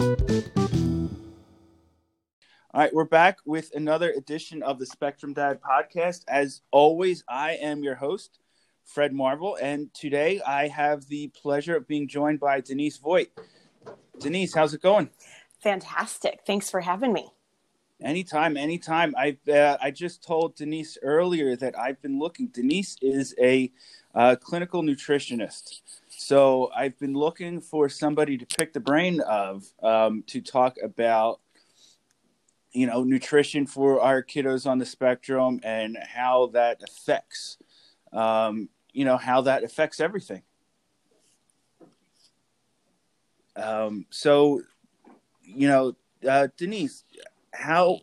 All 0.00 0.08
right, 2.72 2.94
we're 2.94 3.04
back 3.04 3.36
with 3.44 3.70
another 3.74 4.10
edition 4.12 4.62
of 4.62 4.78
the 4.78 4.86
Spectrum 4.86 5.34
Dad 5.34 5.60
podcast. 5.60 6.24
As 6.26 6.62
always, 6.70 7.22
I 7.28 7.52
am 7.56 7.82
your 7.82 7.96
host, 7.96 8.38
Fred 8.86 9.12
Marvel, 9.12 9.58
and 9.60 9.92
today 9.92 10.40
I 10.40 10.68
have 10.68 11.06
the 11.08 11.28
pleasure 11.28 11.76
of 11.76 11.86
being 11.86 12.08
joined 12.08 12.40
by 12.40 12.62
Denise 12.62 12.96
Voight. 12.96 13.28
Denise, 14.18 14.54
how's 14.54 14.72
it 14.72 14.80
going? 14.80 15.10
Fantastic. 15.62 16.40
Thanks 16.46 16.70
for 16.70 16.80
having 16.80 17.12
me. 17.12 17.28
Anytime, 18.02 18.56
anytime. 18.56 19.14
I 19.18 19.36
uh, 19.52 19.76
I 19.82 19.90
just 19.90 20.24
told 20.24 20.56
Denise 20.56 20.96
earlier 21.02 21.56
that 21.56 21.78
I've 21.78 22.00
been 22.00 22.18
looking. 22.18 22.46
Denise 22.46 22.96
is 23.02 23.34
a 23.38 23.70
uh, 24.14 24.36
clinical 24.36 24.82
nutritionist, 24.82 25.80
so 26.08 26.70
I've 26.74 26.98
been 26.98 27.14
looking 27.14 27.60
for 27.60 27.88
somebody 27.88 28.36
to 28.38 28.46
pick 28.46 28.72
the 28.72 28.80
brain 28.80 29.20
of 29.20 29.64
um, 29.82 30.22
to 30.28 30.40
talk 30.40 30.76
about 30.82 31.40
you 32.72 32.86
know 32.86 33.02
nutrition 33.02 33.66
for 33.66 34.00
our 34.00 34.22
kiddos 34.22 34.66
on 34.66 34.78
the 34.78 34.86
spectrum 34.86 35.60
and 35.62 35.96
how 35.96 36.48
that 36.48 36.80
affects 36.82 37.58
um, 38.12 38.68
you 38.92 39.04
know 39.04 39.16
how 39.16 39.42
that 39.42 39.64
affects 39.64 40.00
everything. 40.00 40.42
Um, 43.56 44.06
so 44.10 44.62
you 45.42 45.68
know 45.68 45.96
uh, 46.28 46.48
denise 46.56 47.04
how 47.52 48.00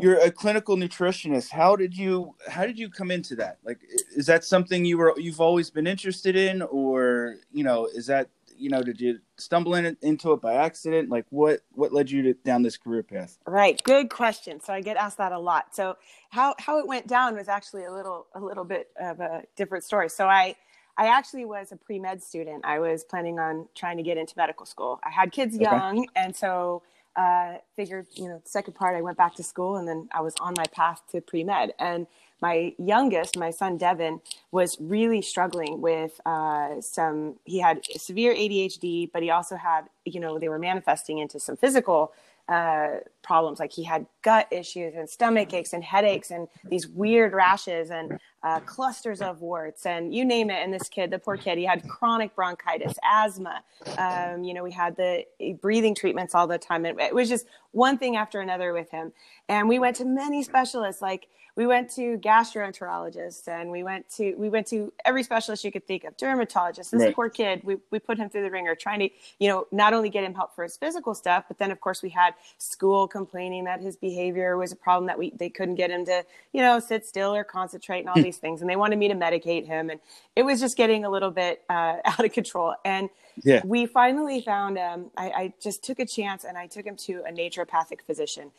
you're 0.00 0.18
a 0.18 0.30
clinical 0.30 0.76
nutritionist. 0.76 1.50
How 1.50 1.76
did 1.76 1.96
you 1.96 2.34
how 2.48 2.66
did 2.66 2.78
you 2.78 2.88
come 2.88 3.10
into 3.10 3.36
that? 3.36 3.58
Like 3.64 3.80
is 4.16 4.26
that 4.26 4.44
something 4.44 4.84
you 4.84 4.98
were 4.98 5.14
you've 5.16 5.40
always 5.40 5.70
been 5.70 5.86
interested 5.86 6.36
in 6.36 6.62
or 6.62 7.36
you 7.52 7.64
know 7.64 7.86
is 7.86 8.06
that 8.06 8.28
you 8.56 8.70
know 8.70 8.82
did 8.82 9.00
you 9.00 9.18
stumble 9.36 9.74
in, 9.74 9.96
into 10.02 10.32
it 10.32 10.40
by 10.40 10.54
accident? 10.54 11.10
Like 11.10 11.26
what 11.30 11.60
what 11.72 11.92
led 11.92 12.10
you 12.10 12.22
to, 12.22 12.34
down 12.34 12.62
this 12.62 12.76
career 12.76 13.02
path? 13.02 13.38
Right. 13.46 13.82
Good 13.82 14.10
question. 14.10 14.60
So 14.60 14.72
i 14.72 14.80
get 14.80 14.96
asked 14.96 15.18
that 15.18 15.32
a 15.32 15.38
lot. 15.38 15.74
So 15.74 15.96
how 16.30 16.54
how 16.58 16.78
it 16.78 16.86
went 16.86 17.06
down 17.06 17.34
was 17.34 17.48
actually 17.48 17.84
a 17.84 17.92
little 17.92 18.26
a 18.34 18.40
little 18.40 18.64
bit 18.64 18.88
of 19.00 19.20
a 19.20 19.42
different 19.56 19.84
story. 19.84 20.08
So 20.08 20.26
i 20.26 20.56
i 20.96 21.08
actually 21.08 21.44
was 21.44 21.72
a 21.72 21.76
pre-med 21.76 22.22
student. 22.22 22.64
I 22.64 22.78
was 22.78 23.04
planning 23.04 23.38
on 23.38 23.68
trying 23.74 23.98
to 23.98 24.02
get 24.02 24.16
into 24.16 24.34
medical 24.36 24.66
school. 24.66 25.00
I 25.04 25.10
had 25.10 25.32
kids 25.32 25.56
young 25.56 26.00
okay. 26.00 26.08
and 26.16 26.34
so 26.34 26.82
uh, 27.16 27.54
figured 27.76 28.06
you 28.14 28.28
know 28.28 28.40
second 28.44 28.74
part 28.74 28.96
i 28.96 29.00
went 29.02 29.16
back 29.16 29.34
to 29.34 29.42
school 29.42 29.76
and 29.76 29.86
then 29.86 30.08
i 30.12 30.20
was 30.20 30.34
on 30.40 30.54
my 30.56 30.66
path 30.72 31.02
to 31.10 31.20
pre-med 31.20 31.72
and 31.78 32.06
my 32.44 32.74
youngest, 32.78 33.38
my 33.38 33.50
son 33.50 33.78
Devin, 33.78 34.20
was 34.52 34.76
really 34.78 35.22
struggling 35.22 35.80
with 35.80 36.20
uh, 36.26 36.78
some. 36.82 37.36
He 37.44 37.58
had 37.58 37.86
severe 37.96 38.34
ADHD, 38.34 39.10
but 39.10 39.22
he 39.22 39.30
also 39.30 39.56
had, 39.56 39.86
you 40.04 40.20
know, 40.20 40.38
they 40.38 40.50
were 40.50 40.58
manifesting 40.58 41.16
into 41.18 41.40
some 41.40 41.56
physical 41.56 42.12
uh, 42.48 42.96
problems. 43.22 43.58
Like 43.58 43.72
he 43.72 43.82
had 43.84 44.06
gut 44.22 44.46
issues 44.50 44.94
and 44.94 45.08
stomach 45.08 45.52
aches 45.54 45.72
and 45.72 45.82
headaches 45.82 46.30
and 46.30 46.46
these 46.68 46.86
weird 46.86 47.32
rashes 47.32 47.90
and 47.90 48.18
uh, 48.42 48.60
clusters 48.60 49.22
of 49.22 49.40
warts 49.40 49.86
and 49.86 50.14
you 50.14 50.24
name 50.24 50.50
it. 50.50 50.62
And 50.62 50.72
this 50.72 50.88
kid, 50.88 51.10
the 51.10 51.18
poor 51.18 51.36
kid, 51.36 51.56
he 51.56 51.64
had 51.64 51.88
chronic 51.88 52.34
bronchitis, 52.36 52.94
asthma. 53.02 53.62
Um, 53.96 54.44
you 54.44 54.52
know, 54.52 54.62
we 54.62 54.72
had 54.72 54.96
the 54.96 55.24
breathing 55.60 55.94
treatments 55.94 56.34
all 56.34 56.46
the 56.46 56.58
time. 56.58 56.84
And 56.84 57.00
it 57.00 57.14
was 57.14 57.28
just 57.28 57.46
one 57.72 57.96
thing 57.96 58.16
after 58.16 58.40
another 58.40 58.72
with 58.72 58.90
him. 58.90 59.12
And 59.48 59.68
we 59.68 59.78
went 59.78 59.96
to 59.96 60.04
many 60.04 60.42
specialists, 60.42 61.00
like 61.00 61.28
we 61.56 61.66
went 61.66 61.88
to 61.88 62.18
gastroenterologists 62.18 63.46
and 63.46 63.70
we 63.70 63.82
went 63.82 64.08
to 64.10 64.34
we 64.36 64.48
went 64.48 64.66
to 64.66 64.92
every 65.04 65.22
specialist 65.22 65.64
you 65.64 65.70
could 65.70 65.86
think 65.86 66.04
of 66.04 66.16
dermatologist 66.16 66.90
this 66.90 67.02
right. 67.02 67.14
poor 67.14 67.28
kid 67.28 67.60
we, 67.64 67.76
we 67.90 67.98
put 67.98 68.18
him 68.18 68.28
through 68.28 68.42
the 68.42 68.50
wringer 68.50 68.74
trying 68.74 68.98
to 68.98 69.08
you 69.38 69.48
know 69.48 69.66
not 69.70 69.92
only 69.92 70.08
get 70.08 70.24
him 70.24 70.34
help 70.34 70.54
for 70.54 70.64
his 70.64 70.76
physical 70.76 71.14
stuff 71.14 71.44
but 71.48 71.58
then 71.58 71.70
of 71.70 71.80
course 71.80 72.02
we 72.02 72.08
had 72.08 72.34
school 72.58 73.06
complaining 73.06 73.64
that 73.64 73.80
his 73.80 73.96
behavior 73.96 74.56
was 74.56 74.72
a 74.72 74.76
problem 74.76 75.06
that 75.06 75.18
we 75.18 75.30
they 75.36 75.48
couldn't 75.48 75.76
get 75.76 75.90
him 75.90 76.04
to 76.04 76.24
you 76.52 76.60
know 76.60 76.80
sit 76.80 77.06
still 77.06 77.34
or 77.34 77.44
concentrate 77.44 78.00
and 78.00 78.08
all 78.08 78.14
hmm. 78.14 78.22
these 78.22 78.38
things 78.38 78.60
and 78.60 78.68
they 78.68 78.76
wanted 78.76 78.98
me 78.98 79.08
to 79.08 79.14
medicate 79.14 79.66
him 79.66 79.90
and 79.90 80.00
it 80.36 80.42
was 80.42 80.60
just 80.60 80.76
getting 80.76 81.04
a 81.04 81.10
little 81.10 81.30
bit 81.30 81.62
uh, 81.68 81.96
out 82.04 82.24
of 82.24 82.32
control 82.32 82.74
and 82.84 83.08
yeah. 83.42 83.60
we 83.64 83.84
finally 83.84 84.40
found 84.40 84.78
um, 84.78 85.10
I, 85.16 85.26
I 85.30 85.52
just 85.60 85.82
took 85.82 85.98
a 85.98 86.06
chance 86.06 86.44
and 86.44 86.56
i 86.56 86.66
took 86.66 86.86
him 86.86 86.96
to 86.96 87.22
a 87.26 87.32
naturopathic 87.32 88.02
physician 88.06 88.50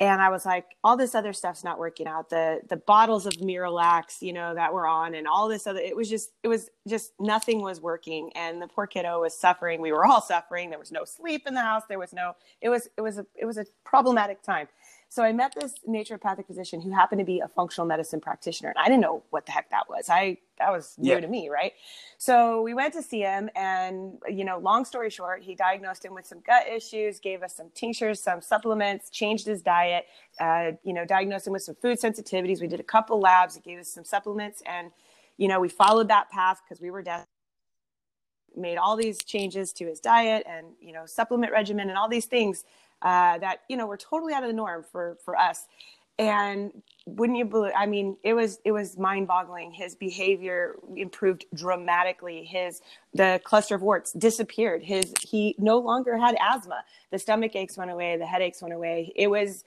and 0.00 0.22
I 0.22 0.30
was 0.30 0.46
like, 0.46 0.64
all 0.82 0.96
this 0.96 1.14
other 1.14 1.34
stuff's 1.34 1.62
not 1.62 1.78
working 1.78 2.06
out. 2.06 2.30
The 2.30 2.62
the 2.68 2.78
bottles 2.78 3.26
of 3.26 3.34
Miralax, 3.34 4.22
you 4.22 4.32
know, 4.32 4.54
that 4.54 4.72
were 4.72 4.86
on, 4.86 5.14
and 5.14 5.28
all 5.28 5.46
this 5.46 5.66
other, 5.66 5.78
it 5.78 5.94
was 5.94 6.08
just, 6.08 6.30
it 6.42 6.48
was 6.48 6.70
just 6.88 7.12
nothing 7.20 7.60
was 7.62 7.80
working, 7.82 8.30
and 8.34 8.62
the 8.62 8.66
poor 8.66 8.86
kiddo 8.86 9.20
was 9.20 9.38
suffering. 9.38 9.80
We 9.80 9.92
were 9.92 10.06
all 10.06 10.22
suffering. 10.22 10.70
There 10.70 10.78
was 10.78 10.90
no 10.90 11.04
sleep 11.04 11.46
in 11.46 11.54
the 11.54 11.60
house. 11.60 11.82
There 11.88 11.98
was 11.98 12.14
no, 12.14 12.32
it 12.62 12.70
was, 12.70 12.88
it 12.96 13.02
was 13.02 13.18
a, 13.18 13.26
it 13.36 13.44
was 13.44 13.58
a 13.58 13.66
problematic 13.84 14.42
time. 14.42 14.68
So 15.10 15.24
I 15.24 15.32
met 15.32 15.52
this 15.60 15.74
naturopathic 15.88 16.46
physician 16.46 16.80
who 16.80 16.92
happened 16.92 17.18
to 17.18 17.24
be 17.24 17.40
a 17.40 17.48
functional 17.48 17.84
medicine 17.84 18.20
practitioner. 18.20 18.68
And 18.68 18.78
I 18.78 18.84
didn't 18.84 19.00
know 19.00 19.24
what 19.30 19.44
the 19.44 19.50
heck 19.50 19.68
that 19.70 19.88
was. 19.88 20.08
I 20.08 20.38
that 20.58 20.70
was 20.70 20.94
new 20.98 21.14
yeah. 21.14 21.20
to 21.20 21.26
me, 21.26 21.48
right? 21.48 21.72
So 22.16 22.62
we 22.62 22.74
went 22.74 22.94
to 22.94 23.02
see 23.02 23.22
him 23.22 23.50
and 23.56 24.18
you 24.28 24.44
know, 24.44 24.58
long 24.58 24.84
story 24.84 25.10
short, 25.10 25.42
he 25.42 25.56
diagnosed 25.56 26.04
him 26.04 26.14
with 26.14 26.26
some 26.26 26.38
gut 26.46 26.68
issues, 26.68 27.18
gave 27.18 27.42
us 27.42 27.56
some 27.56 27.70
tinctures, 27.74 28.22
some 28.22 28.40
supplements, 28.40 29.10
changed 29.10 29.46
his 29.46 29.62
diet, 29.62 30.06
uh, 30.38 30.72
you 30.84 30.92
know, 30.92 31.04
diagnosed 31.04 31.48
him 31.48 31.54
with 31.54 31.62
some 31.62 31.74
food 31.74 31.98
sensitivities. 31.98 32.60
We 32.60 32.68
did 32.68 32.78
a 32.78 32.84
couple 32.84 33.18
labs, 33.18 33.56
he 33.56 33.60
gave 33.62 33.80
us 33.80 33.88
some 33.88 34.04
supplements 34.04 34.62
and 34.64 34.92
you 35.38 35.48
know, 35.48 35.58
we 35.58 35.70
followed 35.70 36.06
that 36.08 36.30
path 36.30 36.60
because 36.64 36.80
we 36.80 36.92
were 36.92 37.02
desperate 37.02 37.26
made 38.56 38.76
all 38.76 38.96
these 38.96 39.18
changes 39.18 39.72
to 39.72 39.86
his 39.86 40.00
diet 40.00 40.44
and 40.44 40.66
you 40.80 40.92
know 40.92 41.06
supplement 41.06 41.52
regimen 41.52 41.88
and 41.88 41.96
all 41.96 42.08
these 42.08 42.26
things 42.26 42.64
uh, 43.02 43.38
that 43.38 43.62
you 43.68 43.76
know 43.76 43.86
were 43.86 43.96
totally 43.96 44.34
out 44.34 44.42
of 44.42 44.48
the 44.48 44.54
norm 44.54 44.84
for 44.90 45.18
for 45.24 45.36
us. 45.36 45.66
And 46.18 46.82
wouldn't 47.06 47.38
you 47.38 47.46
believe 47.46 47.72
i 47.76 47.86
mean 47.86 48.16
it 48.22 48.34
was 48.34 48.60
it 48.64 48.72
was 48.72 48.98
mind 48.98 49.26
boggling 49.26 49.72
his 49.72 49.94
behavior 49.94 50.76
improved 50.96 51.46
dramatically. 51.54 52.44
His 52.44 52.82
the 53.14 53.40
cluster 53.44 53.74
of 53.74 53.82
warts 53.82 54.12
disappeared. 54.12 54.82
His 54.82 55.14
he 55.22 55.54
no 55.58 55.78
longer 55.78 56.18
had 56.18 56.36
asthma. 56.40 56.84
The 57.10 57.18
stomach 57.18 57.56
aches 57.56 57.76
went 57.78 57.90
away. 57.90 58.16
The 58.18 58.26
headaches 58.26 58.62
went 58.62 58.74
away. 58.74 59.12
It 59.16 59.28
was 59.28 59.64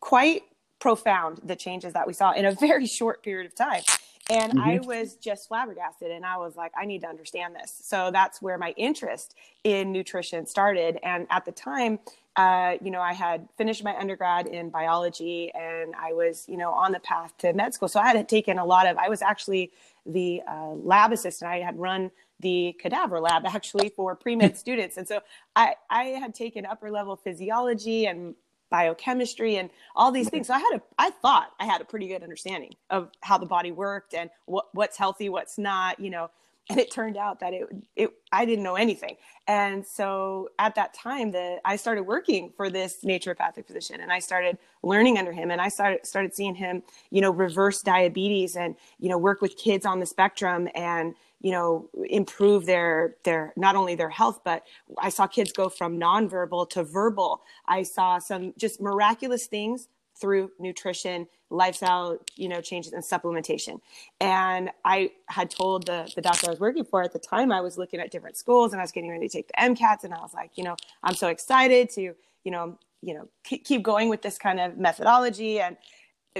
quite 0.00 0.42
profound 0.78 1.40
the 1.44 1.56
changes 1.56 1.92
that 1.94 2.06
we 2.06 2.12
saw 2.12 2.32
in 2.32 2.44
a 2.44 2.52
very 2.60 2.86
short 2.86 3.22
period 3.22 3.46
of 3.46 3.54
time 3.54 3.82
and 4.30 4.52
mm-hmm. 4.52 4.60
I 4.60 4.78
was 4.78 5.16
just 5.16 5.48
flabbergasted 5.48 6.10
and 6.10 6.24
I 6.24 6.36
was 6.36 6.54
like, 6.54 6.70
I 6.80 6.86
need 6.86 7.00
to 7.00 7.08
understand 7.08 7.54
this. 7.54 7.76
So 7.82 8.10
that's 8.12 8.40
where 8.40 8.56
my 8.56 8.72
interest 8.76 9.34
in 9.64 9.90
nutrition 9.90 10.46
started. 10.46 10.98
And 11.02 11.26
at 11.30 11.44
the 11.44 11.52
time, 11.52 11.98
uh, 12.36 12.76
you 12.80 12.92
know, 12.92 13.00
I 13.00 13.12
had 13.12 13.48
finished 13.58 13.82
my 13.82 13.96
undergrad 13.98 14.46
in 14.46 14.70
biology 14.70 15.50
and 15.52 15.94
I 15.96 16.12
was, 16.12 16.48
you 16.48 16.56
know, 16.56 16.70
on 16.70 16.92
the 16.92 17.00
path 17.00 17.36
to 17.38 17.52
med 17.52 17.74
school. 17.74 17.88
So 17.88 17.98
I 17.98 18.14
had 18.14 18.28
taken 18.28 18.58
a 18.58 18.64
lot 18.64 18.86
of, 18.86 18.96
I 18.98 19.08
was 19.08 19.20
actually 19.20 19.72
the 20.06 20.42
uh, 20.48 20.74
lab 20.74 21.10
assistant. 21.10 21.50
I 21.50 21.58
had 21.58 21.76
run 21.76 22.12
the 22.38 22.76
cadaver 22.80 23.18
lab 23.18 23.44
actually 23.46 23.88
for 23.88 24.14
pre-med 24.14 24.56
students. 24.56 24.96
And 24.96 25.08
so 25.08 25.20
I, 25.56 25.74
I 25.90 26.04
had 26.04 26.36
taken 26.36 26.64
upper 26.66 26.92
level 26.92 27.16
physiology 27.16 28.06
and 28.06 28.36
biochemistry 28.70 29.56
and 29.56 29.70
all 29.94 30.10
these 30.10 30.26
mm-hmm. 30.26 30.36
things. 30.36 30.46
So 30.46 30.54
I 30.54 30.58
had 30.58 30.74
a, 30.76 30.82
I 30.98 31.10
thought 31.10 31.52
I 31.58 31.66
had 31.66 31.80
a 31.80 31.84
pretty 31.84 32.08
good 32.08 32.22
understanding 32.22 32.74
of 32.88 33.10
how 33.20 33.38
the 33.38 33.46
body 33.46 33.72
worked 33.72 34.14
and 34.14 34.30
what, 34.46 34.66
what's 34.72 34.96
healthy, 34.96 35.28
what's 35.28 35.58
not, 35.58 36.00
you 36.00 36.10
know, 36.10 36.30
and 36.68 36.78
it 36.78 36.90
turned 36.90 37.16
out 37.16 37.40
that 37.40 37.52
it, 37.52 37.68
it, 37.96 38.10
I 38.30 38.44
didn't 38.44 38.62
know 38.62 38.76
anything. 38.76 39.16
And 39.48 39.84
so 39.84 40.50
at 40.60 40.76
that 40.76 40.94
time 40.94 41.32
that 41.32 41.58
I 41.64 41.74
started 41.74 42.04
working 42.04 42.52
for 42.56 42.70
this 42.70 42.98
naturopathic 43.04 43.66
physician 43.66 44.00
and 44.00 44.12
I 44.12 44.20
started 44.20 44.56
learning 44.84 45.18
under 45.18 45.32
him 45.32 45.50
and 45.50 45.60
I 45.60 45.68
started, 45.68 46.06
started 46.06 46.32
seeing 46.32 46.54
him, 46.54 46.84
you 47.10 47.20
know, 47.20 47.32
reverse 47.32 47.82
diabetes 47.82 48.54
and, 48.54 48.76
you 49.00 49.08
know, 49.08 49.18
work 49.18 49.40
with 49.40 49.56
kids 49.56 49.84
on 49.84 49.98
the 49.98 50.06
spectrum 50.06 50.68
and, 50.74 51.14
you 51.40 51.50
know 51.52 51.88
improve 52.08 52.66
their 52.66 53.16
their 53.24 53.52
not 53.56 53.76
only 53.76 53.94
their 53.94 54.10
health 54.10 54.40
but 54.44 54.64
i 54.98 55.08
saw 55.08 55.26
kids 55.26 55.52
go 55.52 55.68
from 55.68 55.98
nonverbal 55.98 56.68
to 56.68 56.84
verbal. 56.84 57.42
I 57.66 57.82
saw 57.82 58.18
some 58.18 58.52
just 58.58 58.80
miraculous 58.80 59.46
things 59.46 59.88
through 60.20 60.50
nutrition 60.58 61.26
lifestyle 61.48 62.18
you 62.36 62.48
know 62.48 62.60
changes 62.60 62.92
and 62.92 63.02
supplementation. 63.02 63.80
And 64.20 64.70
i 64.84 65.10
had 65.26 65.50
told 65.50 65.86
the, 65.86 66.10
the 66.14 66.20
doctor 66.22 66.48
i 66.48 66.50
was 66.50 66.60
working 66.60 66.84
for 66.84 67.02
at 67.02 67.12
the 67.12 67.18
time 67.18 67.50
i 67.52 67.60
was 67.60 67.78
looking 67.78 68.00
at 68.00 68.10
different 68.10 68.36
schools 68.36 68.72
and 68.72 68.80
i 68.80 68.84
was 68.84 68.92
getting 68.92 69.10
ready 69.10 69.28
to 69.28 69.32
take 69.32 69.48
the 69.48 69.54
mcats 69.54 70.04
and 70.04 70.12
i 70.14 70.18
was 70.18 70.34
like 70.34 70.50
you 70.56 70.64
know 70.64 70.76
i'm 71.02 71.14
so 71.14 71.28
excited 71.28 71.90
to 71.90 72.14
you 72.44 72.50
know 72.50 72.78
you 73.02 73.14
know 73.14 73.28
keep 73.44 73.82
going 73.82 74.08
with 74.08 74.22
this 74.22 74.38
kind 74.38 74.60
of 74.60 74.76
methodology. 74.76 75.60
And 75.60 75.76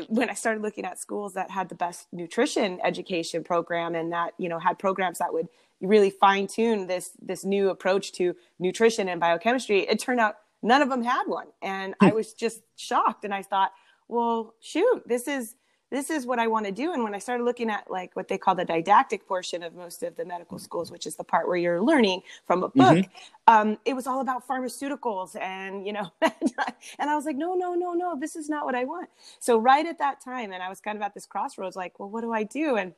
when 0.08 0.30
I 0.30 0.34
started 0.34 0.62
looking 0.62 0.84
at 0.84 0.98
schools 0.98 1.34
that 1.34 1.50
had 1.50 1.68
the 1.68 1.74
best 1.74 2.06
nutrition 2.12 2.78
education 2.84 3.42
program 3.42 3.94
and 3.94 4.12
that 4.12 4.34
you 4.38 4.48
know 4.48 4.58
had 4.58 4.78
programs 4.78 5.18
that 5.18 5.32
would 5.32 5.48
really 5.80 6.10
fine 6.10 6.46
tune 6.46 6.86
this 6.86 7.12
this 7.20 7.44
new 7.44 7.70
approach 7.70 8.12
to 8.12 8.34
nutrition 8.58 9.08
and 9.08 9.20
biochemistry, 9.20 9.80
it 9.80 9.98
turned 9.98 10.20
out 10.20 10.36
none 10.62 10.82
of 10.82 10.88
them 10.88 11.02
had 11.02 11.24
one, 11.26 11.46
and 11.62 11.94
I 12.00 12.10
hmm. 12.10 12.16
was 12.16 12.32
just 12.32 12.62
shocked. 12.76 13.24
And 13.24 13.34
I 13.34 13.42
thought, 13.42 13.72
well, 14.08 14.54
shoot, 14.60 15.02
this 15.06 15.26
is 15.26 15.54
this 15.90 16.08
is 16.08 16.24
what 16.24 16.38
I 16.38 16.46
want 16.46 16.66
to 16.66 16.72
do. 16.72 16.92
And 16.92 17.02
when 17.02 17.14
I 17.14 17.18
started 17.18 17.44
looking 17.44 17.68
at 17.68 17.90
like 17.90 18.14
what 18.14 18.28
they 18.28 18.38
call 18.38 18.54
the 18.54 18.64
didactic 18.64 19.26
portion 19.26 19.62
of 19.62 19.74
most 19.74 20.02
of 20.02 20.16
the 20.16 20.24
medical 20.24 20.58
schools, 20.58 20.90
which 20.90 21.06
is 21.06 21.16
the 21.16 21.24
part 21.24 21.48
where 21.48 21.56
you're 21.56 21.82
learning 21.82 22.22
from 22.46 22.62
a 22.62 22.68
book, 22.68 22.96
mm-hmm. 22.96 23.52
um, 23.52 23.78
it 23.84 23.94
was 23.94 24.06
all 24.06 24.20
about 24.20 24.46
pharmaceuticals 24.46 25.40
and, 25.40 25.86
you 25.86 25.92
know, 25.92 26.10
and 26.22 27.10
I 27.10 27.16
was 27.16 27.24
like, 27.24 27.36
no, 27.36 27.54
no, 27.54 27.74
no, 27.74 27.92
no, 27.92 28.18
this 28.18 28.36
is 28.36 28.48
not 28.48 28.64
what 28.64 28.74
I 28.74 28.84
want. 28.84 29.10
So 29.40 29.58
right 29.58 29.84
at 29.84 29.98
that 29.98 30.22
time, 30.22 30.52
and 30.52 30.62
I 30.62 30.68
was 30.68 30.80
kind 30.80 30.96
of 30.96 31.02
at 31.02 31.12
this 31.12 31.26
crossroads, 31.26 31.76
like, 31.76 31.98
well, 31.98 32.08
what 32.08 32.22
do 32.22 32.32
I 32.32 32.44
do? 32.44 32.76
And 32.76 32.94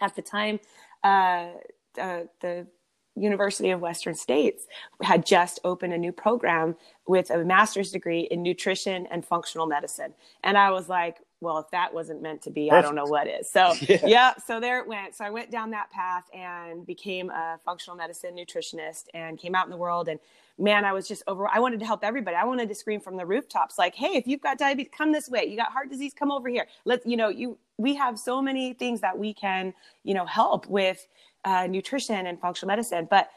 at 0.00 0.16
the 0.16 0.22
time, 0.22 0.58
uh, 1.04 1.50
uh, 1.98 2.22
the 2.40 2.66
University 3.16 3.70
of 3.70 3.80
Western 3.80 4.14
States 4.14 4.66
had 5.02 5.24
just 5.24 5.58
opened 5.64 5.92
a 5.92 5.98
new 5.98 6.12
program 6.12 6.76
with 7.06 7.30
a 7.30 7.44
master's 7.44 7.90
degree 7.90 8.28
in 8.30 8.42
nutrition 8.42 9.06
and 9.10 9.24
functional 9.24 9.66
medicine. 9.66 10.12
And 10.44 10.58
I 10.58 10.70
was 10.70 10.88
like, 10.88 11.18
well, 11.40 11.58
if 11.58 11.70
that 11.70 11.92
wasn't 11.92 12.22
meant 12.22 12.42
to 12.42 12.50
be, 12.50 12.70
I 12.70 12.80
don't 12.80 12.94
know 12.94 13.04
what 13.04 13.26
is. 13.26 13.50
So, 13.50 13.74
yeah. 13.82 14.06
yeah. 14.06 14.34
so 14.46 14.58
there 14.58 14.80
it 14.80 14.86
went. 14.86 15.14
So 15.14 15.24
I 15.24 15.30
went 15.30 15.50
down 15.50 15.70
that 15.70 15.90
path 15.90 16.24
and 16.32 16.86
became 16.86 17.30
a 17.30 17.58
functional 17.64 17.96
medicine 17.96 18.34
nutritionist 18.34 19.04
and 19.12 19.38
came 19.38 19.54
out 19.54 19.66
in 19.66 19.70
the 19.70 19.76
world. 19.76 20.08
And 20.08 20.18
man, 20.58 20.84
I 20.84 20.92
was 20.92 21.06
just 21.06 21.22
over. 21.26 21.46
I 21.48 21.58
wanted 21.58 21.80
to 21.80 21.86
help 21.86 22.02
everybody. 22.02 22.36
I 22.36 22.44
wanted 22.44 22.68
to 22.70 22.74
scream 22.74 23.00
from 23.00 23.16
the 23.16 23.26
rooftops, 23.26 23.78
like, 23.78 23.94
"Hey, 23.94 24.14
if 24.14 24.26
you've 24.26 24.40
got 24.40 24.56
diabetes, 24.56 24.92
come 24.96 25.12
this 25.12 25.28
way. 25.28 25.44
You 25.44 25.56
got 25.56 25.72
heart 25.72 25.90
disease, 25.90 26.14
come 26.18 26.30
over 26.30 26.48
here. 26.48 26.66
Let's, 26.84 27.04
you 27.06 27.16
know, 27.16 27.28
you. 27.28 27.58
We 27.78 27.94
have 27.96 28.18
so 28.18 28.40
many 28.40 28.72
things 28.72 29.02
that 29.02 29.18
we 29.18 29.34
can, 29.34 29.74
you 30.02 30.14
know, 30.14 30.24
help 30.24 30.66
with 30.66 31.06
uh, 31.44 31.66
nutrition 31.66 32.26
and 32.26 32.40
functional 32.40 32.68
medicine. 32.68 33.06
But 33.10 33.28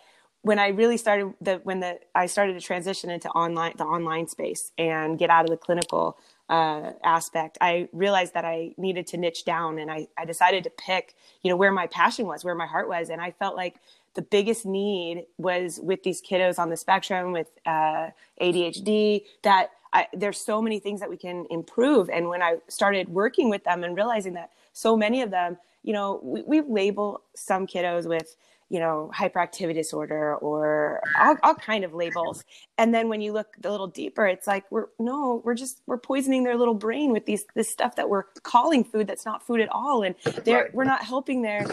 when 0.42 0.58
I 0.58 0.70
really 0.70 0.98
started 0.98 1.34
the 1.42 1.56
when 1.64 1.82
the 1.82 2.00
I 2.16 2.26
started 2.26 2.54
to 2.54 2.62
transition 2.62 3.10
into 3.10 3.30
online 3.30 3.74
the 3.78 3.84
online 3.84 4.28
space 4.28 4.72
and 4.78 5.20
get 5.20 5.30
out 5.30 5.44
of 5.44 5.50
the 5.50 5.58
clinical 5.58 6.18
uh, 6.50 6.94
aspect, 7.04 7.58
I 7.62 7.90
realized 7.94 8.34
that 8.34 8.46
I 8.46 8.74
needed 8.78 9.08
to 9.08 9.18
niche 9.18 9.46
down, 9.46 9.80
and 9.80 9.92
I 9.92 10.08
I 10.18 10.26
decided 10.26 10.64
to 10.66 10.72
pick 10.72 11.16
you 11.44 11.50
know 11.50 11.58
where 11.58 11.72
my 11.72 11.88
passion 11.88 12.26
was, 12.28 12.44
where 12.44 12.56
my 12.56 12.68
heart 12.68 12.90
was, 12.90 13.10
and 13.10 13.22
I 13.22 13.32
felt 13.32 13.56
like 13.56 13.76
the 14.16 14.22
biggest 14.24 14.66
need 14.66 15.26
was 15.38 15.80
with 15.82 16.04
these 16.04 16.22
kiddos 16.22 16.60
on 16.60 16.70
the 16.70 16.78
spectrum 16.78 17.32
with 17.32 17.48
uh, 17.66 18.10
ADHD 18.42 19.24
that 19.44 19.72
I, 19.94 20.08
there's 20.14 20.40
so 20.40 20.62
many 20.62 20.80
things 20.80 21.00
that 21.00 21.10
we 21.10 21.18
can 21.18 21.46
improve. 21.50 22.10
And 22.10 22.28
when 22.28 22.42
I 22.42 22.58
started 22.68 23.10
working 23.10 23.50
with 23.50 23.64
them 23.64 23.84
and 23.84 23.96
realizing 23.96 24.34
that 24.34 24.52
so 24.74 24.98
many 24.98 25.22
of 25.22 25.32
them 25.32 25.58
you 25.84 25.94
know, 25.94 26.20
we, 26.24 26.42
we 26.42 26.62
label 26.62 27.22
some 27.36 27.66
kiddos 27.66 28.08
with, 28.08 28.36
you 28.70 28.80
know, 28.80 29.12
hyperactivity 29.16 29.74
disorder 29.74 30.36
or 30.36 31.02
all, 31.20 31.36
all 31.44 31.56
kind 31.56 31.84
of 31.84 31.94
labels. 31.94 32.44
And 32.78 32.94
then 32.94 33.10
when 33.10 33.20
you 33.20 33.34
look 33.34 33.56
a 33.64 33.70
little 33.70 33.88
deeper, 33.88 34.28
it's 34.28 34.46
like, 34.46 34.64
we're, 34.72 34.86
no, 35.00 35.42
we're 35.44 35.56
just, 35.56 35.82
we're 35.88 35.98
poisoning 35.98 36.44
their 36.44 36.56
little 36.56 36.76
brain 36.76 37.12
with 37.12 37.26
these, 37.26 37.46
this 37.56 37.72
stuff 37.72 37.96
that 37.96 38.10
we're 38.10 38.24
calling 38.44 38.84
food 38.84 39.08
that's 39.08 39.26
not 39.26 39.46
food 39.46 39.60
at 39.60 39.70
all. 39.72 40.04
And 40.04 40.16
they're, 40.46 40.64
right. 40.64 40.74
we're 40.74 40.84
not 40.84 41.04
helping 41.04 41.42
their 41.42 41.66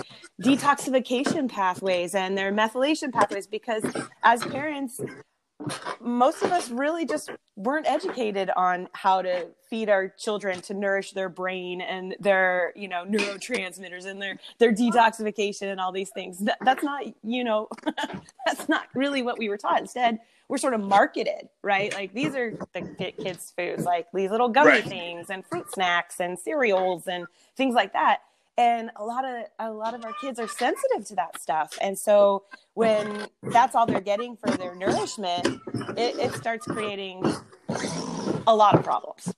detoxification 0.43 1.51
pathways 1.51 2.15
and 2.15 2.37
their 2.37 2.53
methylation 2.53 3.13
pathways 3.13 3.47
because 3.47 3.85
as 4.23 4.43
parents, 4.45 5.01
most 6.01 6.43
of 6.43 6.53
us 6.53 6.71
really 6.71 7.05
just 7.05 7.31
weren't 7.57 7.87
educated 7.89 8.51
on 8.55 8.89
how 8.93 9.23
to 9.23 9.49
feed 9.69 9.89
our 9.89 10.09
children 10.09 10.61
to 10.61 10.75
nourish 10.75 11.13
their 11.13 11.31
brain 11.31 11.81
and 11.81 12.15
their 12.21 12.73
you 12.77 12.87
know 12.87 13.05
neurotransmitters 13.09 14.05
and 14.05 14.21
their 14.21 14.39
their 14.59 14.73
detoxification 14.73 15.73
and 15.73 15.81
all 15.81 15.91
these 15.91 16.11
things. 16.11 16.39
That, 16.41 16.59
that's 16.65 16.83
not 16.83 17.05
you 17.23 17.45
know 17.45 17.69
that's 18.47 18.69
not 18.69 18.89
really 18.95 19.23
what 19.23 19.39
we 19.39 19.49
were 19.49 19.57
taught. 19.57 19.81
Instead 19.81 20.19
we're 20.49 20.59
sort 20.59 20.75
of 20.75 20.81
marketed 20.81 21.49
right? 21.63 21.93
Like 21.95 22.13
these 22.13 22.37
are 22.37 22.57
the 22.73 23.13
kids 23.13 23.53
foods 23.57 23.85
like 23.85 24.07
these 24.15 24.31
little 24.31 24.49
gummy 24.49 24.71
right. 24.71 24.85
things 24.85 25.31
and 25.31 25.45
fruit 25.45 25.73
snacks 25.73 26.21
and 26.21 26.39
cereals 26.39 27.09
and 27.09 27.27
things 27.57 27.75
like 27.75 27.93
that 27.95 28.21
and 28.59 28.91
a 28.97 29.05
lot 29.05 29.25
of 29.25 29.45
a 29.59 29.71
lot 29.71 29.95
of 29.95 30.05
our 30.05 30.13
kids 30.21 30.39
are 30.39 30.49
sensitive 30.49 31.07
to 31.07 31.15
that 31.17 31.41
stuff. 31.41 31.77
And 31.81 31.99
so 31.99 32.45
when 32.75 33.27
that's 33.43 33.75
all 33.75 33.87
they're 33.87 34.01
getting 34.01 34.37
for 34.37 34.51
their 34.57 34.75
nourishment 34.75 35.61
it, 35.97 36.19
it 36.19 36.33
starts 36.35 36.67
creating 36.67 37.25
a 38.47 38.55
lot 38.55 38.75
of 38.75 38.85
problems. 38.85 39.33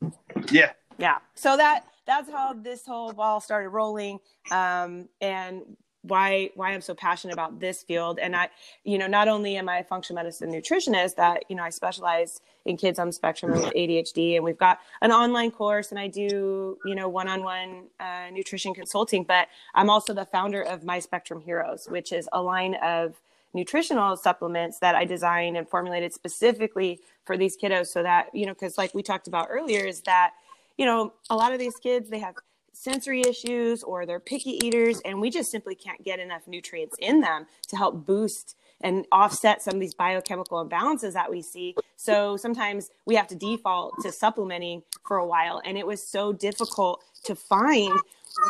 Yeah. 0.50 0.72
Yeah. 0.98 1.18
So 1.34 1.56
that 1.56 1.84
that's 2.06 2.30
how 2.30 2.54
this 2.54 2.84
whole 2.86 3.12
ball 3.12 3.40
started 3.40 3.68
rolling. 3.68 4.18
Um, 4.50 5.08
and 5.20 5.62
why 6.02 6.50
why 6.54 6.72
I'm 6.72 6.80
so 6.80 6.94
passionate 6.94 7.32
about 7.32 7.60
this 7.60 7.82
field. 7.82 8.18
And 8.18 8.36
I, 8.36 8.48
you 8.84 8.98
know, 8.98 9.06
not 9.06 9.28
only 9.28 9.56
am 9.56 9.68
I 9.68 9.78
a 9.78 9.84
functional 9.84 10.22
medicine 10.22 10.50
nutritionist, 10.50 11.16
that 11.16 11.44
you 11.48 11.56
know 11.56 11.62
I 11.62 11.70
specialize 11.70 12.40
in 12.64 12.76
kids 12.76 12.98
on 12.98 13.10
spectrum 13.12 13.52
with 13.52 13.64
ADHD, 13.74 14.36
and 14.36 14.44
we've 14.44 14.58
got 14.58 14.78
an 15.02 15.10
online 15.10 15.50
course, 15.50 15.90
and 15.90 15.98
I 15.98 16.08
do 16.08 16.78
you 16.84 16.94
know 16.94 17.08
one-on-one 17.08 17.84
uh, 17.98 18.30
nutrition 18.32 18.74
consulting. 18.74 19.24
But 19.24 19.48
I'm 19.74 19.90
also 19.90 20.14
the 20.14 20.26
founder 20.26 20.62
of 20.62 20.84
My 20.84 20.98
Spectrum 21.00 21.40
Heroes, 21.40 21.86
which 21.88 22.12
is 22.12 22.28
a 22.32 22.42
line 22.42 22.74
of 22.76 23.20
nutritional 23.54 24.16
supplements 24.16 24.78
that 24.78 24.94
I 24.94 25.04
designed 25.04 25.56
and 25.56 25.68
formulated 25.68 26.12
specifically 26.12 27.00
for 27.24 27.36
these 27.36 27.56
kiddos, 27.56 27.88
so 27.88 28.02
that 28.02 28.28
you 28.34 28.46
know, 28.46 28.54
because 28.54 28.78
like 28.78 28.94
we 28.94 29.02
talked 29.02 29.26
about 29.26 29.48
earlier, 29.50 29.84
is 29.84 30.02
that 30.02 30.32
you 30.76 30.86
know 30.86 31.12
a 31.28 31.34
lot 31.34 31.52
of 31.52 31.58
these 31.58 31.76
kids 31.76 32.08
they 32.08 32.20
have 32.20 32.36
sensory 32.78 33.22
issues 33.22 33.82
or 33.82 34.06
they're 34.06 34.20
picky 34.20 34.64
eaters 34.64 35.00
and 35.04 35.20
we 35.20 35.30
just 35.30 35.50
simply 35.50 35.74
can't 35.74 36.02
get 36.04 36.20
enough 36.20 36.46
nutrients 36.46 36.96
in 37.00 37.20
them 37.20 37.44
to 37.66 37.76
help 37.76 38.06
boost 38.06 38.56
and 38.80 39.04
offset 39.10 39.60
some 39.60 39.74
of 39.74 39.80
these 39.80 39.94
biochemical 39.94 40.64
imbalances 40.64 41.12
that 41.12 41.28
we 41.28 41.42
see. 41.42 41.74
So 41.96 42.36
sometimes 42.36 42.90
we 43.04 43.16
have 43.16 43.26
to 43.28 43.34
default 43.34 43.94
to 44.02 44.12
supplementing 44.12 44.84
for 45.04 45.16
a 45.16 45.26
while. 45.26 45.60
And 45.64 45.76
it 45.76 45.84
was 45.84 46.00
so 46.00 46.32
difficult 46.32 47.02
to 47.24 47.34
find, 47.34 47.98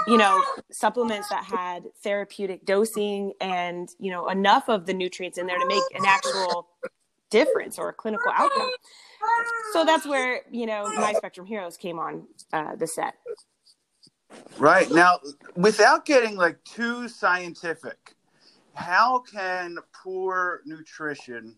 you 0.06 0.18
know, 0.18 0.44
supplements 0.70 1.30
that 1.30 1.44
had 1.44 1.84
therapeutic 2.02 2.66
dosing 2.66 3.32
and, 3.40 3.88
you 3.98 4.10
know, 4.10 4.28
enough 4.28 4.68
of 4.68 4.84
the 4.84 4.92
nutrients 4.92 5.38
in 5.38 5.46
there 5.46 5.58
to 5.58 5.66
make 5.66 5.82
an 5.94 6.04
actual 6.04 6.68
difference 7.30 7.78
or 7.78 7.88
a 7.88 7.94
clinical 7.94 8.30
outcome. 8.34 8.70
So 9.72 9.86
that's 9.86 10.06
where, 10.06 10.42
you 10.50 10.66
know, 10.66 10.84
My 10.96 11.14
Spectrum 11.14 11.46
Heroes 11.46 11.78
came 11.78 11.98
on 11.98 12.26
uh, 12.52 12.76
the 12.76 12.86
set. 12.86 13.14
Right. 14.58 14.90
Now, 14.90 15.20
without 15.56 16.04
getting 16.04 16.36
like 16.36 16.62
too 16.64 17.08
scientific, 17.08 18.14
how 18.74 19.20
can 19.20 19.76
poor 19.92 20.62
nutrition 20.64 21.56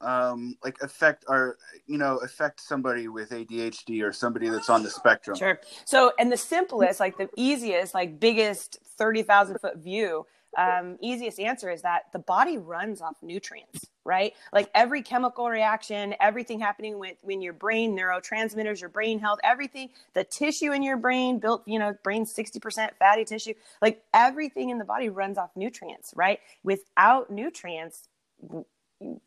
um 0.00 0.56
like 0.62 0.76
affect 0.82 1.24
our 1.28 1.56
you 1.86 1.96
know 1.96 2.18
affect 2.18 2.60
somebody 2.60 3.06
with 3.08 3.30
ADHD 3.30 4.02
or 4.02 4.12
somebody 4.12 4.48
that's 4.48 4.68
on 4.68 4.82
the 4.82 4.90
spectrum? 4.90 5.36
Sure. 5.36 5.60
So, 5.84 6.12
and 6.18 6.30
the 6.30 6.36
simplest, 6.36 7.00
like 7.00 7.16
the 7.16 7.28
easiest, 7.36 7.94
like 7.94 8.20
biggest 8.20 8.78
30,000 8.98 9.58
foot 9.58 9.78
view 9.78 10.26
um, 10.56 10.96
easiest 11.00 11.40
answer 11.40 11.70
is 11.70 11.82
that 11.82 12.04
the 12.12 12.18
body 12.18 12.58
runs 12.58 13.00
off 13.00 13.16
nutrients, 13.22 13.86
right? 14.04 14.34
Like 14.52 14.70
every 14.74 15.02
chemical 15.02 15.48
reaction, 15.48 16.14
everything 16.20 16.60
happening 16.60 16.98
with 16.98 17.16
when 17.22 17.42
your 17.42 17.52
brain, 17.52 17.96
neurotransmitters, 17.96 18.80
your 18.80 18.90
brain 18.90 19.18
health, 19.18 19.38
everything, 19.42 19.90
the 20.14 20.24
tissue 20.24 20.72
in 20.72 20.82
your 20.82 20.96
brain 20.96 21.38
built, 21.38 21.62
you 21.66 21.78
know, 21.78 21.94
brain 22.02 22.24
60% 22.24 22.90
fatty 22.98 23.24
tissue, 23.24 23.54
like 23.80 24.02
everything 24.12 24.70
in 24.70 24.78
the 24.78 24.84
body 24.84 25.08
runs 25.08 25.38
off 25.38 25.50
nutrients, 25.56 26.12
right? 26.16 26.40
Without 26.62 27.30
nutrients, 27.30 28.08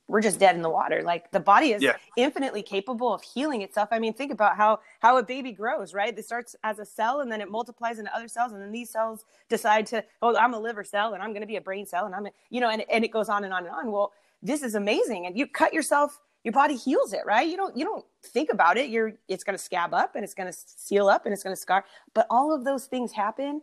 we're 0.08 0.22
just 0.22 0.40
dead 0.40 0.56
in 0.56 0.62
the 0.62 0.70
water. 0.70 1.04
Like 1.04 1.32
the 1.32 1.40
body 1.40 1.72
is 1.72 1.82
yeah. 1.82 1.98
infinitely 2.16 2.64
capable 2.64 3.14
of 3.14 3.22
healing 3.22 3.62
itself. 3.62 3.90
I 3.92 4.00
mean, 4.00 4.14
think 4.14 4.32
about 4.32 4.58
how 4.58 4.80
how 5.00 5.18
a 5.18 5.24
baby 5.24 5.52
grows, 5.52 5.94
right? 5.94 6.18
It 6.18 6.26
starts 6.26 6.56
as 6.64 6.80
a 6.80 6.86
cell 6.86 7.22
and 7.22 7.32
then 7.32 7.42
it 7.42 7.52
multiplies 7.52 8.00
into 8.00 8.16
other 8.16 8.28
cells, 8.28 8.54
and 8.54 8.62
then 8.62 8.72
these 8.72 8.90
cells 8.90 9.26
decide 9.50 9.86
to, 9.88 10.04
oh, 10.22 10.36
I'm 10.36 10.54
a 10.54 10.60
liver 10.60 10.84
cell 10.84 11.14
and 11.14 11.22
I'm 11.22 11.32
going 11.32 11.42
to 11.42 11.48
be 11.48 11.58
a 11.58 11.62
brain 11.62 11.86
cell, 11.86 12.06
and 12.06 12.16
I'm, 12.16 12.26
a, 12.26 12.32
you 12.50 12.62
know, 12.62 12.70
and 12.70 12.84
and 12.90 13.04
it 13.04 13.10
goes 13.10 13.30
on 13.30 13.44
and 13.44 13.54
on 13.54 13.66
and 13.66 13.74
on. 13.74 13.92
Well, 13.92 14.14
this 14.42 14.64
is 14.64 14.76
amazing, 14.76 15.26
and 15.26 15.38
you 15.38 15.48
cut 15.48 15.74
yourself. 15.74 16.20
Your 16.44 16.54
body 16.54 16.76
heals 16.76 17.12
it, 17.12 17.22
right? 17.26 17.48
You 17.48 17.58
don't 17.58 17.76
you 17.76 17.84
don't 17.84 18.06
think 18.24 18.50
about 18.52 18.78
it. 18.78 18.90
You're 18.90 19.14
it's 19.28 19.44
going 19.44 19.58
to 19.58 19.64
scab 19.64 19.94
up 19.94 20.16
and 20.16 20.24
it's 20.24 20.34
going 20.34 20.52
to 20.52 20.58
seal 20.58 21.10
up 21.10 21.26
and 21.26 21.34
it's 21.34 21.44
going 21.44 21.56
to 21.56 21.62
scar. 21.62 21.84
But 22.14 22.26
all 22.30 22.54
of 22.56 22.64
those 22.64 22.86
things 22.86 23.12
happen 23.12 23.62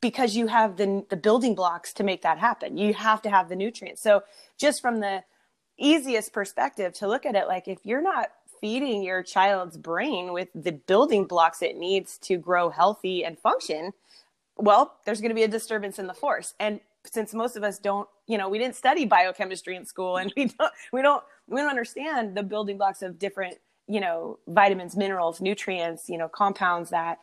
because 0.00 0.36
you 0.36 0.46
have 0.46 0.76
the 0.76 1.04
the 1.10 1.16
building 1.16 1.54
blocks 1.54 1.92
to 1.94 2.04
make 2.04 2.22
that 2.22 2.38
happen. 2.38 2.76
You 2.76 2.94
have 2.94 3.22
to 3.22 3.30
have 3.30 3.48
the 3.48 3.56
nutrients. 3.56 4.02
So 4.02 4.22
just 4.56 4.80
from 4.80 5.00
the 5.00 5.24
easiest 5.78 6.32
perspective 6.32 6.92
to 6.92 7.08
look 7.08 7.26
at 7.26 7.34
it 7.34 7.48
like 7.48 7.66
if 7.66 7.78
you're 7.84 8.02
not 8.02 8.28
feeding 8.60 9.02
your 9.02 9.22
child's 9.22 9.76
brain 9.76 10.32
with 10.32 10.48
the 10.54 10.72
building 10.72 11.24
blocks 11.24 11.62
it 11.62 11.76
needs 11.76 12.18
to 12.18 12.36
grow 12.36 12.70
healthy 12.70 13.24
and 13.24 13.38
function 13.38 13.92
well 14.56 14.94
there's 15.04 15.20
going 15.20 15.30
to 15.30 15.34
be 15.34 15.42
a 15.42 15.48
disturbance 15.48 15.98
in 15.98 16.06
the 16.06 16.14
force 16.14 16.54
and 16.60 16.80
since 17.04 17.34
most 17.34 17.56
of 17.56 17.62
us 17.62 17.78
don't 17.78 18.08
you 18.26 18.38
know 18.38 18.48
we 18.48 18.58
didn't 18.58 18.76
study 18.76 19.04
biochemistry 19.04 19.76
in 19.76 19.84
school 19.84 20.16
and 20.18 20.32
we 20.36 20.46
don't 20.46 20.72
we 20.92 21.02
don't 21.02 21.22
we 21.48 21.60
don't 21.60 21.70
understand 21.70 22.36
the 22.36 22.42
building 22.42 22.76
blocks 22.76 23.02
of 23.02 23.18
different 23.18 23.56
you 23.88 24.00
know 24.00 24.38
vitamins 24.48 24.96
minerals 24.96 25.40
nutrients 25.40 26.08
you 26.08 26.16
know 26.16 26.28
compounds 26.28 26.90
that 26.90 27.18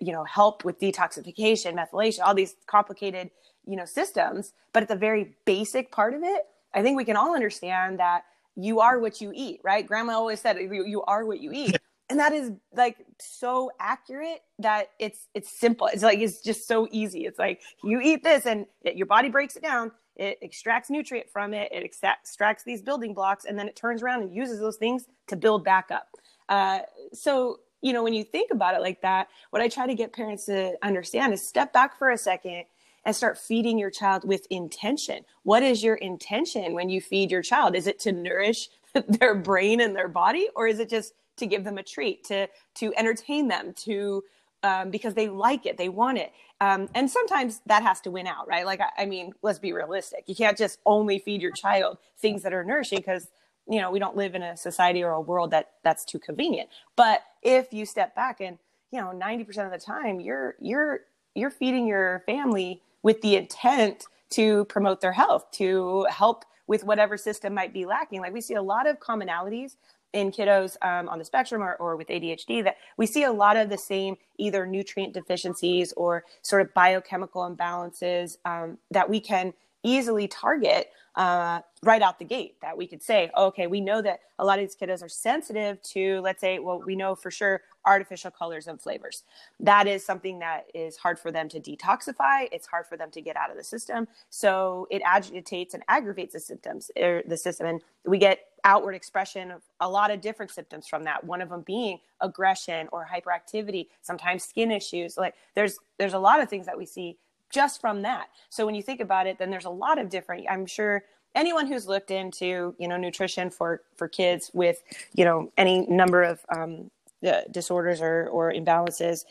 you 0.00 0.12
know 0.12 0.24
help 0.24 0.64
with 0.64 0.78
detoxification 0.80 1.74
methylation 1.74 2.20
all 2.24 2.34
these 2.34 2.56
complicated 2.66 3.30
you 3.66 3.76
know 3.76 3.84
systems 3.84 4.52
but 4.72 4.82
at 4.82 4.88
the 4.88 4.96
very 4.96 5.36
basic 5.44 5.92
part 5.92 6.14
of 6.14 6.22
it 6.22 6.42
I 6.74 6.82
think 6.82 6.96
we 6.96 7.04
can 7.04 7.16
all 7.16 7.34
understand 7.34 7.98
that 7.98 8.24
you 8.56 8.80
are 8.80 8.98
what 8.98 9.20
you 9.20 9.32
eat, 9.34 9.60
right? 9.62 9.86
Grandma 9.86 10.14
always 10.14 10.40
said, 10.40 10.58
you, 10.58 10.84
you 10.84 11.02
are 11.02 11.24
what 11.24 11.40
you 11.40 11.52
eat. 11.52 11.76
and 12.10 12.18
that 12.18 12.32
is 12.32 12.52
like 12.74 12.96
so 13.20 13.70
accurate 13.78 14.42
that 14.58 14.90
it's 14.98 15.28
it's 15.34 15.50
simple. 15.50 15.88
It's 15.88 16.02
like 16.02 16.18
it's 16.20 16.40
just 16.40 16.66
so 16.66 16.88
easy. 16.90 17.26
It's 17.26 17.38
like 17.38 17.60
you 17.82 18.00
eat 18.00 18.22
this 18.22 18.46
and 18.46 18.66
it, 18.82 18.96
your 18.96 19.06
body 19.06 19.28
breaks 19.28 19.56
it 19.56 19.62
down. 19.62 19.92
It 20.16 20.38
extracts 20.42 20.90
nutrient 20.90 21.30
from 21.30 21.54
it. 21.54 21.70
It 21.70 21.84
extracts 21.84 22.64
these 22.64 22.82
building 22.82 23.14
blocks 23.14 23.44
and 23.44 23.58
then 23.58 23.68
it 23.68 23.76
turns 23.76 24.02
around 24.02 24.22
and 24.22 24.34
uses 24.34 24.58
those 24.58 24.76
things 24.76 25.06
to 25.28 25.36
build 25.36 25.64
back 25.64 25.90
up. 25.90 26.08
Uh, 26.48 26.80
so 27.12 27.60
you 27.82 27.92
know 27.92 28.02
when 28.02 28.14
you 28.14 28.24
think 28.24 28.50
about 28.50 28.74
it 28.74 28.80
like 28.80 29.00
that 29.02 29.28
what 29.50 29.62
i 29.62 29.68
try 29.68 29.86
to 29.86 29.94
get 29.94 30.12
parents 30.12 30.46
to 30.46 30.74
understand 30.82 31.32
is 31.32 31.46
step 31.46 31.72
back 31.72 31.96
for 31.96 32.10
a 32.10 32.18
second 32.18 32.64
and 33.08 33.16
start 33.16 33.38
feeding 33.38 33.78
your 33.78 33.90
child 33.90 34.22
with 34.22 34.46
intention. 34.50 35.24
What 35.42 35.62
is 35.62 35.82
your 35.82 35.94
intention 35.94 36.74
when 36.74 36.90
you 36.90 37.00
feed 37.00 37.30
your 37.30 37.40
child? 37.40 37.74
Is 37.74 37.86
it 37.86 37.98
to 38.00 38.12
nourish 38.12 38.68
their 39.08 39.34
brain 39.34 39.80
and 39.80 39.96
their 39.96 40.08
body 40.08 40.48
or 40.54 40.66
is 40.66 40.78
it 40.78 40.90
just 40.90 41.14
to 41.38 41.46
give 41.46 41.64
them 41.64 41.78
a 41.78 41.82
treat, 41.82 42.24
to 42.24 42.48
to 42.76 42.92
entertain 42.96 43.48
them, 43.48 43.72
to 43.84 44.24
um, 44.62 44.90
because 44.90 45.14
they 45.14 45.28
like 45.28 45.66
it, 45.66 45.76
they 45.76 45.88
want 45.88 46.18
it, 46.18 46.32
um, 46.60 46.88
and 46.94 47.08
sometimes 47.10 47.60
that 47.66 47.82
has 47.82 48.00
to 48.02 48.10
win 48.10 48.26
out, 48.26 48.48
right? 48.48 48.66
Like, 48.66 48.80
I, 48.80 49.02
I 49.02 49.06
mean, 49.06 49.32
let's 49.42 49.60
be 49.60 49.72
realistic. 49.72 50.24
You 50.26 50.34
can't 50.34 50.58
just 50.58 50.80
only 50.84 51.18
feed 51.18 51.40
your 51.40 51.52
child 51.52 51.98
things 52.18 52.42
that 52.42 52.52
are 52.52 52.64
nourishing 52.64 52.98
because 52.98 53.28
you 53.68 53.80
know 53.80 53.90
we 53.90 53.98
don't 53.98 54.16
live 54.16 54.34
in 54.34 54.42
a 54.42 54.56
society 54.56 55.02
or 55.02 55.12
a 55.12 55.20
world 55.20 55.50
that 55.52 55.72
that's 55.84 56.04
too 56.04 56.18
convenient. 56.18 56.68
But 56.96 57.22
if 57.42 57.72
you 57.72 57.86
step 57.86 58.14
back 58.14 58.40
and 58.40 58.58
you 58.90 59.00
know, 59.00 59.12
ninety 59.12 59.44
percent 59.44 59.72
of 59.72 59.78
the 59.78 59.84
time, 59.84 60.20
you're 60.20 60.56
you're 60.60 61.00
you're 61.34 61.50
feeding 61.50 61.86
your 61.86 62.22
family 62.26 62.82
with 63.02 63.20
the 63.22 63.36
intent 63.36 64.06
to 64.30 64.64
promote 64.66 65.00
their 65.00 65.12
health, 65.12 65.50
to 65.52 66.06
help 66.10 66.44
with 66.66 66.84
whatever 66.84 67.16
system 67.16 67.54
might 67.54 67.72
be 67.72 67.86
lacking. 67.86 68.20
Like 68.20 68.32
we 68.32 68.40
see 68.40 68.54
a 68.54 68.62
lot 68.62 68.86
of 68.86 68.98
commonalities 69.00 69.76
in 70.12 70.30
kiddos 70.30 70.76
um, 70.82 71.08
on 71.08 71.18
the 71.18 71.24
spectrum 71.24 71.62
or, 71.62 71.74
or 71.76 71.96
with 71.96 72.08
ADHD 72.08 72.64
that 72.64 72.76
we 72.96 73.06
see 73.06 73.24
a 73.24 73.32
lot 73.32 73.56
of 73.56 73.68
the 73.68 73.78
same 73.78 74.16
either 74.38 74.66
nutrient 74.66 75.12
deficiencies 75.12 75.92
or 75.96 76.24
sort 76.42 76.62
of 76.62 76.72
biochemical 76.72 77.42
imbalances 77.42 78.36
um, 78.44 78.78
that 78.90 79.10
we 79.10 79.20
can 79.20 79.52
easily 79.88 80.28
target 80.28 80.90
uh, 81.16 81.60
right 81.82 82.02
out 82.02 82.18
the 82.18 82.24
gate 82.24 82.60
that 82.60 82.76
we 82.76 82.86
could 82.86 83.02
say 83.02 83.30
okay 83.36 83.66
we 83.66 83.80
know 83.80 84.00
that 84.02 84.20
a 84.38 84.44
lot 84.44 84.58
of 84.58 84.64
these 84.64 84.76
kiddos 84.76 85.02
are 85.02 85.08
sensitive 85.08 85.80
to 85.82 86.20
let's 86.20 86.40
say 86.40 86.58
well 86.58 86.80
we 86.84 86.94
know 86.94 87.14
for 87.14 87.30
sure 87.30 87.60
artificial 87.88 88.30
colors 88.30 88.66
and 88.66 88.80
flavors. 88.80 89.24
That 89.58 89.88
is 89.88 90.04
something 90.04 90.38
that 90.40 90.66
is 90.74 90.96
hard 90.96 91.18
for 91.18 91.32
them 91.32 91.48
to 91.48 91.58
detoxify. 91.58 92.48
It's 92.52 92.66
hard 92.66 92.86
for 92.86 92.96
them 92.96 93.10
to 93.12 93.20
get 93.20 93.36
out 93.36 93.50
of 93.50 93.56
the 93.56 93.64
system. 93.64 94.06
So 94.28 94.86
it 94.90 95.02
agitates 95.04 95.74
and 95.74 95.82
aggravates 95.88 96.34
the 96.34 96.40
symptoms 96.40 96.90
er, 97.00 97.22
the 97.26 97.36
system 97.36 97.66
and 97.66 97.80
we 98.04 98.18
get 98.18 98.40
outward 98.64 98.94
expression 98.94 99.50
of 99.50 99.62
a 99.80 99.88
lot 99.88 100.10
of 100.10 100.20
different 100.20 100.50
symptoms 100.50 100.86
from 100.86 101.04
that 101.04 101.22
one 101.24 101.40
of 101.40 101.48
them 101.48 101.62
being 101.62 101.98
aggression 102.20 102.88
or 102.92 103.08
hyperactivity 103.10 103.86
sometimes 104.02 104.44
skin 104.44 104.70
issues. 104.70 105.16
Like 105.16 105.34
there's 105.54 105.78
there's 105.98 106.14
a 106.14 106.18
lot 106.18 106.40
of 106.40 106.48
things 106.48 106.66
that 106.66 106.76
we 106.76 106.84
see 106.84 107.16
just 107.50 107.80
from 107.80 108.02
that 108.02 108.28
so 108.50 108.66
when 108.66 108.74
you 108.74 108.82
think 108.82 109.00
about 109.00 109.26
it 109.26 109.38
then 109.38 109.50
there's 109.50 109.64
a 109.64 109.70
lot 109.70 109.98
of 109.98 110.08
different 110.08 110.44
i'm 110.50 110.66
sure 110.66 111.02
anyone 111.34 111.66
who's 111.66 111.86
looked 111.86 112.10
into 112.10 112.74
you 112.78 112.88
know 112.88 112.96
nutrition 112.96 113.50
for 113.50 113.82
for 113.96 114.08
kids 114.08 114.50
with 114.54 114.82
you 115.14 115.24
know 115.24 115.50
any 115.56 115.86
number 115.86 116.22
of 116.22 116.40
um, 116.54 116.90
uh, 117.26 117.40
disorders 117.50 118.00
or 118.00 118.28
or 118.28 118.52
imbalances 118.52 119.24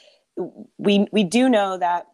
we 0.77 1.07
we 1.11 1.23
do 1.23 1.49
know 1.49 1.77
that 1.77 2.07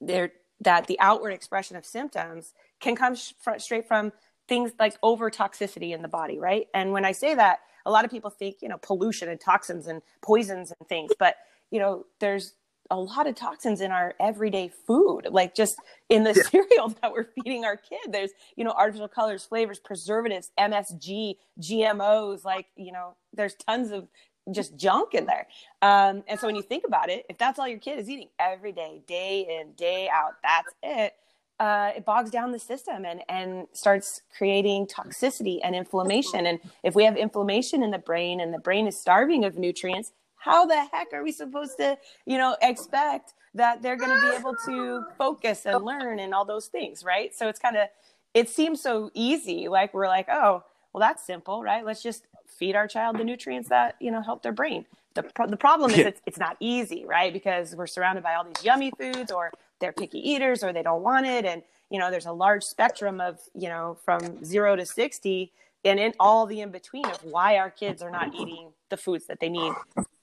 there 0.00 0.32
that 0.60 0.86
the 0.86 0.98
outward 1.00 1.30
expression 1.30 1.76
of 1.76 1.84
symptoms 1.84 2.54
can 2.80 2.96
come 2.96 3.14
sh- 3.14 3.32
straight 3.58 3.86
from 3.86 4.12
things 4.48 4.72
like 4.78 4.96
over 5.02 5.30
toxicity 5.30 5.92
in 5.92 6.02
the 6.02 6.08
body, 6.08 6.38
right? 6.38 6.68
And 6.72 6.92
when 6.92 7.04
I 7.04 7.12
say 7.12 7.34
that, 7.34 7.60
a 7.84 7.90
lot 7.90 8.04
of 8.04 8.10
people 8.10 8.30
think, 8.30 8.56
you 8.62 8.68
know, 8.68 8.78
pollution 8.78 9.28
and 9.28 9.40
toxins 9.40 9.86
and 9.86 10.02
poisons 10.22 10.72
and 10.78 10.88
things, 10.88 11.12
but 11.18 11.36
you 11.70 11.80
know, 11.80 12.06
there's 12.20 12.54
a 12.90 12.98
lot 12.98 13.26
of 13.26 13.34
toxins 13.34 13.80
in 13.80 13.90
our 13.90 14.14
everyday 14.20 14.70
food, 14.86 15.28
like 15.30 15.54
just 15.54 15.78
in 16.08 16.24
the 16.24 16.34
yeah. 16.34 16.42
cereal 16.50 16.88
that 17.02 17.12
we're 17.12 17.28
feeding 17.34 17.64
our 17.64 17.76
kid. 17.76 18.12
There's, 18.12 18.30
you 18.56 18.64
know, 18.64 18.72
artificial 18.72 19.08
colors, 19.08 19.44
flavors, 19.44 19.78
preservatives, 19.78 20.50
MSG, 20.58 21.36
GMOs, 21.60 22.44
like, 22.44 22.66
you 22.76 22.92
know, 22.92 23.14
there's 23.32 23.54
tons 23.54 23.90
of 23.90 24.08
just 24.52 24.76
junk 24.76 25.14
in 25.14 25.26
there. 25.26 25.48
Um, 25.82 26.22
and 26.28 26.38
so 26.38 26.46
when 26.46 26.56
you 26.56 26.62
think 26.62 26.84
about 26.86 27.10
it, 27.10 27.26
if 27.28 27.36
that's 27.38 27.58
all 27.58 27.66
your 27.66 27.80
kid 27.80 27.98
is 27.98 28.08
eating 28.08 28.28
every 28.38 28.72
day, 28.72 29.02
day 29.06 29.60
in, 29.60 29.72
day 29.72 30.08
out, 30.12 30.34
that's 30.42 30.74
it 30.82 31.14
uh, 31.58 31.92
it 31.96 32.04
bogs 32.04 32.30
down 32.30 32.52
the 32.52 32.58
system 32.58 33.04
and, 33.04 33.22
and 33.28 33.66
starts 33.72 34.22
creating 34.36 34.86
toxicity 34.86 35.58
and 35.62 35.74
inflammation. 35.74 36.46
And 36.46 36.60
if 36.82 36.94
we 36.94 37.04
have 37.04 37.16
inflammation 37.16 37.82
in 37.82 37.90
the 37.90 37.98
brain 37.98 38.40
and 38.40 38.52
the 38.52 38.58
brain 38.58 38.86
is 38.86 39.00
starving 39.00 39.44
of 39.44 39.56
nutrients, 39.56 40.12
how 40.46 40.64
the 40.64 40.86
heck 40.92 41.12
are 41.12 41.24
we 41.24 41.32
supposed 41.32 41.76
to, 41.78 41.98
you 42.24 42.38
know, 42.38 42.56
expect 42.62 43.34
that 43.54 43.82
they're 43.82 43.96
going 43.96 44.10
to 44.10 44.30
be 44.30 44.36
able 44.36 44.54
to 44.64 45.04
focus 45.18 45.66
and 45.66 45.84
learn 45.84 46.20
and 46.20 46.32
all 46.32 46.44
those 46.44 46.66
things, 46.66 47.04
right? 47.04 47.34
So 47.34 47.48
it's 47.48 47.58
kind 47.58 47.76
of, 47.76 47.88
it 48.32 48.48
seems 48.48 48.80
so 48.80 49.10
easy. 49.12 49.66
Like 49.66 49.92
we're 49.92 50.06
like, 50.06 50.28
oh, 50.30 50.62
well, 50.92 51.00
that's 51.00 51.26
simple, 51.26 51.62
right? 51.62 51.84
Let's 51.84 52.02
just 52.02 52.26
feed 52.46 52.76
our 52.76 52.86
child 52.86 53.18
the 53.18 53.24
nutrients 53.24 53.68
that, 53.70 53.96
you 54.00 54.12
know, 54.12 54.22
help 54.22 54.42
their 54.42 54.52
brain. 54.52 54.86
The, 55.14 55.24
pro- 55.24 55.48
the 55.48 55.56
problem 55.56 55.90
is 55.90 55.98
it's, 55.98 56.20
it's 56.26 56.38
not 56.38 56.56
easy, 56.60 57.04
right? 57.04 57.32
Because 57.32 57.74
we're 57.74 57.88
surrounded 57.88 58.22
by 58.22 58.34
all 58.34 58.44
these 58.44 58.64
yummy 58.64 58.92
foods 58.96 59.32
or 59.32 59.50
they're 59.80 59.92
picky 59.92 60.18
eaters 60.18 60.62
or 60.62 60.72
they 60.72 60.82
don't 60.82 61.02
want 61.02 61.26
it 61.26 61.44
and 61.44 61.62
you 61.90 61.98
know 61.98 62.10
there's 62.10 62.26
a 62.26 62.32
large 62.32 62.64
spectrum 62.64 63.20
of 63.20 63.38
you 63.54 63.68
know 63.68 63.98
from 64.04 64.42
0 64.42 64.76
to 64.76 64.86
60 64.86 65.52
and 65.84 66.00
in 66.00 66.14
all 66.18 66.46
the 66.46 66.60
in 66.60 66.70
between 66.70 67.04
of 67.04 67.22
why 67.24 67.58
our 67.58 67.70
kids 67.70 68.02
are 68.02 68.10
not 68.10 68.34
eating 68.34 68.70
the 68.88 68.96
foods 68.96 69.26
that 69.26 69.38
they 69.38 69.48
need 69.48 69.72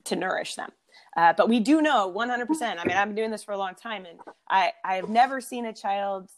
to 0.06 0.16
nourish 0.16 0.56
them 0.56 0.72
uh, 1.18 1.34
but 1.36 1.48
we 1.50 1.60
do 1.60 1.82
know 1.82 2.12
100% 2.16 2.48
i 2.62 2.86
mean 2.86 2.98
i've 2.98 3.08
been 3.08 3.16
doing 3.16 3.32
this 3.32 3.44
for 3.44 3.54
a 3.54 3.58
long 3.58 3.76
time 3.76 4.06
and 4.06 4.20
i 4.50 4.72
i 4.84 4.96
have 4.96 5.10
never 5.10 5.42
seen 5.42 5.66
a 5.66 5.74
child's 5.74 6.34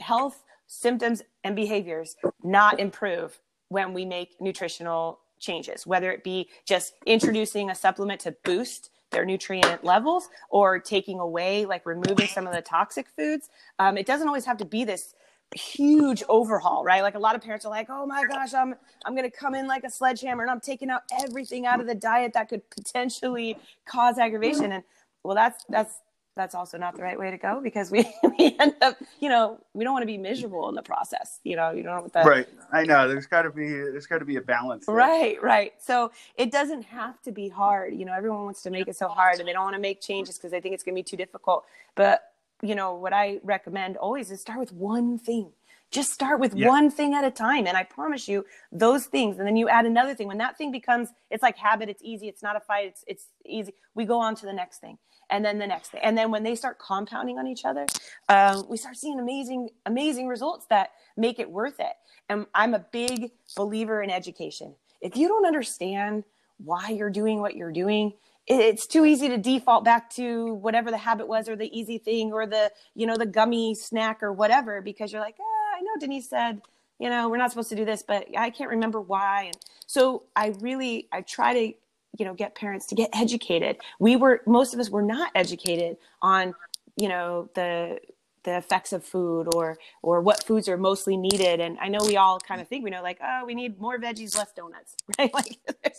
health 0.00 0.44
symptoms 0.66 1.22
and 1.44 1.54
behaviors 1.54 2.16
not 2.42 2.80
improve 2.80 3.40
when 3.68 3.92
we 3.92 4.04
make 4.04 4.36
nutritional 4.40 5.20
changes 5.38 5.86
whether 5.86 6.10
it 6.10 6.24
be 6.24 6.48
just 6.64 6.94
introducing 7.06 7.70
a 7.70 7.74
supplement 7.74 8.20
to 8.20 8.34
boost 8.44 8.90
their 9.14 9.24
nutrient 9.24 9.84
levels 9.84 10.28
or 10.50 10.78
taking 10.78 11.20
away, 11.20 11.64
like 11.64 11.86
removing 11.86 12.26
some 12.26 12.46
of 12.46 12.52
the 12.52 12.60
toxic 12.60 13.06
foods. 13.16 13.48
Um, 13.78 13.96
it 13.96 14.06
doesn't 14.06 14.26
always 14.26 14.44
have 14.44 14.58
to 14.58 14.64
be 14.64 14.84
this 14.84 15.14
huge 15.54 16.22
overhaul, 16.28 16.84
right? 16.84 17.02
Like 17.02 17.14
a 17.14 17.18
lot 17.18 17.34
of 17.34 17.42
parents 17.42 17.64
are 17.64 17.70
like, 17.70 17.86
"Oh 17.88 18.06
my 18.06 18.24
gosh, 18.24 18.54
I'm 18.54 18.74
I'm 19.04 19.14
going 19.14 19.30
to 19.30 19.36
come 19.36 19.54
in 19.54 19.66
like 19.66 19.84
a 19.84 19.90
sledgehammer 19.90 20.42
and 20.42 20.50
I'm 20.50 20.60
taking 20.60 20.90
out 20.90 21.02
everything 21.24 21.66
out 21.66 21.80
of 21.80 21.86
the 21.86 21.94
diet 21.94 22.32
that 22.34 22.48
could 22.48 22.68
potentially 22.70 23.58
cause 23.86 24.18
aggravation." 24.18 24.72
And 24.72 24.84
well, 25.22 25.34
that's 25.34 25.64
that's 25.68 26.00
that's 26.36 26.54
also 26.54 26.76
not 26.76 26.96
the 26.96 27.02
right 27.02 27.18
way 27.18 27.30
to 27.30 27.38
go 27.38 27.60
because 27.62 27.90
we, 27.90 28.04
we 28.38 28.56
end 28.58 28.74
up, 28.82 28.96
you 29.20 29.28
know, 29.28 29.58
we 29.72 29.84
don't 29.84 29.92
want 29.92 30.02
to 30.02 30.06
be 30.06 30.18
miserable 30.18 30.68
in 30.68 30.74
the 30.74 30.82
process. 30.82 31.38
You 31.44 31.56
know, 31.56 31.70
you 31.70 31.82
don't 31.82 32.00
want 32.00 32.12
that. 32.14 32.26
Right. 32.26 32.48
I 32.72 32.82
know. 32.82 33.08
There's 33.08 33.26
got 33.26 33.42
to 33.42 33.50
be 33.50 33.68
there's 33.68 34.06
got 34.06 34.18
to 34.18 34.24
be 34.24 34.36
a 34.36 34.40
balance. 34.40 34.86
There. 34.86 34.94
Right. 34.94 35.40
Right. 35.42 35.72
So 35.78 36.10
it 36.36 36.50
doesn't 36.50 36.82
have 36.82 37.20
to 37.22 37.32
be 37.32 37.48
hard. 37.48 37.94
You 37.94 38.04
know, 38.04 38.12
everyone 38.12 38.44
wants 38.44 38.62
to 38.62 38.70
make 38.70 38.88
it 38.88 38.96
so 38.96 39.08
hard, 39.08 39.38
and 39.38 39.48
they 39.48 39.52
don't 39.52 39.64
want 39.64 39.76
to 39.76 39.82
make 39.82 40.00
changes 40.00 40.36
because 40.36 40.50
they 40.50 40.60
think 40.60 40.74
it's 40.74 40.82
going 40.82 40.94
to 40.94 40.98
be 40.98 41.04
too 41.04 41.16
difficult. 41.16 41.64
But 41.94 42.33
you 42.64 42.74
know, 42.74 42.94
what 42.94 43.12
I 43.12 43.40
recommend 43.42 43.96
always 43.96 44.30
is 44.30 44.40
start 44.40 44.58
with 44.58 44.72
one 44.72 45.18
thing. 45.18 45.52
Just 45.90 46.12
start 46.12 46.40
with 46.40 46.54
yeah. 46.54 46.68
one 46.68 46.90
thing 46.90 47.14
at 47.14 47.24
a 47.24 47.30
time. 47.30 47.66
And 47.66 47.76
I 47.76 47.84
promise 47.84 48.26
you, 48.26 48.44
those 48.72 49.06
things, 49.06 49.38
and 49.38 49.46
then 49.46 49.54
you 49.54 49.68
add 49.68 49.86
another 49.86 50.14
thing. 50.14 50.26
When 50.26 50.38
that 50.38 50.58
thing 50.58 50.72
becomes, 50.72 51.10
it's 51.30 51.42
like 51.42 51.56
habit, 51.56 51.88
it's 51.88 52.02
easy, 52.02 52.26
it's 52.26 52.42
not 52.42 52.56
a 52.56 52.60
fight, 52.60 52.86
it's 52.86 53.04
it's 53.06 53.26
easy. 53.46 53.74
We 53.94 54.04
go 54.04 54.18
on 54.18 54.34
to 54.36 54.46
the 54.46 54.52
next 54.52 54.78
thing 54.78 54.98
and 55.30 55.44
then 55.44 55.58
the 55.58 55.66
next 55.66 55.90
thing. 55.90 56.00
And 56.02 56.16
then 56.16 56.30
when 56.30 56.42
they 56.42 56.54
start 56.54 56.78
compounding 56.78 57.38
on 57.38 57.46
each 57.46 57.64
other, 57.64 57.86
um, 58.28 58.64
we 58.68 58.76
start 58.76 58.96
seeing 58.96 59.20
amazing, 59.20 59.70
amazing 59.86 60.26
results 60.26 60.66
that 60.70 60.90
make 61.16 61.38
it 61.38 61.50
worth 61.50 61.80
it. 61.80 61.94
And 62.28 62.46
I'm 62.54 62.74
a 62.74 62.78
big 62.78 63.30
believer 63.56 64.02
in 64.02 64.10
education. 64.10 64.74
If 65.00 65.16
you 65.16 65.28
don't 65.28 65.46
understand 65.46 66.24
why 66.58 66.88
you're 66.88 67.10
doing 67.10 67.40
what 67.40 67.56
you're 67.56 67.72
doing, 67.72 68.14
it's 68.46 68.86
too 68.86 69.06
easy 69.06 69.28
to 69.28 69.38
default 69.38 69.84
back 69.84 70.10
to 70.10 70.54
whatever 70.54 70.90
the 70.90 70.98
habit 70.98 71.26
was 71.26 71.48
or 71.48 71.56
the 71.56 71.78
easy 71.78 71.98
thing 71.98 72.32
or 72.32 72.46
the 72.46 72.70
you 72.94 73.06
know 73.06 73.16
the 73.16 73.26
gummy 73.26 73.74
snack 73.74 74.22
or 74.22 74.32
whatever 74.32 74.82
because 74.82 75.12
you're 75.12 75.22
like 75.22 75.36
ah, 75.40 75.78
i 75.78 75.80
know 75.80 75.92
denise 75.98 76.28
said 76.28 76.60
you 76.98 77.08
know 77.08 77.28
we're 77.28 77.38
not 77.38 77.50
supposed 77.50 77.70
to 77.70 77.76
do 77.76 77.84
this 77.84 78.02
but 78.02 78.26
i 78.36 78.50
can't 78.50 78.70
remember 78.70 79.00
why. 79.00 79.44
And 79.44 79.56
so 79.86 80.24
i 80.36 80.54
really 80.60 81.08
i 81.12 81.20
try 81.22 81.52
to 81.54 81.74
you 82.18 82.24
know 82.24 82.34
get 82.34 82.54
parents 82.54 82.86
to 82.86 82.94
get 82.94 83.10
educated. 83.12 83.78
We 83.98 84.16
were 84.16 84.42
most 84.46 84.74
of 84.74 84.80
us 84.80 84.90
were 84.90 85.02
not 85.02 85.30
educated 85.34 85.96
on 86.22 86.54
you 86.96 87.08
know 87.08 87.50
the 87.54 87.98
the 88.44 88.58
effects 88.58 88.92
of 88.92 89.02
food 89.02 89.48
or 89.54 89.78
or 90.02 90.20
what 90.20 90.44
foods 90.44 90.68
are 90.68 90.76
mostly 90.76 91.16
needed. 91.16 91.60
And 91.60 91.78
i 91.80 91.88
know 91.88 92.00
we 92.06 92.16
all 92.16 92.38
kind 92.38 92.60
of 92.60 92.68
think 92.68 92.84
we 92.84 92.90
know 92.90 93.02
like 93.02 93.18
oh 93.22 93.44
we 93.46 93.54
need 93.54 93.80
more 93.80 93.98
veggies 93.98 94.36
less 94.36 94.52
donuts. 94.52 94.94
Right? 95.18 95.32
Like 95.34 95.58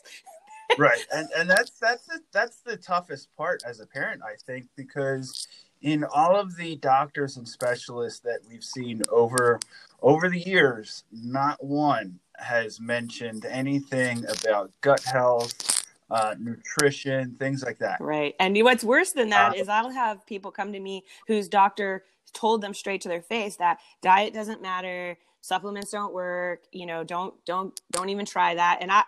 right 0.78 1.06
and 1.14 1.28
and 1.38 1.50
that's 1.50 1.72
that's 1.80 2.06
the, 2.06 2.20
that's 2.32 2.58
the 2.58 2.78
toughest 2.78 3.30
part 3.36 3.62
as 3.66 3.80
a 3.80 3.86
parent 3.86 4.22
i 4.24 4.36
think 4.46 4.66
because 4.76 5.48
in 5.82 6.04
all 6.04 6.36
of 6.36 6.56
the 6.58 6.76
doctors 6.78 7.38
and 7.38 7.48
specialists 7.48 8.20
that 8.20 8.40
we've 8.50 8.64
seen 8.64 9.02
over 9.12 9.60
over 10.02 10.30
the 10.30 10.40
years 10.40 11.04
not 11.12 11.64
one 11.64 12.20
has 12.38 12.80
mentioned 12.80 13.46
anything 13.46 14.26
about 14.42 14.72
gut 14.82 15.04
health 15.04 15.76
uh, 16.10 16.36
nutrition, 16.40 17.36
things 17.40 17.64
like 17.64 17.80
that. 17.80 18.00
Right. 18.00 18.36
And 18.40 18.56
what's 18.64 18.84
worse 18.84 19.12
than 19.12 19.30
that 19.30 19.54
uh, 19.54 19.56
is 19.56 19.68
I'll 19.68 19.90
have 19.90 20.26
people 20.26 20.52
come 20.52 20.72
to 20.74 20.80
me 20.80 21.04
whose 21.28 21.48
doctor 21.48 22.04
told 22.34 22.62
them 22.62 22.74
straight 22.74 23.02
to 23.02 23.10
their 23.10 23.22
face 23.22 23.56
that 23.58 23.80
diet 24.02 24.34
doesn't 24.34 24.62
matter, 24.62 25.18
supplements 25.42 25.92
don't 25.92 26.14
work, 26.14 26.64
you 26.72 26.86
know, 26.86 27.04
don't 27.04 27.34
don't 27.46 27.80
don't 27.92 28.10
even 28.10 28.26
try 28.26 28.56
that. 28.56 28.80
And 28.82 28.92
I 28.92 29.04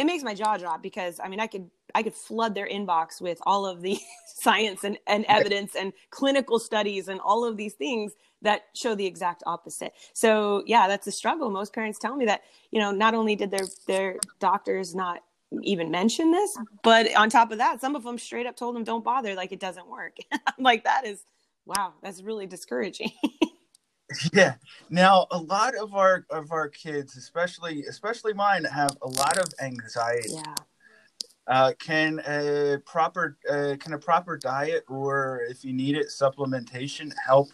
it 0.00 0.06
makes 0.06 0.24
my 0.24 0.34
jaw 0.34 0.56
drop 0.56 0.82
because 0.82 1.20
I 1.22 1.28
mean 1.28 1.40
I 1.40 1.46
could 1.46 1.70
I 1.94 2.02
could 2.02 2.14
flood 2.14 2.54
their 2.54 2.66
inbox 2.66 3.20
with 3.20 3.38
all 3.42 3.66
of 3.66 3.82
the 3.82 3.98
science 4.26 4.82
and, 4.82 4.98
and 5.06 5.26
evidence 5.28 5.76
and 5.76 5.92
clinical 6.08 6.58
studies 6.58 7.08
and 7.08 7.20
all 7.20 7.44
of 7.44 7.58
these 7.58 7.74
things 7.74 8.14
that 8.40 8.62
show 8.74 8.94
the 8.94 9.04
exact 9.04 9.42
opposite. 9.46 9.92
So 10.14 10.62
yeah, 10.66 10.88
that's 10.88 11.06
a 11.06 11.12
struggle. 11.12 11.50
Most 11.50 11.74
parents 11.74 11.98
tell 11.98 12.16
me 12.16 12.24
that, 12.24 12.40
you 12.70 12.80
know, 12.80 12.90
not 12.92 13.12
only 13.12 13.36
did 13.36 13.50
their 13.50 13.66
their 13.86 14.16
doctors 14.38 14.94
not 14.94 15.22
even 15.62 15.90
mention 15.90 16.30
this, 16.30 16.56
but 16.82 17.14
on 17.14 17.28
top 17.28 17.52
of 17.52 17.58
that, 17.58 17.82
some 17.82 17.94
of 17.94 18.02
them 18.02 18.16
straight 18.16 18.46
up 18.46 18.56
told 18.56 18.74
them 18.74 18.84
don't 18.84 19.04
bother, 19.04 19.34
like 19.34 19.52
it 19.52 19.60
doesn't 19.60 19.86
work. 19.86 20.16
I'm 20.32 20.64
like, 20.64 20.84
that 20.84 21.04
is 21.04 21.22
wow, 21.66 21.92
that's 22.02 22.22
really 22.22 22.46
discouraging. 22.46 23.12
yeah. 24.32 24.54
Now 24.88 25.26
a 25.30 25.38
lot 25.38 25.74
of 25.76 25.94
our 25.94 26.24
of 26.30 26.52
our 26.52 26.68
kids, 26.68 27.16
especially 27.16 27.84
especially 27.84 28.32
mine, 28.32 28.64
have 28.64 28.96
a 29.02 29.08
lot 29.08 29.38
of 29.38 29.52
anxiety. 29.60 30.30
Yeah. 30.32 30.54
Uh, 31.46 31.72
can 31.80 32.20
a 32.26 32.78
proper 32.84 33.36
uh, 33.50 33.76
can 33.80 33.94
a 33.94 33.98
proper 33.98 34.36
diet 34.36 34.84
or 34.88 35.42
if 35.48 35.64
you 35.64 35.72
need 35.72 35.96
it 35.96 36.06
supplementation 36.08 37.12
help 37.26 37.48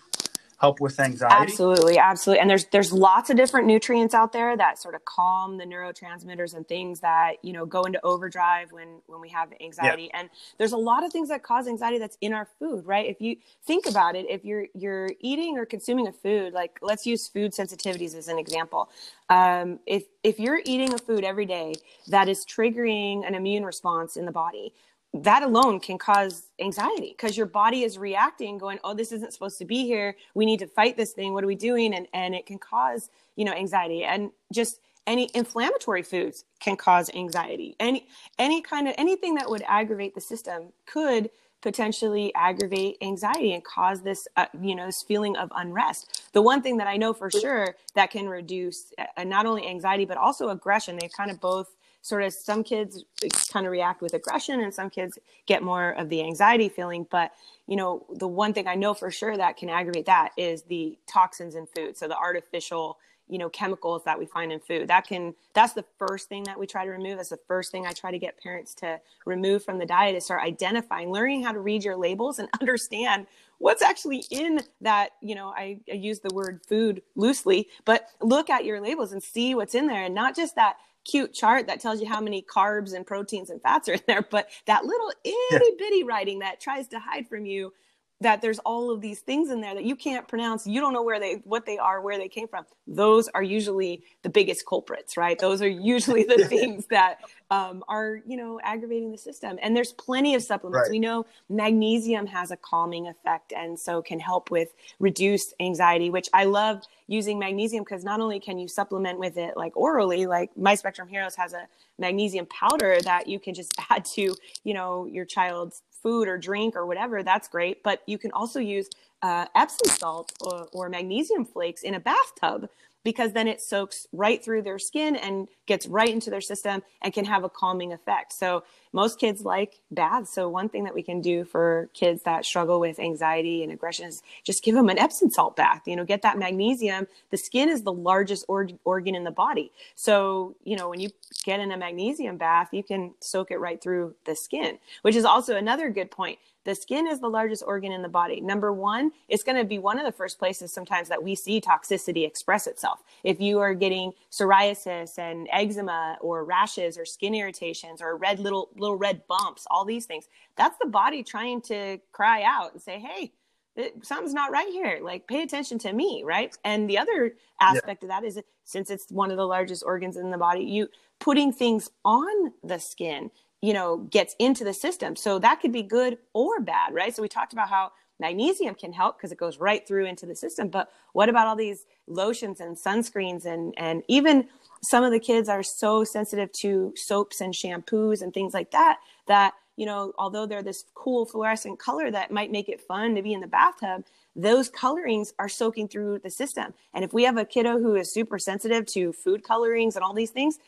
help 0.58 0.80
with 0.80 0.98
anxiety? 0.98 1.34
Absolutely 1.34 1.98
absolutely 1.98 2.40
and 2.40 2.48
there's 2.48 2.64
there's 2.66 2.92
lots 2.92 3.30
of 3.30 3.36
different 3.36 3.66
nutrients 3.66 4.14
out 4.14 4.32
there 4.32 4.56
that 4.56 4.78
sort 4.78 4.94
of 4.94 5.04
calm 5.04 5.58
the 5.58 5.64
neurotransmitters 5.64 6.54
and 6.54 6.66
things 6.66 7.00
that 7.00 7.34
you 7.42 7.52
know 7.52 7.66
go 7.66 7.82
into 7.82 8.02
overdrive 8.04 8.72
when 8.72 9.00
when 9.06 9.20
we 9.20 9.28
have 9.28 9.52
anxiety 9.60 10.10
yeah. 10.12 10.20
and 10.20 10.30
there's 10.58 10.72
a 10.72 10.76
lot 10.76 11.04
of 11.04 11.12
things 11.12 11.28
that 11.28 11.42
cause 11.42 11.68
anxiety 11.68 11.98
that's 11.98 12.16
in 12.20 12.32
our 12.32 12.48
food 12.58 12.86
right? 12.86 13.06
If 13.06 13.20
you 13.20 13.36
think 13.64 13.86
about 13.86 14.16
it 14.16 14.26
if 14.28 14.44
you're 14.44 14.66
you're 14.74 15.10
eating 15.20 15.58
or 15.58 15.66
consuming 15.66 16.06
a 16.06 16.12
food 16.12 16.52
like 16.52 16.78
let's 16.80 17.06
use 17.06 17.28
food 17.28 17.52
sensitivities 17.52 18.14
as 18.14 18.28
an 18.28 18.38
example. 18.38 18.90
Um, 19.28 19.80
if 19.86 20.04
if 20.22 20.38
you're 20.38 20.60
eating 20.64 20.94
a 20.94 20.98
food 20.98 21.24
every 21.24 21.46
day 21.46 21.74
that 22.08 22.28
is 22.28 22.46
triggering 22.46 23.26
an 23.26 23.34
immune 23.34 23.64
response 23.64 24.16
in 24.16 24.24
the 24.24 24.32
body 24.32 24.72
that 25.14 25.42
alone 25.42 25.80
can 25.80 25.98
cause 25.98 26.44
anxiety 26.60 27.14
because 27.16 27.36
your 27.36 27.46
body 27.46 27.82
is 27.84 27.98
reacting 27.98 28.58
going 28.58 28.78
oh 28.84 28.94
this 28.94 29.12
isn't 29.12 29.32
supposed 29.32 29.58
to 29.58 29.64
be 29.64 29.84
here. 29.84 30.16
We 30.34 30.46
need 30.46 30.58
to 30.60 30.66
fight 30.66 30.96
this 30.96 31.12
thing. 31.12 31.32
What 31.32 31.44
are 31.44 31.46
we 31.48 31.54
doing? 31.54 31.94
And 31.94 32.06
and 32.12 32.34
it 32.34 32.46
can 32.46 32.58
cause 32.58 33.10
you 33.36 33.44
know 33.44 33.52
anxiety. 33.52 34.04
And 34.04 34.30
just 34.52 34.80
any 35.06 35.30
inflammatory 35.34 36.02
foods 36.02 36.44
can 36.60 36.76
cause 36.76 37.10
anxiety. 37.14 37.76
Any 37.80 38.06
any 38.38 38.60
kind 38.62 38.88
of 38.88 38.94
anything 38.98 39.34
that 39.36 39.48
would 39.48 39.62
aggravate 39.66 40.14
the 40.14 40.20
system 40.20 40.72
could 40.86 41.30
potentially 41.62 42.32
aggravate 42.34 42.96
anxiety 43.00 43.52
and 43.54 43.64
cause 43.64 44.02
this 44.02 44.28
uh, 44.36 44.46
you 44.60 44.74
know 44.74 44.86
this 44.86 45.02
feeling 45.02 45.36
of 45.36 45.50
unrest. 45.56 46.30
The 46.32 46.42
one 46.42 46.62
thing 46.62 46.76
that 46.76 46.86
i 46.86 46.96
know 46.96 47.12
for 47.14 47.30
sure 47.30 47.76
that 47.94 48.10
can 48.10 48.28
reduce 48.28 48.92
uh, 48.98 49.24
not 49.24 49.46
only 49.46 49.66
anxiety 49.66 50.04
but 50.04 50.18
also 50.18 50.50
aggression 50.50 50.98
they 51.00 51.08
kind 51.08 51.30
of 51.30 51.40
both 51.40 51.74
sort 52.06 52.22
of 52.22 52.32
some 52.32 52.62
kids 52.62 53.04
kind 53.50 53.66
of 53.66 53.72
react 53.72 54.00
with 54.00 54.14
aggression 54.14 54.60
and 54.60 54.72
some 54.72 54.88
kids 54.88 55.18
get 55.46 55.62
more 55.62 55.90
of 55.90 56.08
the 56.08 56.22
anxiety 56.22 56.68
feeling. 56.68 57.06
But 57.10 57.32
you 57.66 57.76
know 57.76 58.06
the 58.14 58.28
one 58.28 58.52
thing 58.52 58.68
i 58.68 58.76
know 58.76 58.94
for 58.94 59.10
sure 59.10 59.36
that 59.36 59.56
can 59.56 59.68
aggravate 59.68 60.06
that 60.06 60.30
is 60.36 60.62
the 60.62 60.96
toxins 61.08 61.56
in 61.56 61.66
food. 61.66 61.96
So 61.96 62.06
the 62.06 62.16
artificial 62.16 62.98
you 63.28 63.38
know 63.38 63.48
chemicals 63.48 64.04
that 64.04 64.16
we 64.16 64.24
find 64.24 64.52
in 64.52 64.60
food 64.60 64.86
that 64.86 65.04
can 65.04 65.34
that's 65.52 65.72
the 65.72 65.84
first 65.98 66.28
thing 66.28 66.44
that 66.44 66.58
we 66.58 66.66
try 66.66 66.84
to 66.84 66.90
remove. 66.92 67.16
That's 67.16 67.30
the 67.30 67.40
first 67.48 67.72
thing 67.72 67.84
i 67.84 67.92
try 67.92 68.12
to 68.12 68.18
get 68.18 68.40
parents 68.40 68.72
to 68.76 69.00
remove 69.24 69.64
from 69.64 69.78
the 69.78 69.86
diet 69.86 70.14
is 70.14 70.26
start 70.26 70.44
identifying 70.44 71.10
learning 71.10 71.42
how 71.42 71.50
to 71.50 71.58
read 71.58 71.82
your 71.82 71.96
labels 71.96 72.38
and 72.38 72.48
understand 72.60 73.26
what's 73.58 73.82
actually 73.82 74.24
in 74.30 74.60
that 74.80 75.10
you 75.20 75.34
know 75.34 75.48
I, 75.48 75.80
I 75.90 75.94
use 75.94 76.20
the 76.20 76.32
word 76.32 76.60
food 76.68 77.02
loosely 77.16 77.68
but 77.84 78.10
look 78.20 78.48
at 78.48 78.64
your 78.64 78.80
labels 78.80 79.12
and 79.12 79.20
see 79.20 79.56
what's 79.56 79.74
in 79.74 79.88
there. 79.88 80.04
And 80.04 80.14
not 80.14 80.36
just 80.36 80.54
that 80.54 80.76
cute 81.08 81.32
chart 81.32 81.66
that 81.66 81.80
tells 81.80 82.00
you 82.00 82.08
how 82.08 82.20
many 82.20 82.42
carbs 82.42 82.94
and 82.94 83.06
proteins 83.06 83.50
and 83.50 83.62
fats 83.62 83.88
are 83.88 83.94
in 83.94 84.00
there, 84.06 84.26
but 84.30 84.48
that 84.66 84.84
little 84.84 85.12
itty 85.24 85.70
bitty 85.78 86.02
writing 86.02 86.40
that 86.40 86.60
tries 86.60 86.88
to 86.88 86.98
hide 86.98 87.28
from 87.28 87.46
you 87.46 87.72
that 88.20 88.40
there's 88.40 88.58
all 88.60 88.90
of 88.90 89.00
these 89.00 89.20
things 89.20 89.50
in 89.50 89.60
there 89.60 89.74
that 89.74 89.84
you 89.84 89.94
can't 89.94 90.26
pronounce. 90.26 90.66
You 90.66 90.80
don't 90.80 90.92
know 90.92 91.02
where 91.02 91.20
they 91.20 91.34
what 91.44 91.66
they 91.66 91.78
are 91.78 92.00
where 92.00 92.18
they 92.18 92.28
came 92.28 92.48
from. 92.48 92.64
Those 92.86 93.28
are 93.28 93.42
usually 93.42 94.02
the 94.22 94.28
biggest 94.28 94.66
culprits 94.66 95.16
right? 95.16 95.38
Those 95.38 95.60
are 95.62 95.68
usually 95.68 96.24
the 96.24 96.44
things 96.48 96.86
that 96.86 97.18
um, 97.50 97.84
are 97.88 98.20
you 98.26 98.36
know 98.36 98.58
aggravating 98.62 99.12
the 99.12 99.18
system. 99.18 99.58
And 99.62 99.76
there's 99.76 99.92
plenty 99.92 100.34
of 100.34 100.42
supplements. 100.42 100.88
Right. 100.88 100.90
we 100.90 100.98
know 100.98 101.26
magnesium 101.48 102.26
has 102.26 102.50
a 102.50 102.56
calming 102.56 103.08
effect 103.08 103.52
and 103.52 103.78
so 103.78 104.02
can 104.02 104.18
help 104.18 104.50
with 104.50 104.74
reduced 104.98 105.54
anxiety 105.60 106.10
which 106.10 106.28
i 106.32 106.44
love 106.44 106.82
using 107.06 107.38
magnesium 107.38 107.84
because 107.84 108.04
not 108.04 108.20
only 108.20 108.40
can 108.40 108.58
you 108.58 108.68
supplement 108.68 109.18
with 109.18 109.36
it 109.36 109.56
like 109.56 109.76
orally 109.76 110.26
like 110.26 110.50
my 110.56 110.74
spectrum 110.74 111.08
heroes 111.08 111.36
has 111.36 111.52
a 111.52 111.66
magnesium 111.98 112.46
powder 112.46 112.98
that 113.02 113.26
you 113.26 113.38
can 113.38 113.54
just 113.54 113.72
add 113.90 114.04
to 114.04 114.34
you 114.64 114.74
know 114.74 115.06
your 115.06 115.24
child's 115.24 115.82
food 116.06 116.28
or 116.28 116.38
drink 116.38 116.76
or 116.76 116.86
whatever, 116.86 117.24
that's 117.24 117.48
great. 117.48 117.82
But 117.82 118.00
you 118.06 118.16
can 118.16 118.30
also 118.30 118.60
use 118.60 118.88
uh, 119.22 119.46
Epsom 119.56 119.90
salt 119.90 120.32
or, 120.40 120.68
or 120.72 120.88
magnesium 120.88 121.44
flakes 121.44 121.82
in 121.82 121.94
a 121.94 122.00
bathtub 122.00 122.70
because 123.02 123.32
then 123.32 123.48
it 123.48 123.60
soaks 123.60 124.06
right 124.12 124.44
through 124.44 124.62
their 124.62 124.78
skin 124.78 125.16
and 125.16 125.48
gets 125.66 125.86
right 125.88 126.08
into 126.08 126.30
their 126.30 126.40
system 126.40 126.80
and 127.02 127.12
can 127.12 127.24
have 127.24 127.42
a 127.42 127.48
calming 127.48 127.92
effect. 127.92 128.32
So 128.32 128.62
most 128.96 129.20
kids 129.20 129.42
like 129.42 129.78
baths. 129.90 130.32
So 130.32 130.48
one 130.48 130.70
thing 130.70 130.84
that 130.84 130.94
we 130.94 131.02
can 131.02 131.20
do 131.20 131.44
for 131.44 131.90
kids 131.92 132.22
that 132.22 132.46
struggle 132.46 132.80
with 132.80 132.98
anxiety 132.98 133.62
and 133.62 133.70
aggression 133.70 134.06
is 134.06 134.22
just 134.42 134.64
give 134.64 134.74
them 134.74 134.88
an 134.88 134.98
Epsom 134.98 135.30
salt 135.30 135.54
bath. 135.54 135.82
You 135.84 135.96
know, 135.96 136.04
get 136.04 136.22
that 136.22 136.38
magnesium. 136.38 137.06
The 137.30 137.36
skin 137.36 137.68
is 137.68 137.82
the 137.82 137.92
largest 137.92 138.46
or- 138.48 138.70
organ 138.86 139.14
in 139.14 139.24
the 139.24 139.30
body. 139.30 139.70
So, 139.96 140.56
you 140.64 140.76
know, 140.76 140.88
when 140.88 140.98
you 140.98 141.10
get 141.44 141.60
in 141.60 141.72
a 141.72 141.76
magnesium 141.76 142.38
bath, 142.38 142.70
you 142.72 142.82
can 142.82 143.12
soak 143.20 143.50
it 143.50 143.58
right 143.58 143.80
through 143.82 144.14
the 144.24 144.34
skin, 144.34 144.78
which 145.02 145.14
is 145.14 145.26
also 145.26 145.56
another 145.56 145.90
good 145.90 146.10
point 146.10 146.38
the 146.66 146.74
skin 146.74 147.06
is 147.06 147.20
the 147.20 147.30
largest 147.30 147.62
organ 147.64 147.92
in 147.92 148.02
the 148.02 148.08
body. 148.08 148.40
Number 148.40 148.72
one, 148.72 149.12
it's 149.28 149.44
going 149.44 149.56
to 149.56 149.64
be 149.64 149.78
one 149.78 149.98
of 149.98 150.04
the 150.04 150.10
first 150.10 150.36
places 150.38 150.72
sometimes 150.72 151.08
that 151.08 151.22
we 151.22 151.36
see 151.36 151.60
toxicity 151.60 152.26
express 152.26 152.66
itself. 152.66 153.04
If 153.22 153.40
you 153.40 153.60
are 153.60 153.72
getting 153.72 154.12
psoriasis 154.32 155.16
and 155.16 155.48
eczema 155.52 156.18
or 156.20 156.44
rashes 156.44 156.98
or 156.98 157.04
skin 157.04 157.36
irritations 157.36 158.02
or 158.02 158.16
red 158.16 158.40
little 158.40 158.68
little 158.76 158.85
red 158.94 159.22
bumps, 159.28 159.66
all 159.70 159.84
these 159.84 160.06
things, 160.06 160.28
that's 160.56 160.76
the 160.80 160.88
body 160.88 161.22
trying 161.22 161.60
to 161.62 161.98
cry 162.12 162.42
out 162.42 162.72
and 162.72 162.82
say, 162.82 162.98
"Hey, 162.98 163.32
it, 163.76 164.04
something's 164.04 164.34
not 164.34 164.50
right 164.50 164.68
here. 164.68 165.00
Like, 165.02 165.26
pay 165.26 165.42
attention 165.42 165.78
to 165.80 165.92
me, 165.92 166.22
right?" 166.24 166.56
And 166.64 166.88
the 166.88 166.98
other 166.98 167.34
aspect 167.60 168.02
yeah. 168.02 168.06
of 168.06 168.08
that 168.10 168.26
is 168.26 168.36
that 168.36 168.44
since 168.64 168.90
it's 168.90 169.10
one 169.10 169.30
of 169.30 169.36
the 169.36 169.46
largest 169.46 169.82
organs 169.84 170.16
in 170.16 170.30
the 170.30 170.38
body, 170.38 170.64
you 170.64 170.88
putting 171.18 171.52
things 171.52 171.90
on 172.04 172.52
the 172.62 172.78
skin 172.78 173.30
you 173.62 173.72
know 173.72 173.98
gets 174.10 174.34
into 174.38 174.64
the 174.64 174.72
system 174.72 175.16
so 175.16 175.38
that 175.38 175.60
could 175.60 175.72
be 175.72 175.82
good 175.82 176.18
or 176.32 176.60
bad 176.60 176.92
right 176.92 177.14
so 177.14 177.22
we 177.22 177.28
talked 177.28 177.52
about 177.52 177.68
how 177.68 177.90
magnesium 178.20 178.74
can 178.74 178.92
help 178.92 179.16
because 179.16 179.32
it 179.32 179.38
goes 179.38 179.58
right 179.58 179.86
through 179.86 180.06
into 180.06 180.26
the 180.26 180.34
system 180.34 180.68
but 180.68 180.90
what 181.12 181.28
about 181.28 181.46
all 181.46 181.56
these 181.56 181.86
lotions 182.06 182.60
and 182.60 182.76
sunscreens 182.76 183.44
and 183.44 183.74
and 183.76 184.02
even 184.08 184.46
some 184.88 185.04
of 185.04 185.12
the 185.12 185.20
kids 185.20 185.48
are 185.48 185.62
so 185.62 186.04
sensitive 186.04 186.50
to 186.52 186.92
soaps 186.96 187.40
and 187.40 187.54
shampoos 187.54 188.22
and 188.22 188.32
things 188.32 188.54
like 188.54 188.70
that 188.70 188.98
that 189.26 189.54
you 189.76 189.86
know 189.86 190.12
although 190.18 190.46
they're 190.46 190.62
this 190.62 190.84
cool 190.94 191.26
fluorescent 191.26 191.78
color 191.78 192.10
that 192.10 192.30
might 192.30 192.50
make 192.50 192.68
it 192.68 192.80
fun 192.80 193.14
to 193.14 193.22
be 193.22 193.32
in 193.32 193.40
the 193.40 193.46
bathtub 193.46 194.04
those 194.34 194.68
colorings 194.68 195.32
are 195.38 195.48
soaking 195.48 195.88
through 195.88 196.18
the 196.18 196.30
system 196.30 196.74
and 196.94 197.04
if 197.04 197.12
we 197.12 197.24
have 197.24 197.36
a 197.36 197.44
kiddo 197.44 197.78
who 197.78 197.94
is 197.94 198.12
super 198.12 198.38
sensitive 198.38 198.86
to 198.86 199.12
food 199.12 199.42
colorings 199.42 199.96
and 199.96 200.04
all 200.04 200.14
these 200.14 200.30
things 200.30 200.58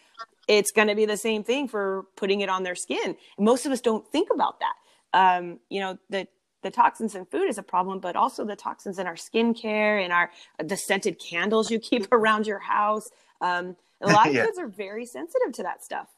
it's 0.49 0.73
going 0.73 0.89
to 0.89 0.95
be 0.95 1.05
the 1.05 1.17
same 1.17 1.45
thing 1.45 1.69
for 1.69 2.07
putting 2.17 2.41
it 2.41 2.49
on 2.49 2.63
their 2.63 2.75
skin. 2.75 3.17
Most 3.39 3.67
of 3.67 3.73
us 3.73 3.83
don't 3.83 4.07
think 4.11 4.31
about 4.33 4.59
that. 4.61 4.75
Um, 5.13 5.61
you 5.69 5.81
know, 5.81 5.99
the 6.11 6.27
the 6.63 6.71
toxins 6.73 7.15
in 7.15 7.25
food 7.27 7.49
is 7.49 7.57
a 7.57 7.63
problem, 7.63 8.01
but 8.01 8.17
also 8.17 8.45
the 8.45 8.57
toxins 8.57 8.99
in 8.99 9.07
our 9.07 9.15
skincare 9.15 10.03
and 10.03 10.13
our 10.13 10.31
the 10.63 10.77
scented 10.77 11.21
candles 11.21 11.71
you 11.71 11.79
keep 11.79 12.09
around 12.13 12.47
your 12.47 12.59
house. 12.59 13.09
Um, 13.41 13.77
a 14.01 14.07
lot 14.09 14.29
of 14.29 14.35
yeah. 14.35 14.45
kids 14.47 14.59
are 14.59 14.69
very 14.69 15.07
sensitive 15.07 15.53
to 15.55 15.63
that 15.63 15.85
stuff. 15.85 16.09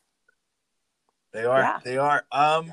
They 1.32 1.44
are. 1.44 1.60
Yeah. 1.60 1.78
They 1.84 1.96
are. 1.96 2.24
Um, 2.32 2.72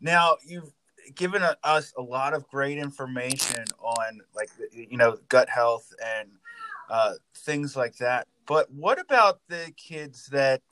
now 0.00 0.36
you've 0.44 0.72
given 1.14 1.42
a, 1.42 1.56
us 1.62 1.92
a 1.96 2.02
lot 2.02 2.34
of 2.34 2.46
great 2.48 2.78
information 2.78 3.64
on 3.80 4.20
like 4.34 4.48
you 4.72 4.96
know 4.96 5.18
gut 5.28 5.48
health 5.48 5.92
and 6.04 6.28
uh, 6.90 7.14
things 7.36 7.76
like 7.76 7.96
that. 7.96 8.26
But 8.46 8.70
what 8.72 9.00
about 9.00 9.40
the 9.48 9.72
kids 9.76 10.26
that 10.32 10.62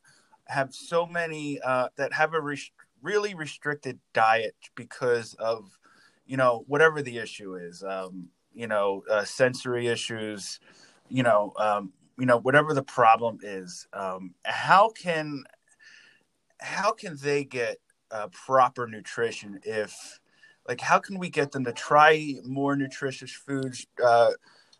have 0.46 0.74
so 0.74 1.06
many 1.06 1.60
uh, 1.60 1.88
that 1.96 2.12
have 2.12 2.34
a 2.34 2.40
rest- 2.40 2.72
really 3.02 3.34
restricted 3.34 3.98
diet 4.12 4.56
because 4.74 5.34
of 5.34 5.78
you 6.26 6.36
know 6.36 6.64
whatever 6.66 7.02
the 7.02 7.18
issue 7.18 7.54
is 7.54 7.82
um, 7.82 8.28
you 8.52 8.66
know 8.66 9.02
uh, 9.10 9.24
sensory 9.24 9.86
issues 9.86 10.60
you 11.08 11.22
know 11.22 11.52
um, 11.58 11.92
you 12.20 12.26
know 12.26 12.38
whatever 12.38 12.74
the 12.74 12.82
problem 12.82 13.38
is 13.42 13.88
um, 13.94 14.34
how 14.44 14.90
can 14.90 15.42
how 16.60 16.92
can 16.92 17.16
they 17.22 17.42
get 17.42 17.78
uh, 18.10 18.28
proper 18.28 18.86
nutrition 18.86 19.58
if 19.64 20.20
like 20.68 20.80
how 20.80 20.98
can 20.98 21.18
we 21.18 21.30
get 21.30 21.50
them 21.50 21.64
to 21.64 21.72
try 21.72 22.34
more 22.44 22.76
nutritious 22.76 23.32
foods 23.32 23.86
uh, 24.04 24.30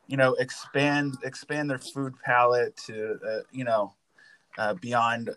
you 0.07 0.19
know 0.19 0.35
expand 0.35 1.17
expand 1.25 1.71
their 1.71 1.79
food 1.79 2.13
palette 2.23 2.77
to 2.77 3.19
uh, 3.27 3.39
you 3.51 3.65
know 3.65 3.95
uh, 4.59 4.75
beyond 4.75 5.31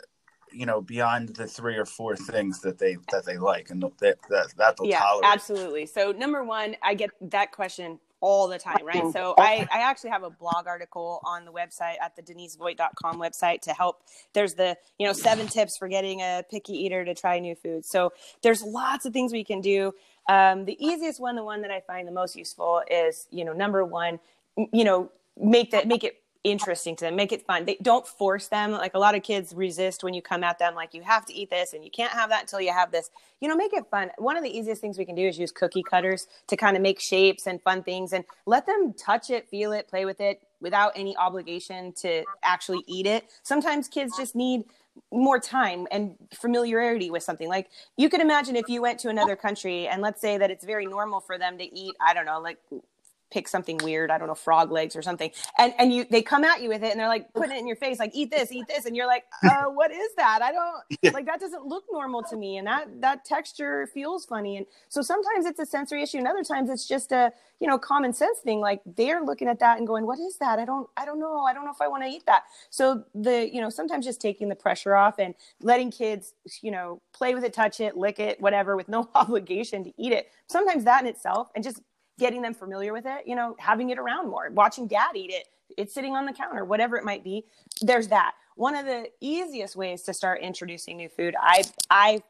you 0.51 0.65
know 0.65 0.81
beyond 0.81 1.29
the 1.29 1.47
three 1.47 1.77
or 1.77 1.85
four 1.85 2.17
things 2.17 2.59
that 2.59 2.77
they 2.77 2.97
that 3.11 3.25
they 3.25 3.37
like 3.37 3.69
and 3.69 3.81
that 3.99 4.17
that, 4.29 4.53
that 4.57 4.75
they'll 4.77 4.89
yeah 4.89 4.99
tolerate. 4.99 5.31
absolutely 5.31 5.85
so 5.85 6.11
number 6.11 6.43
one 6.43 6.75
i 6.83 6.93
get 6.93 7.11
that 7.21 7.53
question 7.53 7.97
all 8.23 8.47
the 8.47 8.57
time, 8.57 8.85
right? 8.85 9.11
So 9.11 9.35
I, 9.37 9.67
I 9.69 9.81
actually 9.81 10.11
have 10.11 10.23
a 10.23 10.29
blog 10.29 10.65
article 10.65 11.19
on 11.25 11.43
the 11.43 11.51
website 11.51 11.95
at 12.01 12.15
the 12.15 12.21
denisevoight.com 12.21 13.19
website 13.19 13.59
to 13.63 13.73
help. 13.73 14.01
There's 14.31 14.53
the, 14.53 14.77
you 14.97 15.05
know, 15.05 15.11
seven 15.11 15.47
tips 15.47 15.77
for 15.77 15.89
getting 15.89 16.21
a 16.21 16.41
picky 16.49 16.71
eater 16.71 17.03
to 17.03 17.13
try 17.13 17.39
new 17.39 17.53
foods. 17.53 17.89
So 17.89 18.13
there's 18.41 18.63
lots 18.63 19.05
of 19.05 19.11
things 19.11 19.33
we 19.33 19.43
can 19.43 19.59
do. 19.59 19.91
Um, 20.29 20.63
the 20.63 20.77
easiest 20.79 21.19
one, 21.19 21.35
the 21.35 21.43
one 21.43 21.63
that 21.63 21.71
I 21.71 21.81
find 21.81 22.07
the 22.07 22.13
most 22.13 22.37
useful 22.37 22.81
is, 22.89 23.27
you 23.29 23.43
know, 23.43 23.51
number 23.51 23.83
one, 23.83 24.21
you 24.71 24.85
know, 24.85 25.11
make 25.37 25.71
that, 25.71 25.85
make 25.85 26.05
it 26.05 26.22
interesting 26.43 26.95
to 26.97 27.05
them 27.05 27.15
make 27.15 27.31
it 27.31 27.45
fun. 27.45 27.65
They 27.65 27.77
don't 27.81 28.07
force 28.07 28.47
them. 28.47 28.71
Like 28.71 28.93
a 28.93 28.99
lot 28.99 29.15
of 29.15 29.23
kids 29.23 29.53
resist 29.55 30.03
when 30.03 30.13
you 30.13 30.21
come 30.21 30.43
at 30.43 30.59
them 30.59 30.75
like 30.75 30.93
you 30.93 31.01
have 31.01 31.25
to 31.25 31.33
eat 31.33 31.49
this 31.49 31.73
and 31.73 31.83
you 31.83 31.91
can't 31.91 32.11
have 32.11 32.29
that 32.29 32.41
until 32.41 32.61
you 32.61 32.71
have 32.71 32.91
this. 32.91 33.09
You 33.39 33.47
know 33.47 33.55
make 33.55 33.73
it 33.73 33.85
fun. 33.89 34.11
One 34.17 34.37
of 34.37 34.43
the 34.43 34.55
easiest 34.55 34.81
things 34.81 34.97
we 34.97 35.05
can 35.05 35.15
do 35.15 35.27
is 35.27 35.37
use 35.39 35.51
cookie 35.51 35.83
cutters 35.89 36.27
to 36.47 36.57
kind 36.57 36.75
of 36.75 36.83
make 36.83 36.99
shapes 37.01 37.47
and 37.47 37.61
fun 37.61 37.83
things 37.83 38.13
and 38.13 38.23
let 38.45 38.65
them 38.65 38.93
touch 38.93 39.29
it 39.29 39.47
feel 39.49 39.71
it 39.71 39.87
play 39.87 40.05
with 40.05 40.19
it 40.19 40.41
without 40.61 40.93
any 40.95 41.15
obligation 41.17 41.93
to 42.01 42.23
actually 42.43 42.83
eat 42.87 43.05
it. 43.05 43.25
Sometimes 43.43 43.87
kids 43.87 44.15
just 44.17 44.35
need 44.35 44.63
more 45.11 45.39
time 45.39 45.87
and 45.91 46.15
familiarity 46.33 47.09
with 47.09 47.23
something. 47.23 47.49
Like 47.49 47.69
you 47.97 48.09
could 48.09 48.21
imagine 48.21 48.55
if 48.55 48.69
you 48.69 48.81
went 48.81 48.99
to 48.99 49.09
another 49.09 49.35
country 49.35 49.87
and 49.87 50.01
let's 50.01 50.21
say 50.21 50.37
that 50.37 50.51
it's 50.51 50.65
very 50.65 50.85
normal 50.85 51.19
for 51.19 51.37
them 51.37 51.57
to 51.57 51.77
eat 51.77 51.95
i 52.01 52.13
don't 52.13 52.25
know 52.25 52.39
like 52.39 52.57
pick 53.33 53.47
something 53.47 53.77
weird, 53.77 54.11
I 54.11 54.17
don't 54.19 54.27
know, 54.27 54.35
frog 54.35 54.71
legs 54.71 54.95
or 54.95 55.01
something. 55.01 55.31
And 55.57 55.73
and 55.79 55.91
you 55.91 56.05
they 56.09 56.21
come 56.21 56.43
at 56.43 56.61
you 56.61 56.69
with 56.69 56.83
it 56.83 56.91
and 56.91 56.99
they're 56.99 57.07
like 57.07 57.33
putting 57.33 57.55
it 57.55 57.59
in 57.59 57.67
your 57.67 57.75
face, 57.75 57.99
like 57.99 58.11
eat 58.13 58.29
this, 58.29 58.51
eat 58.51 58.67
this, 58.67 58.85
and 58.85 58.95
you're 58.95 59.07
like, 59.07 59.25
uh, 59.43 59.65
what 59.65 59.91
is 59.91 60.09
that? 60.17 60.41
I 60.41 60.51
don't 60.51 61.13
like 61.13 61.25
that 61.25 61.39
doesn't 61.39 61.65
look 61.65 61.85
normal 61.91 62.21
to 62.23 62.37
me, 62.37 62.57
and 62.57 62.67
that 62.67 63.01
that 63.01 63.25
texture 63.25 63.87
feels 63.87 64.25
funny. 64.25 64.57
And 64.57 64.65
so 64.89 65.01
sometimes 65.01 65.45
it's 65.45 65.59
a 65.59 65.65
sensory 65.65 66.03
issue, 66.03 66.19
and 66.19 66.27
other 66.27 66.43
times 66.43 66.69
it's 66.69 66.87
just 66.87 67.11
a 67.11 67.31
you 67.59 67.67
know 67.67 67.77
common 67.77 68.13
sense 68.13 68.39
thing. 68.39 68.59
Like 68.59 68.81
they're 68.85 69.23
looking 69.23 69.47
at 69.47 69.59
that 69.59 69.79
and 69.79 69.87
going, 69.87 70.05
what 70.05 70.19
is 70.19 70.37
that? 70.37 70.59
I 70.59 70.65
don't 70.65 70.87
I 70.95 71.05
don't 71.05 71.19
know. 71.19 71.41
I 71.41 71.53
don't 71.53 71.65
know 71.65 71.71
if 71.71 71.81
I 71.81 71.87
want 71.87 72.03
to 72.03 72.09
eat 72.09 72.25
that. 72.27 72.43
So 72.69 73.03
the 73.15 73.49
you 73.51 73.61
know 73.61 73.69
sometimes 73.69 74.05
just 74.05 74.21
taking 74.21 74.49
the 74.49 74.55
pressure 74.55 74.95
off 74.95 75.17
and 75.17 75.33
letting 75.61 75.89
kids 75.91 76.33
you 76.61 76.71
know 76.71 77.01
play 77.13 77.33
with 77.33 77.43
it, 77.43 77.53
touch 77.53 77.79
it, 77.79 77.97
lick 77.97 78.19
it, 78.19 78.39
whatever, 78.39 78.75
with 78.77 78.87
no 78.89 79.09
obligation 79.15 79.83
to 79.85 79.93
eat 79.97 80.11
it. 80.13 80.27
Sometimes 80.47 80.83
that 80.83 81.01
in 81.01 81.07
itself, 81.07 81.49
and 81.55 81.63
just 81.63 81.81
getting 82.19 82.41
them 82.41 82.53
familiar 82.53 82.93
with 82.93 83.05
it, 83.05 83.25
you 83.25 83.35
know, 83.35 83.55
having 83.59 83.89
it 83.89 83.97
around 83.97 84.29
more, 84.29 84.49
watching 84.51 84.87
dad 84.87 85.15
eat 85.15 85.31
it, 85.31 85.47
it's 85.77 85.93
sitting 85.93 86.15
on 86.15 86.25
the 86.25 86.33
counter, 86.33 86.65
whatever 86.65 86.97
it 86.97 87.03
might 87.03 87.23
be. 87.23 87.45
There's 87.81 88.07
that. 88.09 88.33
One 88.55 88.75
of 88.75 88.85
the 88.85 89.07
easiest 89.19 89.75
ways 89.75 90.03
to 90.03 90.13
start 90.13 90.41
introducing 90.41 90.97
new 90.97 91.09
food, 91.09 91.35
I 91.39 91.63
I 91.89 92.21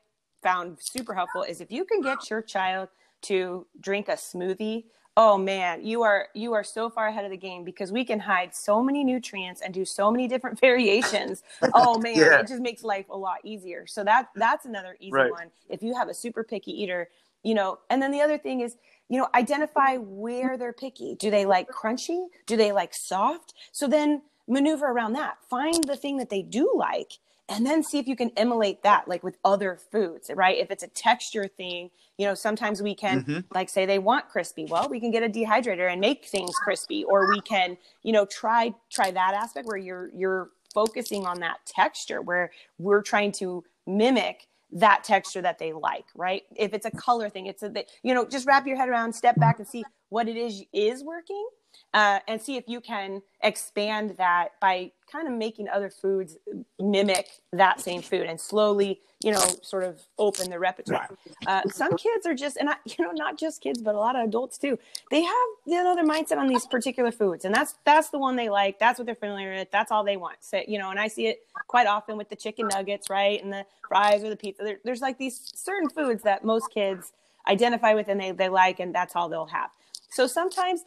found 0.41 0.77
super 0.79 1.13
helpful 1.13 1.43
is 1.43 1.61
if 1.61 1.71
you 1.71 1.85
can 1.85 2.01
get 2.01 2.29
your 2.29 2.41
child 2.41 2.89
to 3.23 3.65
drink 3.79 4.09
a 4.09 4.13
smoothie 4.13 4.83
oh 5.15 5.37
man 5.37 5.85
you 5.85 6.01
are 6.01 6.27
you 6.33 6.53
are 6.53 6.63
so 6.63 6.89
far 6.89 7.07
ahead 7.07 7.23
of 7.23 7.31
the 7.31 7.37
game 7.37 7.63
because 7.63 7.91
we 7.91 8.03
can 8.03 8.19
hide 8.19 8.53
so 8.53 8.83
many 8.83 9.03
nutrients 9.03 9.61
and 9.61 9.73
do 9.73 9.85
so 9.85 10.11
many 10.11 10.27
different 10.27 10.59
variations 10.61 11.43
oh 11.73 11.97
man 11.99 12.15
yeah. 12.15 12.39
it 12.39 12.47
just 12.47 12.61
makes 12.61 12.83
life 12.83 13.05
a 13.09 13.17
lot 13.17 13.37
easier 13.43 13.85
so 13.87 14.03
that 14.03 14.29
that's 14.35 14.65
another 14.65 14.97
easy 14.99 15.13
right. 15.13 15.31
one 15.31 15.49
if 15.69 15.81
you 15.81 15.93
have 15.93 16.09
a 16.09 16.13
super 16.13 16.43
picky 16.43 16.71
eater 16.71 17.09
you 17.43 17.53
know 17.53 17.79
and 17.89 18.01
then 18.01 18.11
the 18.11 18.21
other 18.21 18.37
thing 18.37 18.61
is 18.61 18.75
you 19.09 19.19
know 19.19 19.27
identify 19.35 19.97
where 19.97 20.57
they're 20.57 20.73
picky. 20.73 21.15
Do 21.15 21.29
they 21.29 21.45
like 21.45 21.69
crunchy? 21.69 22.27
Do 22.45 22.57
they 22.57 22.71
like 22.71 22.93
soft? 22.93 23.53
So 23.71 23.87
then 23.87 24.21
maneuver 24.47 24.87
around 24.87 25.13
that. 25.13 25.37
Find 25.49 25.83
the 25.83 25.95
thing 25.95 26.17
that 26.17 26.29
they 26.29 26.41
do 26.41 26.71
like 26.75 27.13
and 27.49 27.65
then 27.65 27.83
see 27.83 27.99
if 27.99 28.07
you 28.07 28.15
can 28.15 28.31
emulate 28.37 28.83
that 28.83 29.07
like 29.07 29.23
with 29.23 29.37
other 29.43 29.77
foods 29.91 30.31
right? 30.33 30.57
If 30.57 30.71
it's 30.71 30.83
a 30.83 30.87
texture 30.87 31.47
thing 31.47 31.89
you 32.17 32.25
know 32.25 32.33
sometimes 32.33 32.81
we 32.81 32.95
can 32.95 33.23
mm-hmm. 33.23 33.39
like 33.53 33.69
say 33.69 33.85
they 33.85 33.99
want 33.99 34.29
crispy. 34.29 34.65
Well 34.65 34.87
we 34.89 34.99
can 34.99 35.11
get 35.11 35.23
a 35.23 35.29
dehydrator 35.29 35.91
and 35.91 35.99
make 35.99 36.25
things 36.25 36.51
crispy 36.55 37.03
or 37.03 37.29
we 37.29 37.41
can 37.41 37.77
you 38.03 38.13
know 38.13 38.25
try 38.25 38.73
try 38.89 39.11
that 39.11 39.33
aspect 39.33 39.67
where 39.67 39.77
you're 39.77 40.09
you're 40.13 40.49
focusing 40.73 41.25
on 41.25 41.39
that 41.39 41.57
texture 41.65 42.21
where 42.21 42.51
we're 42.79 43.01
trying 43.01 43.31
to 43.31 43.63
mimic 43.85 44.47
that 44.73 45.03
texture 45.03 45.41
that 45.41 45.59
they 45.59 45.73
like, 45.73 46.05
right? 46.15 46.43
If 46.55 46.73
it's 46.73 46.85
a 46.85 46.91
color 46.91 47.29
thing, 47.29 47.45
it's 47.47 47.63
a, 47.63 47.71
you 48.03 48.13
know, 48.13 48.25
just 48.25 48.47
wrap 48.47 48.67
your 48.67 48.77
head 48.77 48.89
around, 48.89 49.13
step 49.13 49.39
back 49.39 49.59
and 49.59 49.67
see 49.67 49.83
what 50.09 50.27
it 50.27 50.35
is 50.35 50.63
is 50.73 51.03
working 51.03 51.47
uh, 51.93 52.19
and 52.27 52.41
see 52.41 52.55
if 52.55 52.65
you 52.67 52.81
can 52.81 53.21
expand 53.41 54.15
that 54.17 54.59
by 54.59 54.91
kind 55.11 55.27
of 55.27 55.33
making 55.33 55.69
other 55.69 55.89
foods 55.89 56.37
mimic 56.79 57.27
that 57.51 57.79
same 57.79 58.01
food 58.01 58.25
and 58.25 58.39
slowly 58.39 58.99
you 59.23 59.31
know 59.31 59.43
sort 59.61 59.83
of 59.83 60.01
open 60.17 60.49
the 60.49 60.57
repertoire. 60.59 61.07
Uh, 61.45 61.61
some 61.69 61.95
kids 61.95 62.25
are 62.25 62.33
just 62.33 62.57
and 62.57 62.69
I, 62.69 62.75
you 62.85 63.05
know 63.05 63.11
not 63.11 63.37
just 63.37 63.61
kids 63.61 63.81
but 63.81 63.95
a 63.95 63.97
lot 63.97 64.15
of 64.15 64.27
adults 64.27 64.57
too. 64.57 64.77
They 65.11 65.21
have 65.21 65.47
you 65.65 65.83
know 65.83 65.95
their 65.95 66.05
mindset 66.05 66.37
on 66.37 66.47
these 66.47 66.65
particular 66.65 67.11
foods 67.11 67.45
and 67.45 67.53
that's 67.53 67.75
that's 67.85 68.09
the 68.09 68.19
one 68.19 68.35
they 68.35 68.49
like. 68.49 68.79
That's 68.79 68.99
what 68.99 69.05
they're 69.05 69.15
familiar 69.15 69.53
with. 69.53 69.71
That's 69.71 69.91
all 69.91 70.03
they 70.03 70.17
want. 70.17 70.37
So 70.41 70.61
you 70.67 70.79
know 70.79 70.89
and 70.89 70.99
i 70.99 71.07
see 71.07 71.27
it 71.27 71.45
quite 71.67 71.87
often 71.87 72.17
with 72.17 72.29
the 72.29 72.35
chicken 72.35 72.67
nuggets 72.67 73.09
right 73.09 73.41
and 73.41 73.51
the 73.51 73.65
fries 73.87 74.23
or 74.23 74.29
the 74.29 74.35
pizza. 74.35 74.63
There, 74.63 74.79
there's 74.83 75.01
like 75.01 75.17
these 75.17 75.51
certain 75.53 75.89
foods 75.89 76.23
that 76.23 76.43
most 76.43 76.71
kids 76.73 77.13
identify 77.47 77.93
with 77.93 78.07
and 78.07 78.19
they, 78.19 78.31
they 78.31 78.49
like 78.49 78.79
and 78.79 78.93
that's 78.93 79.15
all 79.15 79.29
they'll 79.29 79.45
have. 79.45 79.69
So 80.09 80.27
sometimes 80.27 80.81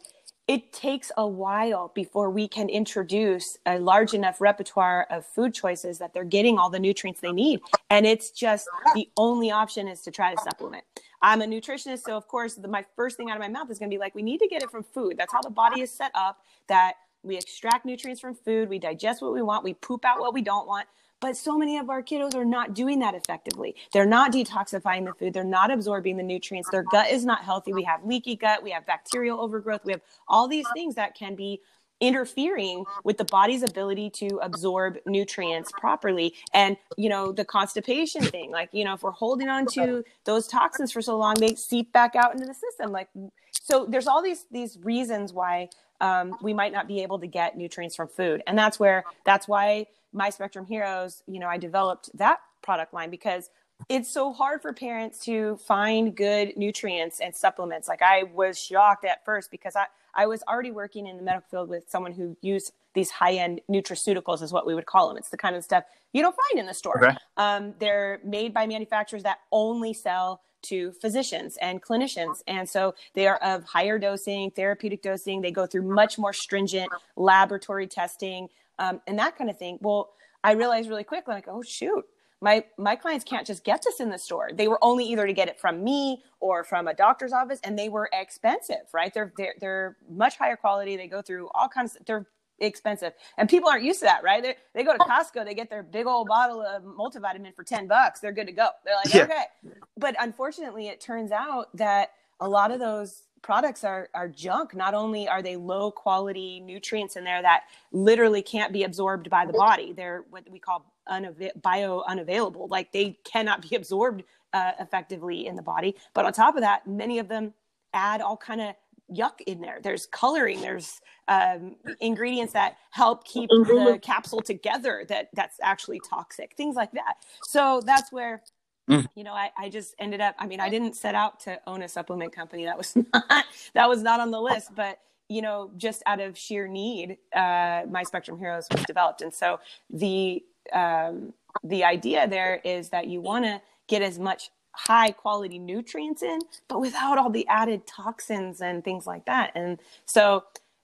it 0.47 0.71
takes 0.71 1.11
a 1.17 1.27
while 1.27 1.91
before 1.93 2.29
we 2.29 2.47
can 2.47 2.69
introduce 2.69 3.57
a 3.65 3.79
large 3.79 4.13
enough 4.13 4.39
repertoire 4.39 5.05
of 5.09 5.25
food 5.25 5.53
choices 5.53 5.97
that 5.99 6.13
they're 6.13 6.23
getting 6.23 6.57
all 6.57 6.69
the 6.69 6.79
nutrients 6.79 7.19
they 7.19 7.33
need. 7.33 7.59
And 7.89 8.05
it's 8.05 8.31
just 8.31 8.67
the 8.95 9.09
only 9.17 9.51
option 9.51 9.89
is 9.89 10.01
to 10.03 10.11
try 10.11 10.33
to 10.33 10.41
supplement. 10.41 10.85
I'm 11.21 11.41
a 11.41 11.45
nutritionist, 11.45 12.03
so 12.03 12.15
of 12.15 12.27
course, 12.27 12.55
the, 12.55 12.67
my 12.67 12.85
first 12.95 13.17
thing 13.17 13.29
out 13.29 13.35
of 13.35 13.41
my 13.41 13.49
mouth 13.49 13.69
is 13.69 13.77
going 13.77 13.89
to 13.89 13.93
be 13.93 13.99
like, 13.99 14.15
we 14.15 14.21
need 14.21 14.37
to 14.37 14.47
get 14.47 14.63
it 14.63 14.71
from 14.71 14.83
food. 14.83 15.15
That's 15.17 15.33
how 15.33 15.41
the 15.41 15.49
body 15.49 15.81
is 15.81 15.91
set 15.91 16.11
up. 16.15 16.39
That 16.67 16.93
we 17.23 17.35
extract 17.35 17.85
nutrients 17.85 18.21
from 18.21 18.35
food, 18.35 18.69
we 18.69 18.79
digest 18.79 19.21
what 19.21 19.33
we 19.33 19.41
want, 19.41 19.63
we 19.63 19.73
poop 19.73 20.05
out 20.05 20.19
what 20.19 20.33
we 20.33 20.41
don't 20.41 20.67
want. 20.67 20.87
But 21.19 21.35
so 21.35 21.57
many 21.57 21.77
of 21.77 21.89
our 21.89 22.03
kiddos 22.03 22.35
are 22.35 22.45
not 22.45 22.75
doing 22.75 22.99
that 22.99 23.15
effectively. 23.15 23.75
They're 23.91 24.05
not 24.05 24.31
detoxifying 24.31 25.05
the 25.05 25.13
food. 25.13 25.33
They're 25.33 25.43
not 25.43 25.71
absorbing 25.71 26.17
the 26.17 26.23
nutrients. 26.23 26.69
Their 26.69 26.83
gut 26.83 27.09
is 27.09 27.25
not 27.25 27.43
healthy. 27.43 27.73
We 27.73 27.83
have 27.83 28.05
leaky 28.05 28.35
gut. 28.35 28.61
We 28.63 28.71
have 28.71 28.85
bacterial 28.85 29.41
overgrowth. 29.41 29.83
We 29.83 29.93
have 29.93 30.01
all 30.27 30.47
these 30.47 30.67
things 30.75 30.95
that 30.95 31.15
can 31.15 31.35
be 31.35 31.61
interfering 31.99 32.85
with 33.03 33.17
the 33.17 33.25
body's 33.25 33.63
ability 33.63 34.09
to 34.11 34.27
absorb 34.43 34.97
nutrients 35.07 35.71
properly 35.79 36.31
and 36.53 36.77
you 36.95 37.09
know 37.09 37.31
the 37.31 37.43
constipation 37.43 38.21
thing 38.21 38.51
like 38.51 38.69
you 38.71 38.85
know 38.85 38.93
if 38.93 39.01
we're 39.01 39.09
holding 39.09 39.49
on 39.49 39.65
to 39.65 40.03
those 40.23 40.45
toxins 40.47 40.91
for 40.91 41.01
so 41.01 41.17
long 41.17 41.33
they 41.39 41.55
seep 41.55 41.91
back 41.93 42.15
out 42.15 42.33
into 42.35 42.45
the 42.45 42.53
system 42.53 42.91
like 42.91 43.07
so 43.51 43.87
there's 43.89 44.05
all 44.05 44.21
these 44.21 44.45
these 44.51 44.77
reasons 44.83 45.33
why 45.33 45.67
um, 46.01 46.37
we 46.41 46.53
might 46.53 46.71
not 46.71 46.87
be 46.87 47.01
able 47.01 47.19
to 47.19 47.27
get 47.27 47.57
nutrients 47.57 47.95
from 47.95 48.07
food. 48.07 48.43
And 48.47 48.57
that's 48.57 48.79
where 48.79 49.03
that's 49.25 49.47
why 49.47 49.87
my 50.13 50.29
spectrum 50.29 50.65
heroes 50.65 51.23
you 51.27 51.39
know 51.39 51.47
i 51.47 51.57
developed 51.57 52.09
that 52.17 52.39
product 52.61 52.93
line 52.93 53.09
because 53.09 53.49
it's 53.89 54.09
so 54.11 54.33
hard 54.33 54.61
for 54.61 54.73
parents 54.73 55.19
to 55.19 55.55
find 55.57 56.17
good 56.17 56.57
nutrients 56.57 57.19
and 57.19 57.35
supplements. 57.35 57.87
Like 57.87 58.01
i 58.01 58.23
was 58.23 58.59
shocked 58.59 59.05
at 59.05 59.23
first 59.23 59.51
because 59.51 59.75
i 59.75 59.85
i 60.15 60.25
was 60.25 60.43
already 60.47 60.71
working 60.71 61.07
in 61.07 61.17
the 61.17 61.23
medical 61.23 61.47
field 61.49 61.69
with 61.69 61.83
someone 61.87 62.11
who 62.13 62.35
used 62.41 62.73
these 62.93 63.11
high-end 63.11 63.61
nutraceuticals 63.69 64.41
is 64.41 64.51
what 64.51 64.65
we 64.65 64.73
would 64.73 64.87
call 64.87 65.07
them. 65.07 65.17
It's 65.17 65.29
the 65.29 65.37
kind 65.37 65.55
of 65.55 65.63
stuff 65.63 65.83
you 66.13 66.23
don't 66.23 66.35
find 66.35 66.59
in 66.59 66.65
the 66.65 66.73
store. 66.73 67.03
Okay. 67.03 67.17
um, 67.37 67.75
they're 67.79 68.19
made 68.23 68.53
by 68.53 68.65
manufacturers 68.65 69.23
that 69.23 69.39
only 69.51 69.93
sell 69.93 70.41
to 70.69 70.91
physicians 70.93 71.57
and 71.61 71.81
clinicians. 71.81 72.43
And 72.47 72.67
so 72.67 72.95
they 73.13 73.27
are 73.27 73.37
of 73.37 73.63
higher 73.63 73.97
dosing, 73.99 74.51
therapeutic 74.51 75.01
dosing. 75.01 75.41
They 75.41 75.51
go 75.51 75.65
through 75.65 75.83
much 75.83 76.17
more 76.17 76.33
stringent 76.33 76.89
laboratory 77.15 77.87
testing 77.87 78.49
um, 78.79 79.01
and 79.07 79.17
that 79.19 79.37
kind 79.37 79.49
of 79.49 79.57
thing. 79.57 79.79
Well, 79.81 80.11
I 80.43 80.53
realized 80.53 80.89
really 80.89 81.03
quickly, 81.03 81.33
like, 81.33 81.47
oh 81.47 81.61
shoot, 81.61 82.05
my 82.41 82.63
my 82.77 82.95
clients 82.95 83.25
can't 83.25 83.45
just 83.45 83.63
get 83.63 83.81
this 83.83 83.99
in 83.99 84.09
the 84.09 84.17
store. 84.17 84.49
They 84.53 84.67
were 84.67 84.79
only 84.81 85.05
either 85.05 85.25
to 85.25 85.33
get 85.33 85.47
it 85.47 85.59
from 85.59 85.83
me 85.83 86.23
or 86.39 86.63
from 86.63 86.87
a 86.87 86.93
doctor's 86.93 87.33
office, 87.33 87.59
and 87.63 87.77
they 87.77 87.89
were 87.89 88.09
expensive, 88.13 88.87
right? 88.93 89.13
They're 89.13 89.33
they're, 89.37 89.55
they're 89.59 89.97
much 90.09 90.37
higher 90.37 90.55
quality. 90.55 90.95
They 90.95 91.07
go 91.07 91.21
through 91.21 91.49
all 91.55 91.67
kinds. 91.67 91.95
Of, 91.95 92.05
they're 92.05 92.27
expensive, 92.59 93.13
and 93.37 93.49
people 93.49 93.69
aren't 93.69 93.83
used 93.83 93.99
to 93.99 94.05
that, 94.05 94.23
right? 94.23 94.41
They 94.41 94.55
they 94.73 94.83
go 94.83 94.93
to 94.93 94.99
Costco, 94.99 95.45
they 95.45 95.53
get 95.53 95.69
their 95.69 95.83
big 95.83 96.07
old 96.07 96.27
bottle 96.27 96.61
of 96.61 96.83
multivitamin 96.83 97.55
for 97.55 97.63
ten 97.63 97.87
bucks. 97.87 98.19
They're 98.19 98.31
good 98.31 98.47
to 98.47 98.53
go. 98.53 98.69
They're 98.85 98.95
like, 98.95 99.13
yeah. 99.13 99.23
okay, 99.23 99.73
but 99.97 100.15
unfortunately, 100.19 100.87
it 100.87 101.01
turns 101.01 101.31
out 101.31 101.75
that 101.75 102.11
a 102.39 102.47
lot 102.47 102.71
of 102.71 102.79
those 102.79 103.23
products 103.41 103.83
are 103.83 104.09
are 104.13 104.27
junk. 104.27 104.75
Not 104.75 104.93
only 104.93 105.27
are 105.27 105.41
they 105.41 105.55
low 105.55 105.91
quality 105.91 106.59
nutrients 106.59 107.15
in 107.15 107.23
there 107.23 107.41
that 107.41 107.63
literally 107.91 108.41
can't 108.41 108.73
be 108.73 108.83
absorbed 108.83 109.29
by 109.29 109.45
the 109.45 109.53
body, 109.53 109.93
they're 109.93 110.25
what 110.29 110.49
we 110.49 110.59
call 110.59 110.85
unava- 111.09 111.61
bio 111.61 112.03
unavailable. 112.07 112.67
Like 112.67 112.91
they 112.91 113.17
cannot 113.23 113.67
be 113.67 113.75
absorbed 113.75 114.23
uh, 114.53 114.71
effectively 114.79 115.47
in 115.47 115.55
the 115.55 115.61
body. 115.61 115.95
But 116.13 116.25
on 116.25 116.33
top 116.33 116.55
of 116.55 116.61
that, 116.61 116.87
many 116.87 117.19
of 117.19 117.27
them 117.27 117.53
add 117.93 118.21
all 118.21 118.37
kind 118.37 118.61
of 118.61 118.75
yuck 119.13 119.41
in 119.45 119.61
there. 119.61 119.79
There's 119.81 120.05
coloring. 120.05 120.61
There's 120.61 120.99
um, 121.27 121.75
ingredients 121.99 122.53
that 122.53 122.77
help 122.91 123.25
keep 123.25 123.49
mm-hmm. 123.49 123.93
the 123.93 123.99
capsule 123.99 124.41
together. 124.41 125.05
That 125.07 125.29
that's 125.33 125.57
actually 125.61 126.01
toxic. 126.09 126.55
Things 126.55 126.75
like 126.75 126.91
that. 126.91 127.15
So 127.43 127.81
that's 127.85 128.11
where 128.11 128.41
Mm. 128.89 129.05
You 129.15 129.23
know, 129.23 129.33
I, 129.33 129.51
I 129.57 129.69
just 129.69 129.95
ended 129.99 130.21
up, 130.21 130.35
I 130.39 130.47
mean, 130.47 130.59
I 130.59 130.69
didn't 130.69 130.95
set 130.95 131.13
out 131.13 131.39
to 131.41 131.59
own 131.67 131.81
a 131.81 131.89
supplement 131.89 132.33
company. 132.33 132.65
That 132.65 132.77
was 132.77 132.95
not, 133.13 133.45
that 133.73 133.89
was 133.89 134.01
not 134.01 134.19
on 134.19 134.31
the 134.31 134.39
list, 134.39 134.73
but 134.75 134.99
you 135.29 135.41
know, 135.41 135.71
just 135.75 136.01
out 136.05 136.21
of 136.21 136.37
sheer 136.37 136.67
need, 136.67 137.17
uh, 137.35 137.81
my 137.89 138.03
Spectrum 138.03 138.39
Heroes 138.39 138.65
was 138.71 138.83
developed. 138.83 139.21
And 139.21 139.33
so 139.33 139.59
the, 139.89 140.41
um, 140.71 141.33
the 141.63 141.83
idea 141.83 142.27
there 142.29 142.61
is 142.63 142.89
that 142.89 143.07
you 143.07 143.19
want 143.19 143.43
to 143.43 143.61
get 143.87 144.01
as 144.01 144.19
much 144.19 144.51
high 144.77 145.09
quality 145.09 145.57
nutrients 145.57 146.21
in, 146.21 146.39
but 146.67 146.79
without 146.79 147.17
all 147.17 147.31
the 147.31 147.47
added 147.47 147.87
toxins 147.87 148.61
and 148.61 148.83
things 148.83 149.07
like 149.07 149.25
that. 149.25 149.51
And 149.55 149.79
so 150.05 150.43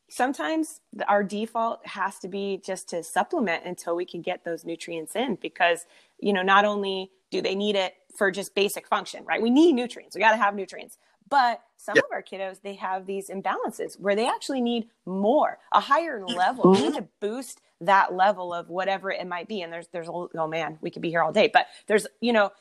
sometimes 0.10 0.82
our 1.08 1.24
default 1.24 1.86
has 1.86 2.18
to 2.20 2.28
be 2.28 2.60
just 2.66 2.90
to 2.90 3.04
supplement 3.04 3.66
until 3.66 3.96
we 3.96 4.06
can 4.06 4.22
get 4.22 4.44
those 4.44 4.66
nutrients 4.66 5.16
in 5.16 5.36
because, 5.36 5.86
you 6.20 6.34
know, 6.34 6.42
not 6.42 6.66
only 6.66 7.12
do 7.30 7.40
they 7.40 7.54
need 7.54 7.76
it 7.76 7.94
for 8.16 8.32
just 8.32 8.56
basic 8.56 8.88
function, 8.88 9.24
right? 9.26 9.42
We 9.42 9.52
need 9.52 9.74
nutrients. 9.74 10.16
We 10.16 10.22
got 10.22 10.32
to 10.32 10.38
have 10.38 10.56
nutrients. 10.56 10.98
But 11.30 11.62
some 11.78 11.98
of 11.98 12.04
our 12.12 12.24
kiddos, 12.24 12.62
they 12.62 12.76
have 12.76 13.06
these 13.06 13.30
imbalances 13.30 14.00
where 14.00 14.16
they 14.16 14.28
actually 14.28 14.62
need 14.62 14.88
more, 15.06 15.60
a 15.74 15.80
higher 15.80 16.22
mm. 16.22 16.34
level. 16.36 16.72
We 16.72 16.82
need 16.82 16.96
to 16.96 17.08
boost 17.20 17.62
that 17.82 18.14
level 18.14 18.54
of 18.54 18.70
whatever 18.70 19.12
it 19.12 19.28
might 19.28 19.48
be. 19.48 19.62
And 19.62 19.72
there's, 19.72 19.88
there's, 19.88 20.08
oh 20.10 20.48
man, 20.48 20.78
we 20.82 20.90
could 20.90 21.02
be 21.02 21.10
here 21.10 21.22
all 21.22 21.34
day, 21.34 21.50
but 21.52 21.68
there's, 21.88 22.08
you 22.22 22.32
know, 22.32 22.52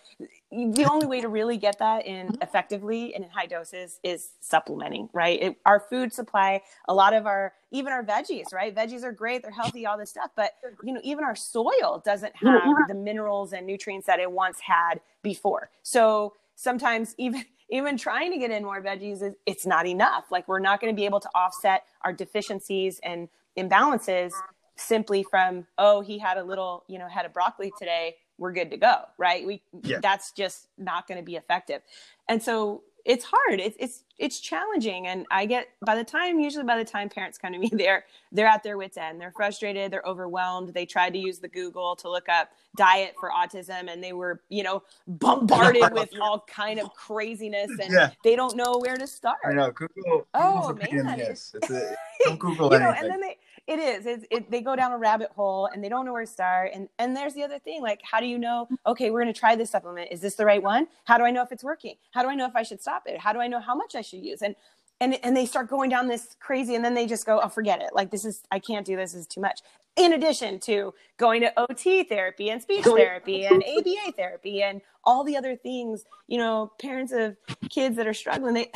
the 0.50 0.86
only 0.90 1.06
way 1.06 1.20
to 1.20 1.28
really 1.28 1.56
get 1.56 1.78
that 1.78 2.06
in 2.06 2.36
effectively 2.42 3.14
and 3.14 3.24
in 3.24 3.30
high 3.30 3.46
doses 3.46 4.00
is 4.02 4.30
supplementing, 4.40 5.08
right? 5.12 5.40
It, 5.40 5.56
our 5.64 5.80
food 5.80 6.12
supply, 6.12 6.60
a 6.88 6.94
lot 6.94 7.14
of 7.14 7.26
our, 7.26 7.52
even 7.70 7.92
our 7.92 8.04
veggies, 8.04 8.52
right? 8.52 8.74
Veggies 8.74 9.04
are 9.04 9.12
great. 9.12 9.42
They're 9.42 9.52
healthy, 9.52 9.86
all 9.86 9.96
this 9.96 10.10
stuff, 10.10 10.30
but 10.36 10.52
you 10.82 10.92
know, 10.92 11.00
even 11.04 11.24
our 11.24 11.36
soil 11.36 12.02
doesn't 12.04 12.34
have 12.36 12.62
the 12.88 12.94
minerals 12.94 13.52
and 13.52 13.66
nutrients 13.66 14.06
that 14.06 14.18
it 14.18 14.30
once 14.30 14.58
had 14.60 15.00
before. 15.22 15.70
So 15.82 16.34
sometimes 16.56 17.14
even, 17.18 17.44
even 17.72 17.96
trying 17.96 18.30
to 18.30 18.38
get 18.38 18.50
in 18.50 18.62
more 18.62 18.80
veggies 18.82 19.22
is 19.22 19.34
it's 19.46 19.66
not 19.66 19.86
enough. 19.86 20.30
Like 20.30 20.46
we're 20.46 20.60
not 20.60 20.80
going 20.80 20.94
to 20.94 20.96
be 20.96 21.06
able 21.06 21.20
to 21.20 21.30
offset 21.34 21.84
our 22.02 22.12
deficiencies 22.12 23.00
and 23.02 23.28
imbalances 23.58 24.32
simply 24.76 25.22
from 25.22 25.66
oh 25.78 26.00
he 26.00 26.18
had 26.18 26.38
a 26.38 26.42
little 26.42 26.84
you 26.88 26.98
know 26.98 27.06
had 27.06 27.26
a 27.26 27.28
broccoli 27.28 27.70
today 27.78 28.16
we're 28.38 28.52
good 28.52 28.70
to 28.70 28.76
go 28.78 29.02
right 29.18 29.46
we 29.46 29.62
yeah. 29.82 29.98
that's 30.00 30.32
just 30.32 30.68
not 30.78 31.06
going 31.06 31.18
to 31.18 31.24
be 31.24 31.36
effective 31.36 31.82
and 32.28 32.42
so 32.42 32.82
it's 33.04 33.24
hard. 33.24 33.60
It's 33.60 33.76
it's 33.78 34.04
it's 34.18 34.40
challenging. 34.40 35.06
And 35.06 35.26
i 35.30 35.46
get 35.46 35.68
by 35.84 35.96
the 35.96 36.04
time 36.04 36.38
usually 36.38 36.64
by 36.64 36.76
the 36.76 36.84
time 36.84 37.08
parents 37.08 37.38
come 37.38 37.52
to 37.52 37.58
me 37.58 37.68
they're 37.72 38.04
they're 38.30 38.46
at 38.46 38.62
their 38.62 38.78
wits 38.78 38.96
end. 38.96 39.20
They're 39.20 39.32
frustrated. 39.32 39.92
They're 39.92 40.06
overwhelmed. 40.06 40.74
They 40.74 40.86
tried 40.86 41.12
to 41.14 41.18
use 41.18 41.38
the 41.38 41.48
google 41.48 41.96
to 41.96 42.10
look 42.10 42.28
up 42.28 42.50
diet 42.76 43.14
for 43.20 43.30
autism 43.30 43.92
and 43.92 44.02
they 44.02 44.12
were 44.12 44.40
you 44.48 44.62
know 44.62 44.82
bombarded 45.06 45.82
with 45.92 46.10
all 46.20 46.44
kind 46.46 46.80
of 46.80 46.92
craziness 46.94 47.70
and 47.82 47.92
yeah. 47.92 48.10
they 48.24 48.36
don't 48.36 48.56
know 48.56 48.78
where 48.78 48.96
to 48.96 49.06
start. 49.06 49.38
I 49.44 49.52
know. 49.52 49.70
Google 49.72 50.26
oh 50.34 50.72
man. 50.74 51.18
yes 51.18 51.54
it's 51.54 51.70
a, 51.70 51.94
don't 52.24 52.38
google 52.38 52.70
know, 52.70 52.76
anything. 52.76 53.02
and 53.02 53.10
then 53.10 53.20
they 53.20 53.36
it 53.66 53.78
is. 53.78 54.06
It's, 54.06 54.26
it, 54.30 54.50
they 54.50 54.60
go 54.60 54.74
down 54.74 54.92
a 54.92 54.98
rabbit 54.98 55.30
hole 55.34 55.68
and 55.72 55.82
they 55.82 55.88
don't 55.88 56.04
know 56.04 56.12
where 56.12 56.24
to 56.24 56.30
start. 56.30 56.70
And 56.74 56.88
and 56.98 57.16
there's 57.16 57.34
the 57.34 57.44
other 57.44 57.58
thing, 57.58 57.80
like 57.80 58.00
how 58.02 58.20
do 58.20 58.26
you 58.26 58.38
know? 58.38 58.68
Okay, 58.86 59.10
we're 59.10 59.22
going 59.22 59.32
to 59.32 59.38
try 59.38 59.54
this 59.54 59.70
supplement. 59.70 60.10
Is 60.10 60.20
this 60.20 60.34
the 60.34 60.44
right 60.44 60.62
one? 60.62 60.88
How 61.04 61.16
do 61.16 61.24
I 61.24 61.30
know 61.30 61.42
if 61.42 61.52
it's 61.52 61.62
working? 61.62 61.94
How 62.10 62.22
do 62.22 62.28
I 62.28 62.34
know 62.34 62.46
if 62.46 62.56
I 62.56 62.64
should 62.64 62.80
stop 62.80 63.04
it? 63.06 63.20
How 63.20 63.32
do 63.32 63.40
I 63.40 63.46
know 63.46 63.60
how 63.60 63.74
much 63.74 63.94
I 63.94 64.02
should 64.02 64.20
use? 64.20 64.42
And 64.42 64.56
and 65.00 65.18
and 65.24 65.36
they 65.36 65.46
start 65.46 65.68
going 65.68 65.90
down 65.90 66.08
this 66.08 66.36
crazy, 66.40 66.74
and 66.74 66.84
then 66.84 66.94
they 66.94 67.06
just 67.06 67.24
go, 67.24 67.40
oh, 67.42 67.48
forget 67.48 67.80
it. 67.80 67.90
Like 67.94 68.10
this 68.10 68.24
is 68.24 68.42
I 68.50 68.58
can't 68.58 68.86
do 68.86 68.96
this. 68.96 69.12
this 69.12 69.22
is 69.22 69.26
too 69.28 69.40
much. 69.40 69.60
In 69.96 70.14
addition 70.14 70.58
to 70.60 70.94
going 71.18 71.42
to 71.42 71.52
OT 71.60 72.02
therapy 72.02 72.50
and 72.50 72.62
speech 72.62 72.84
therapy 72.84 73.44
and 73.44 73.62
ABA 73.62 74.12
therapy 74.16 74.62
and 74.62 74.80
all 75.04 75.22
the 75.22 75.36
other 75.36 75.54
things, 75.54 76.04
you 76.28 76.38
know, 76.38 76.72
parents 76.80 77.12
of 77.12 77.36
kids 77.68 77.96
that 77.96 78.06
are 78.06 78.14
struggling, 78.14 78.54
they 78.54 78.70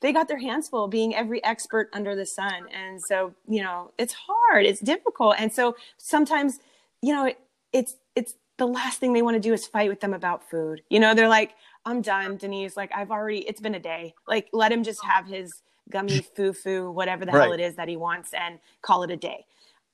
they 0.00 0.12
got 0.12 0.28
their 0.28 0.38
hands 0.38 0.68
full 0.68 0.88
being 0.88 1.14
every 1.14 1.42
expert 1.44 1.88
under 1.92 2.14
the 2.14 2.26
sun. 2.26 2.66
And 2.72 3.02
so, 3.02 3.34
you 3.48 3.62
know, 3.62 3.92
it's 3.98 4.14
hard, 4.14 4.66
it's 4.66 4.80
difficult. 4.80 5.36
And 5.38 5.52
so 5.52 5.76
sometimes, 5.96 6.60
you 7.02 7.12
know, 7.12 7.26
it, 7.26 7.38
it's, 7.72 7.96
it's 8.14 8.34
the 8.56 8.66
last 8.66 9.00
thing 9.00 9.12
they 9.12 9.22
want 9.22 9.34
to 9.34 9.40
do 9.40 9.52
is 9.52 9.66
fight 9.66 9.88
with 9.88 10.00
them 10.00 10.14
about 10.14 10.48
food. 10.48 10.82
You 10.90 11.00
know, 11.00 11.14
they're 11.14 11.28
like, 11.28 11.54
I'm 11.84 12.02
done, 12.02 12.36
Denise. 12.36 12.76
Like, 12.76 12.90
I've 12.94 13.10
already, 13.10 13.40
it's 13.40 13.60
been 13.60 13.74
a 13.74 13.80
day. 13.80 14.14
Like, 14.26 14.48
let 14.52 14.72
him 14.72 14.82
just 14.82 15.04
have 15.04 15.26
his 15.26 15.62
gummy 15.90 16.20
foo 16.36 16.52
foo, 16.52 16.90
whatever 16.90 17.24
the 17.24 17.32
right. 17.32 17.42
hell 17.42 17.52
it 17.52 17.60
is 17.60 17.76
that 17.76 17.88
he 17.88 17.96
wants, 17.96 18.32
and 18.34 18.58
call 18.82 19.02
it 19.02 19.10
a 19.10 19.16
day 19.16 19.46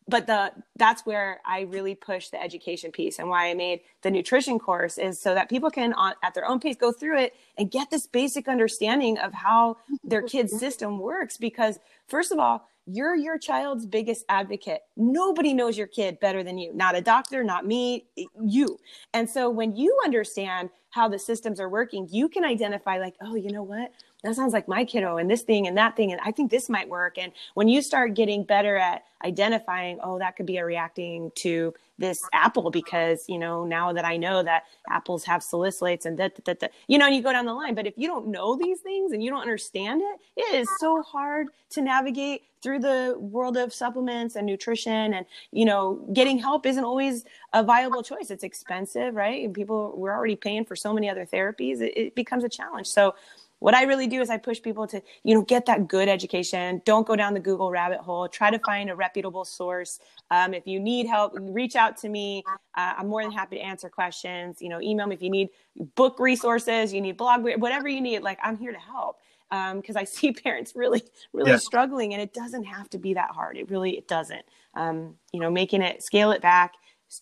but 0.09 0.27
the 0.27 0.53
that's 0.77 1.07
where 1.07 1.41
I 1.45 1.63
really 1.63 1.95
push 1.95 2.29
the 2.29 2.43
education 2.43 2.91
piece 2.91 3.19
and 3.19 3.29
why 3.29 3.51
I 3.51 3.55
made 3.55 3.81
the 4.03 4.11
nutrition 4.11 4.59
course 4.59 4.99
is 4.99 5.21
so 5.21 5.35
that 5.35 5.49
people 5.49 5.71
can 5.71 5.93
on, 5.95 6.15
at 6.23 6.35
their 6.35 6.47
own 6.47 6.61
pace 6.61 6.77
go 6.77 6.93
through 6.93 7.19
it 7.19 7.35
and 7.57 7.71
get 7.71 7.91
this 7.91 8.07
basic 8.07 8.49
understanding 8.49 9.19
of 9.19 9.33
how 9.33 9.77
their 10.05 10.23
kid's 10.29 10.59
system 10.59 10.99
works. 10.99 11.37
Because 11.37 11.79
first 12.09 12.33
of 12.33 12.39
all 12.39 12.69
you're 12.87 13.15
your 13.15 13.39
child's 13.39 13.87
biggest 13.87 14.25
advocate. 14.29 14.81
Nobody 14.97 15.55
knows 15.55 15.79
your 15.79 15.87
kid 15.87 16.19
better 16.19 16.43
than 16.43 16.59
you. 16.59 16.75
Not 16.75 16.97
a 16.97 17.01
doctor 17.01 17.45
not 17.45 17.65
me 17.65 18.07
you. 18.41 18.79
And 19.15 19.31
so 19.31 19.49
when 19.51 19.77
you 19.77 19.97
understand 20.05 20.71
how 20.93 21.09
the 21.09 21.19
systems 21.19 21.59
are 21.59 21.69
working 21.69 22.07
you 22.11 22.29
can 22.29 22.45
identify 22.45 22.99
like 22.99 23.15
oh 23.23 23.35
you 23.35 23.51
know 23.51 23.63
what 23.63 23.91
that 24.23 24.37
sounds 24.37 24.53
like 24.53 24.69
my 24.69 24.85
kiddo 24.85 25.17
and 25.17 25.31
this 25.31 25.43
thing 25.43 25.67
and 25.67 25.77
that 25.77 25.97
thing 25.97 26.13
and 26.13 26.21
i 26.25 26.31
think 26.31 26.51
this 26.51 26.69
might 26.69 26.89
work. 26.89 27.19
And 27.19 27.33
when 27.55 27.69
you 27.69 27.83
start 27.83 28.15
getting 28.15 28.45
better 28.45 28.77
at 28.77 29.05
identifying 29.25 29.99
oh 30.03 30.19
that 30.19 30.37
could 30.37 30.47
be 30.47 30.57
a 30.57 30.65
reacting 30.65 31.31
to 31.37 31.73
this 31.99 32.23
apple 32.33 32.71
because 32.71 33.25
you 33.29 33.39
know 33.39 33.65
now 33.65 33.93
that 33.93 34.05
i 34.05 34.17
know 34.17 34.43
that 34.43 34.65
apples 34.89 35.23
have 35.25 35.43
salicylates 35.43 36.07
and 36.07 36.19
that 36.19 36.45
that 36.45 36.59
that 36.59 36.73
you 36.89 36.99
know 36.99 37.07
and 37.07 37.15
you 37.15 37.23
go 37.23 37.33
down 37.33 37.47
the 37.47 37.55
line. 37.55 37.75
But 37.75 37.87
if 37.87 37.95
you 37.97 38.09
don't 38.09 38.29
know 38.29 38.57
these 38.57 38.81
things 38.81 39.13
and 39.13 39.23
you 39.23 39.31
don't 39.31 39.41
understand 39.41 40.03
it 40.03 40.21
it 40.37 40.55
is 40.55 40.69
so 40.79 41.03
hard 41.03 41.49
to 41.71 41.83
navigate 41.83 42.43
through 42.63 42.79
the 42.79 43.17
world 43.19 43.57
of 43.57 43.75
supplements 43.75 44.37
and 44.37 44.47
nutrition. 44.47 45.15
And 45.15 45.27
you 45.51 45.65
know 45.65 46.07
getting 46.13 46.39
help 46.39 46.67
isn't 46.67 46.85
always 46.85 47.25
a 47.53 47.63
viable 47.63 48.03
choice. 48.03 48.31
It's 48.31 48.45
expensive 48.45 49.15
right? 49.15 49.45
And 49.45 49.55
people 49.55 49.95
we're 49.97 50.15
already 50.17 50.37
paying 50.37 50.65
for 50.65 50.77
so 50.77 50.93
many 50.93 51.09
other 51.09 51.27
therapies. 51.27 51.81
It, 51.81 51.93
it 51.97 52.15
becomes 52.15 52.45
a 52.45 52.49
challenge. 52.49 52.87
So 52.87 53.15
what 53.63 53.75
I 53.75 53.85
really 53.85 54.09
do 54.09 54.21
is 54.21 54.29
I 54.29 54.39
push 54.39 54.61
people 54.61 54.89
to, 54.89 55.01
you 55.23 55.37
know, 55.37 55.43
get 55.43 55.67
that 55.67 55.87
good 55.87 56.09
education. 56.09 56.83
Don't 56.85 57.07
go 57.07 57.15
down 57.15 57.33
the 57.33 57.39
Google 57.39 57.71
rabbit 57.71 58.01
hole. 58.01 58.27
Try 58.29 58.51
to 58.51 58.59
find 58.59 58.91
a 58.91 58.97
reputable 58.97 59.45
source. 59.45 60.01
Um, 60.33 60.53
if 60.53 60.67
you 60.67 60.81
need 60.81 61.07
help, 61.07 61.33
reach 61.39 61.77
out 61.77 61.97
to 61.99 62.09
me. 62.09 62.43
Uh, 62.77 62.95
I'm 62.99 63.07
more 63.07 63.23
than 63.23 63.31
happy 63.31 63.59
to 63.59 63.63
answer 63.63 63.89
questions. 63.89 64.61
You 64.61 64.69
know, 64.69 64.81
email 64.81 65.07
me 65.07 65.15
if 65.15 65.23
you 65.23 65.31
need 65.31 65.51
book 65.95 66.19
resources, 66.19 66.93
you 66.93 67.01
need 67.01 67.17
blog, 67.17 67.45
whatever 67.45 67.87
you 67.87 68.01
need. 68.01 68.23
Like 68.23 68.41
I'm 68.43 68.59
here 68.59 68.73
to 68.73 68.79
help 68.81 69.19
because 69.49 69.97
um, 69.97 70.01
I 70.01 70.05
see 70.07 70.33
parents 70.33 70.73
really, 70.75 71.05
really 71.33 71.57
struggling, 71.59 72.15
and 72.15 72.21
it 72.21 72.35
doesn't 72.35 72.65
have 72.65 72.91
to 72.91 72.99
be 72.99 73.15
that 73.15 73.31
hard. 73.31 73.57
It 73.57 73.71
really, 73.71 73.97
it 73.97 74.09
doesn't. 74.09 74.45
Um, 74.75 75.15
you 75.33 75.39
know, 75.39 75.53
making 75.53 75.83
it 75.83 76.03
scale 76.03 76.33
it 76.33 76.43
back. 76.43 76.73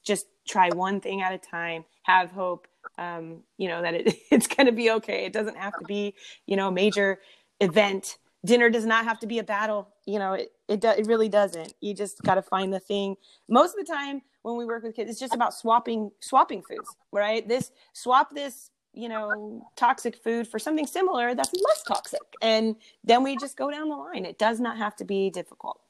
Just 0.05 0.25
try 0.49 0.71
one 0.71 1.03
thing 1.03 1.21
at 1.21 1.35
a 1.35 1.39
time. 1.39 1.85
Have 2.05 2.31
hope 2.31 2.67
um, 2.99 3.43
you 3.59 3.69
know 3.69 3.83
that 3.83 3.95
it, 3.95 4.15
it's 4.31 4.47
going 4.47 4.67
to 4.67 4.73
be 4.73 4.91
okay. 4.93 5.25
It 5.25 5.33
doesn't 5.33 5.57
have 5.57 5.79
to 5.79 5.85
be 5.85 6.15
you 6.47 6.57
know 6.57 6.71
major 6.71 7.21
event. 7.61 8.19
Dinner 8.45 8.71
does 8.71 8.87
not 8.87 9.05
have 9.05 9.19
to 9.21 9.27
be 9.27 9.39
a 9.39 9.45
battle. 9.45 9.89
You 10.07 10.19
know 10.19 10.35
it 10.35 10.53
it, 10.69 10.81
do, 10.81 10.89
it 10.89 11.07
really 11.07 11.29
doesn't. 11.29 11.75
You 11.81 11.95
just 11.95 12.23
got 12.23 12.35
to 12.35 12.43
find 12.43 12.73
the 12.73 12.81
thing. 12.81 13.17
Most 13.49 13.77
of 13.79 13.85
the 13.85 13.93
time 13.93 14.23
when 14.43 14.57
we 14.57 14.65
work 14.65 14.83
with 14.83 14.97
kids 14.97 15.11
it's 15.11 15.21
just 15.21 15.35
about 15.35 15.53
swapping 15.53 16.11
swapping 16.21 16.63
foods 16.63 16.97
right? 17.13 17.47
This 17.47 17.73
swap 17.93 18.35
this 18.35 18.71
you 18.93 19.09
know 19.09 19.65
toxic 19.77 20.17
food 20.17 20.49
for 20.49 20.59
something 20.59 20.87
similar 20.87 21.35
that's 21.35 21.53
less 21.53 21.83
toxic. 21.87 22.21
And 22.43 22.77
then 23.05 23.23
we 23.23 23.37
just 23.37 23.57
go 23.57 23.71
down 23.71 23.89
the 23.89 23.97
line. 23.97 24.25
It 24.25 24.39
does 24.39 24.61
not 24.61 24.79
have 24.79 24.97
to 24.97 25.05
be 25.05 25.31
difficult. 25.31 25.81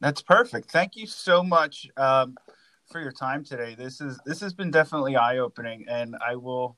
That's 0.00 0.20
perfect. 0.20 0.70
Thank 0.70 0.96
you 0.96 1.06
so 1.06 1.44
much 1.44 1.88
um, 1.96 2.36
for 2.92 3.00
your 3.00 3.10
time 3.10 3.42
today. 3.42 3.74
This 3.76 4.00
is 4.00 4.20
this 4.26 4.40
has 4.40 4.52
been 4.52 4.70
definitely 4.70 5.16
eye 5.16 5.38
opening, 5.38 5.86
and 5.88 6.14
I 6.24 6.36
will 6.36 6.76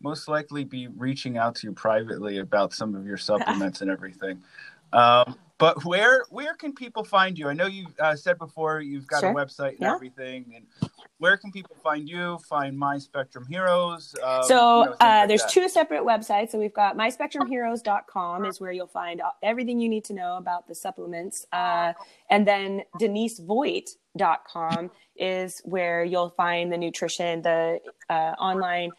most 0.00 0.28
likely 0.28 0.62
be 0.64 0.86
reaching 0.88 1.36
out 1.36 1.56
to 1.56 1.66
you 1.66 1.72
privately 1.72 2.38
about 2.38 2.72
some 2.72 2.94
of 2.94 3.04
your 3.06 3.16
supplements 3.16 3.82
and 3.82 3.90
everything. 3.90 4.42
Um, 4.92 5.36
but 5.58 5.84
where 5.84 6.24
where 6.30 6.54
can 6.54 6.72
people 6.72 7.02
find 7.02 7.36
you? 7.36 7.48
I 7.48 7.54
know 7.54 7.66
you 7.66 7.88
uh, 7.98 8.14
said 8.14 8.38
before 8.38 8.80
you've 8.80 9.06
got 9.08 9.20
Sure. 9.20 9.32
a 9.32 9.34
website 9.34 9.70
and 9.70 9.80
Yeah. 9.80 9.94
everything, 9.94 10.52
and 10.54 10.90
where 11.18 11.36
can 11.36 11.50
people 11.50 11.74
find 11.82 12.08
you? 12.08 12.38
Find 12.48 12.78
My 12.78 12.96
Spectrum 12.98 13.44
Heroes. 13.50 14.14
Um, 14.22 14.44
so 14.44 14.78
you 14.78 14.84
know, 14.86 14.92
uh, 14.92 14.94
like 15.00 15.28
there's 15.28 15.42
that. 15.42 15.50
two 15.50 15.68
separate 15.68 16.02
websites. 16.02 16.50
So 16.50 16.58
we've 16.58 16.72
got 16.72 16.96
myspectrumheroes.com 16.96 18.44
is 18.44 18.60
where 18.60 18.70
you'll 18.70 18.86
find 18.86 19.20
everything 19.42 19.80
you 19.80 19.88
need 19.88 20.04
to 20.04 20.12
know 20.14 20.36
about 20.36 20.68
the 20.68 20.74
supplements. 20.74 21.46
Uh, 21.52 21.94
and 22.30 22.46
then 22.46 22.82
denisevoight.com 23.00 24.90
is 25.18 25.60
where 25.64 26.04
you'll 26.04 26.30
find 26.30 26.72
the 26.72 26.78
nutrition, 26.78 27.42
the 27.42 27.80
uh, 28.08 28.34
online 28.38 28.92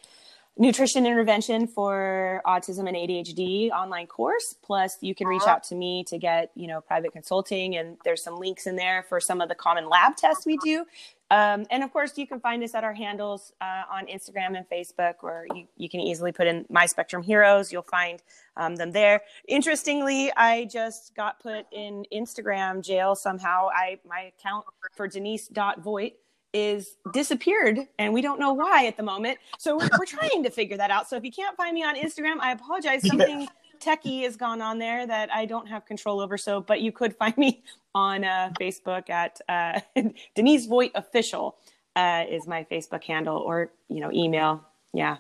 nutrition 0.57 1.05
intervention 1.05 1.67
for 1.67 2.41
autism 2.45 2.87
and 2.87 2.95
ADHD 2.95 3.69
online 3.69 4.07
course. 4.07 4.55
Plus, 4.63 4.97
you 5.01 5.13
can 5.13 5.27
reach 5.27 5.43
out 5.47 5.63
to 5.65 5.75
me 5.75 6.03
to 6.05 6.17
get 6.17 6.51
you 6.55 6.67
know 6.67 6.81
private 6.81 7.11
consulting, 7.11 7.75
and 7.75 7.97
there's 8.03 8.23
some 8.23 8.37
links 8.37 8.67
in 8.67 8.75
there 8.75 9.05
for 9.07 9.19
some 9.19 9.41
of 9.41 9.49
the 9.49 9.55
common 9.55 9.87
lab 9.87 10.15
tests 10.15 10.45
we 10.45 10.57
do. 10.63 10.85
Um, 11.29 11.65
and 11.69 11.83
of 11.83 11.91
course, 11.91 12.17
you 12.17 12.25
can 12.25 12.39
find 12.39 12.63
us 12.63 12.73
at 12.73 12.83
our 12.83 12.93
handles 12.93 13.51
uh, 13.59 13.83
on 13.91 14.07
Instagram 14.07 14.55
and 14.55 14.65
Facebook, 14.69 15.15
or 15.23 15.45
you, 15.53 15.67
you 15.75 15.89
can 15.89 15.99
easily 15.99 16.31
put 16.31 16.47
in 16.47 16.65
My 16.69 16.85
Spectrum 16.85 17.21
Heroes. 17.21 17.71
You'll 17.71 17.81
find 17.81 18.21
um, 18.55 18.75
them 18.75 18.91
there. 18.91 19.21
Interestingly, 19.47 20.31
I 20.37 20.65
just 20.65 21.15
got 21.15 21.39
put 21.39 21.65
in 21.71 22.05
Instagram 22.13 22.81
jail 22.81 23.15
somehow. 23.15 23.67
I 23.73 23.99
my 24.07 24.31
account 24.37 24.65
for 24.95 25.07
Denise.voight 25.07 26.15
is 26.53 26.95
disappeared 27.13 27.79
and 27.99 28.13
we 28.13 28.21
don't 28.21 28.39
know 28.39 28.53
why 28.53 28.87
at 28.87 28.97
the 28.97 29.03
moment. 29.03 29.37
So 29.59 29.77
we're, 29.77 29.89
we're 29.99 30.05
trying 30.05 30.43
to 30.43 30.49
figure 30.49 30.77
that 30.77 30.89
out. 30.89 31.09
So 31.09 31.15
if 31.15 31.23
you 31.23 31.31
can't 31.31 31.55
find 31.57 31.73
me 31.73 31.83
on 31.83 31.95
Instagram, 31.95 32.37
I 32.39 32.53
apologize. 32.53 33.01
Something 33.07 33.47
techie 33.79 34.23
has 34.23 34.35
gone 34.35 34.61
on 34.61 34.79
there 34.79 35.05
that 35.05 35.31
I 35.33 35.45
don't 35.45 35.67
have 35.67 35.85
control 35.85 36.19
over. 36.19 36.37
So, 36.37 36.61
but 36.61 36.81
you 36.81 36.91
could 36.91 37.15
find 37.17 37.37
me 37.37 37.63
on 37.95 38.23
uh, 38.23 38.51
Facebook 38.59 39.09
at 39.09 39.39
uh, 39.49 39.79
Denise 40.35 40.65
Voight 40.65 40.91
Official 40.95 41.57
uh, 41.95 42.25
is 42.29 42.47
my 42.47 42.65
Facebook 42.69 43.03
handle 43.03 43.37
or, 43.37 43.71
you 43.89 43.99
know, 43.99 44.11
email. 44.11 44.63
Yeah. 44.93 45.17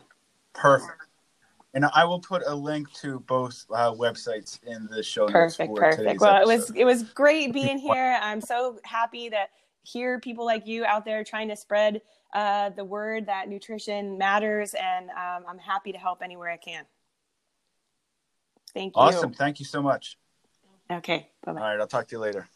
Perfect. 0.53 1.03
And 1.73 1.85
I 1.93 2.05
will 2.05 2.19
put 2.19 2.43
a 2.45 2.55
link 2.55 2.91
to 3.01 3.19
both 3.21 3.65
uh, 3.71 3.91
websites 3.91 4.63
in 4.63 4.87
the 4.87 5.03
show 5.03 5.27
notes. 5.27 5.57
Perfect. 5.57 5.75
Perfect. 5.75 6.21
Well, 6.21 6.41
it 6.41 6.47
was, 6.47 6.71
it 6.75 6.85
was 6.85 7.03
great 7.03 7.53
being 7.53 7.77
here. 7.79 8.17
I'm 8.21 8.41
so 8.41 8.79
happy 8.83 9.29
to 9.29 9.45
hear 9.83 10.19
people 10.19 10.45
like 10.45 10.65
you 10.65 10.85
out 10.85 11.05
there 11.05 11.23
trying 11.23 11.49
to 11.49 11.55
spread 11.55 12.01
uh, 12.33 12.71
the 12.71 12.83
word 12.83 13.25
that 13.27 13.47
nutrition 13.47 14.17
matters. 14.17 14.73
And 14.73 15.09
um, 15.11 15.45
I'm 15.47 15.59
happy 15.59 15.91
to 15.91 15.97
help 15.97 16.21
anywhere 16.23 16.49
I 16.49 16.57
can. 16.57 16.85
Thank 18.77 18.95
you. 18.95 19.01
awesome. 19.01 19.33
Thank 19.33 19.59
you 19.59 19.65
so 19.65 19.81
much. 19.81 20.19
Okay. 20.91 21.31
Bye 21.43 21.51
All 21.51 21.55
bye. 21.55 21.61
right, 21.61 21.79
I'll 21.79 21.87
talk 21.87 22.07
to 22.09 22.15
you 22.15 22.19
later. 22.19 22.47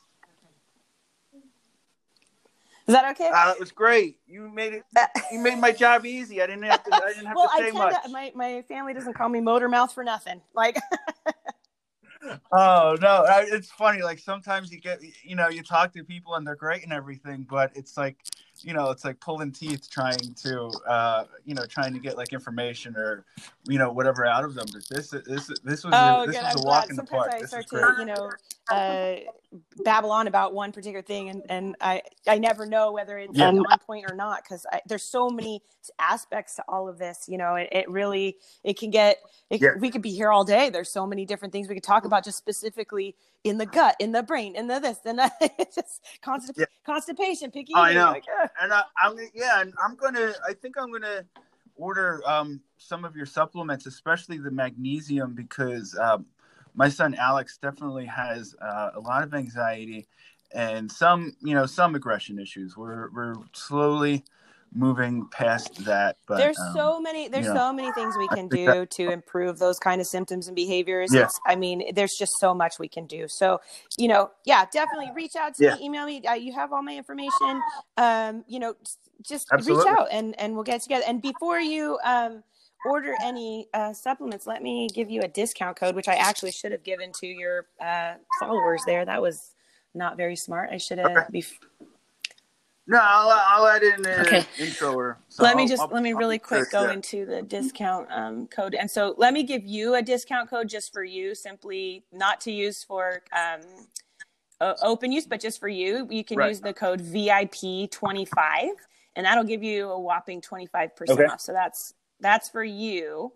Is 2.88 2.94
that 2.94 3.10
okay? 3.12 3.28
Uh, 3.28 3.48
that 3.48 3.60
was 3.60 3.72
great. 3.72 4.20
You 4.28 4.48
made 4.48 4.74
it. 4.74 4.84
You 5.32 5.40
made 5.40 5.58
my 5.58 5.72
job 5.72 6.06
easy. 6.06 6.40
I 6.42 6.46
didn't 6.46 6.64
have 6.64 6.84
to. 6.84 6.94
I 6.94 7.10
didn't 7.10 7.26
have 7.26 7.36
well, 7.36 7.48
to 7.48 7.54
I 7.54 7.58
say 7.58 7.66
tend 7.72 7.78
much. 7.78 8.04
to, 8.04 8.10
my, 8.10 8.32
my 8.36 8.62
family 8.68 8.94
doesn't 8.94 9.14
call 9.14 9.30
me 9.30 9.42
motor 9.42 9.68
mouth 9.68 9.94
for 9.94 10.04
nothing. 10.04 10.42
Like, 10.54 10.78
Oh 12.52 12.98
no, 13.02 13.26
I- 13.26 13.48
it's 13.48 13.72
funny. 13.72 14.04
Like 14.04 14.20
sometimes 14.20 14.72
you 14.72 14.80
get, 14.80 15.00
you 15.24 15.36
know, 15.36 15.50
you 15.50 15.64
talk 15.64 15.94
to 15.94 16.04
people 16.04 16.36
and 16.36 16.46
they're 16.46 16.56
great 16.56 16.84
and 16.84 16.94
everything, 16.94 17.48
but 17.50 17.72
it's 17.76 17.98
like, 17.98 18.18
you 18.64 18.74
know, 18.74 18.90
it's 18.92 19.06
like 19.06 19.20
pulling 19.20 19.52
teeth 19.52 19.90
trying 19.90 20.34
to, 20.44 20.68
uh, 20.88 21.26
you 21.46 21.56
know, 21.56 21.66
trying 21.66 21.94
to 21.94 22.00
get 22.00 22.18
like 22.18 22.34
information 22.34 22.96
or, 22.96 23.26
you 23.68 23.78
know, 23.78 23.92
whatever 23.92 24.26
out 24.26 24.44
of 24.44 24.54
them. 24.56 24.66
But 24.72 24.88
this, 24.90 25.10
this, 25.10 25.48
this 25.64 25.84
was, 25.84 25.94
oh, 25.94 26.24
a, 26.24 26.28
this 26.28 26.36
good. 26.36 26.44
was 26.44 26.56
I'm 26.56 26.60
a 26.60 26.66
walk 26.66 26.88
glad. 26.88 26.90
in 26.90 26.96
the 26.96 27.06
Sometimes 27.08 27.10
park. 27.10 27.34
I 27.34 27.40
This 27.40 27.50
start 27.50 27.66
is 27.66 27.72
to, 27.72 27.96
you 28.00 28.06
know, 28.06 28.32
uh, 28.72 29.16
babble 29.84 30.12
on 30.12 30.28
about 30.28 30.54
one 30.54 30.72
particular 30.72 31.02
thing, 31.02 31.30
and, 31.30 31.44
and 31.50 31.76
I, 31.82 32.02
I 32.28 32.38
never 32.38 32.66
know 32.66 32.92
whether 32.92 33.18
it's 33.18 33.38
Yeah. 33.38 33.50
on 33.50 33.80
point 33.86 34.06
or 34.10 34.16
not 34.16 34.44
because 34.44 34.66
there's 34.86 35.04
so 35.04 35.30
many 35.30 35.62
aspects 36.00 36.56
to 36.56 36.64
all 36.70 36.88
of 36.88 36.98
this. 36.98 37.26
You 37.28 37.38
know, 37.38 37.56
it, 37.56 37.70
it 37.72 37.90
really 37.90 38.38
it 38.64 38.78
can 38.80 38.92
get. 38.92 39.18
It, 39.50 39.62
Yeah. 39.62 39.72
We 39.80 39.90
could 39.90 40.02
be 40.02 40.12
here 40.12 40.32
all 40.32 40.46
day. 40.46 40.70
There's 40.70 40.90
so 40.90 41.06
many 41.06 41.26
different 41.26 41.52
things 41.52 41.68
we 41.68 41.76
could 41.76 41.84
talk 41.84 42.06
about, 42.06 42.24
just 42.24 42.38
specifically 42.38 43.16
in 43.44 43.58
the 43.58 43.66
gut, 43.66 43.96
in 44.00 44.12
the 44.12 44.24
brain, 44.24 44.56
in 44.56 44.68
the 44.68 44.80
this, 44.80 45.00
and 45.06 45.20
that. 45.20 45.34
It's 45.60 45.76
just 45.76 46.02
constip- 46.24 46.58
Yeah. 46.58 46.66
constipation, 46.86 47.52
picky. 47.52 47.74
I 47.76 47.94
know. 47.94 48.12
like, 48.12 48.26
ugh. 48.42 48.50
and 48.62 48.74
I, 48.74 48.84
I'm 49.04 49.16
gonna- 49.16 49.28
yeah, 49.34 49.62
and 49.62 49.74
I'm 49.84 49.96
gonna. 49.96 50.34
I 50.48 50.54
think 50.54 50.76
I'm 50.78 50.92
gonna 50.92 51.24
order 51.76 52.22
um, 52.28 52.62
some 52.78 53.04
of 53.06 53.16
your 53.16 53.26
supplements, 53.26 53.86
especially 53.86 54.38
the 54.38 54.52
magnesium, 54.52 55.34
because 55.34 55.98
um, 55.98 56.26
my 56.76 56.90
son 56.90 57.16
Alex 57.16 57.58
definitely 57.58 58.06
has 58.06 58.56
uh, 58.62 58.92
a 58.96 59.00
lot 59.00 59.24
of 59.24 59.34
anxiety 59.34 60.08
and 60.54 60.92
some, 60.92 61.34
you 61.42 61.56
know, 61.56 61.66
some 61.66 61.96
aggression 61.96 62.38
issues. 62.38 62.78
We're 62.78 63.10
we're 63.12 63.36
slowly 63.54 64.24
moving 64.74 65.28
past 65.32 65.84
that, 65.86 66.18
but 66.28 66.38
there's 66.38 66.58
um, 66.60 66.74
so 66.74 67.00
many 67.02 67.28
there's 67.28 67.46
you 67.48 67.54
know, 67.54 67.60
so 67.60 67.74
many 67.74 67.92
things 67.92 68.18
we 68.18 68.28
can 68.28 68.48
do 68.48 68.86
to 68.86 69.10
improve 69.12 69.60
those 69.60 69.78
kind 69.80 70.00
of 70.00 70.08
symptoms 70.08 70.48
and 70.48 70.56
behaviors 70.56 71.14
Yeah. 71.14 71.22
It's- 71.22 71.40
i 71.46 71.56
mean 71.56 71.94
there's 71.94 72.14
just 72.18 72.32
so 72.40 72.54
much 72.54 72.80
we 72.80 72.88
can 72.88 73.06
do 73.06 73.28
so 73.28 73.60
you 73.98 74.08
know 74.08 74.32
yeah 74.46 74.66
definitely 74.72 75.12
reach 75.12 75.36
out 75.36 75.56
to 75.56 75.64
Yeah. 75.66 75.76
me 75.76 75.86
email 75.86 76.06
me 76.06 76.22
uh, 76.26 76.34
you 76.34 76.54
have 76.54 76.72
all 76.72 76.82
my 76.82 76.96
information 76.96 77.62
um 77.98 78.46
you 78.48 78.60
know 78.60 78.76
just 79.22 79.48
Absolutely. 79.52 79.84
reach 79.86 80.00
out 80.00 80.08
and 80.10 80.40
and 80.40 80.54
we'll 80.56 80.64
get 80.64 80.82
together 80.82 81.04
and 81.06 81.22
before 81.22 81.60
you 81.60 82.00
um 82.06 82.42
order 82.84 83.14
any 83.22 83.68
uh, 83.74 83.92
supplements 83.94 84.48
let 84.48 84.64
me 84.64 84.88
give 84.96 85.10
you 85.10 85.22
a 85.22 85.28
discount 85.28 85.76
code 85.76 85.96
which 85.96 86.08
i 86.08 86.16
actually 86.16 86.52
should 86.52 86.72
have 86.72 86.84
given 86.84 87.12
to 87.20 87.28
your 87.28 87.66
uh, 87.82 88.14
followers 88.40 88.82
there 88.86 89.04
that 89.06 89.22
was 89.22 89.54
not 89.94 90.16
very 90.16 90.36
smart 90.38 90.70
i 90.72 90.78
should 90.78 90.98
have 90.98 91.12
Okay. 91.12 91.40
bef- 91.40 91.60
no, 92.92 93.00
I'll, 93.02 93.30
I'll 93.32 93.68
add 93.68 93.82
in 93.84 94.06
an 94.06 94.20
Okay. 94.28 94.46
intro 94.60 94.94
or 94.94 95.18
so 95.30 95.42
let 95.44 95.56
me 95.56 95.64
I'll- 95.64 95.68
just 95.70 95.82
I'll- 95.82 95.90
let 95.92 96.04
me 96.04 96.14
really 96.14 96.38
quick 96.38 96.70
go 96.72 96.84
there. 96.84 96.92
into 96.92 97.26
the 97.26 97.42
discount 97.42 98.08
um, 98.12 98.48
code 98.48 98.76
and 98.76 98.90
so 98.92 99.16
let 99.18 99.34
me 99.34 99.44
give 99.44 99.66
you 99.66 99.96
a 99.96 100.02
discount 100.02 100.50
code 100.50 100.70
just 100.70 100.92
for 100.94 101.04
you 101.04 101.34
simply 101.34 102.04
not 102.12 102.40
to 102.42 102.52
use 102.52 102.84
for 102.84 103.22
um, 103.32 103.62
open 104.84 105.12
use 105.12 105.26
but 105.26 105.40
just 105.40 105.60
for 105.60 105.70
you 105.70 106.08
you 106.12 106.24
can 106.24 106.38
Right. 106.38 106.50
use 106.50 106.62
the 106.62 106.74
code 106.74 107.02
vip 107.02 107.56
25 107.92 108.70
and 109.16 109.26
that'll 109.26 109.44
give 109.44 109.64
you 109.64 109.90
a 109.90 110.00
whopping 110.00 110.42
25% 110.42 111.10
Okay. 111.10 111.26
off 111.26 111.42
so 111.42 111.52
that's 111.54 111.94
that's 112.20 112.48
for 112.50 112.64
you 112.64 113.32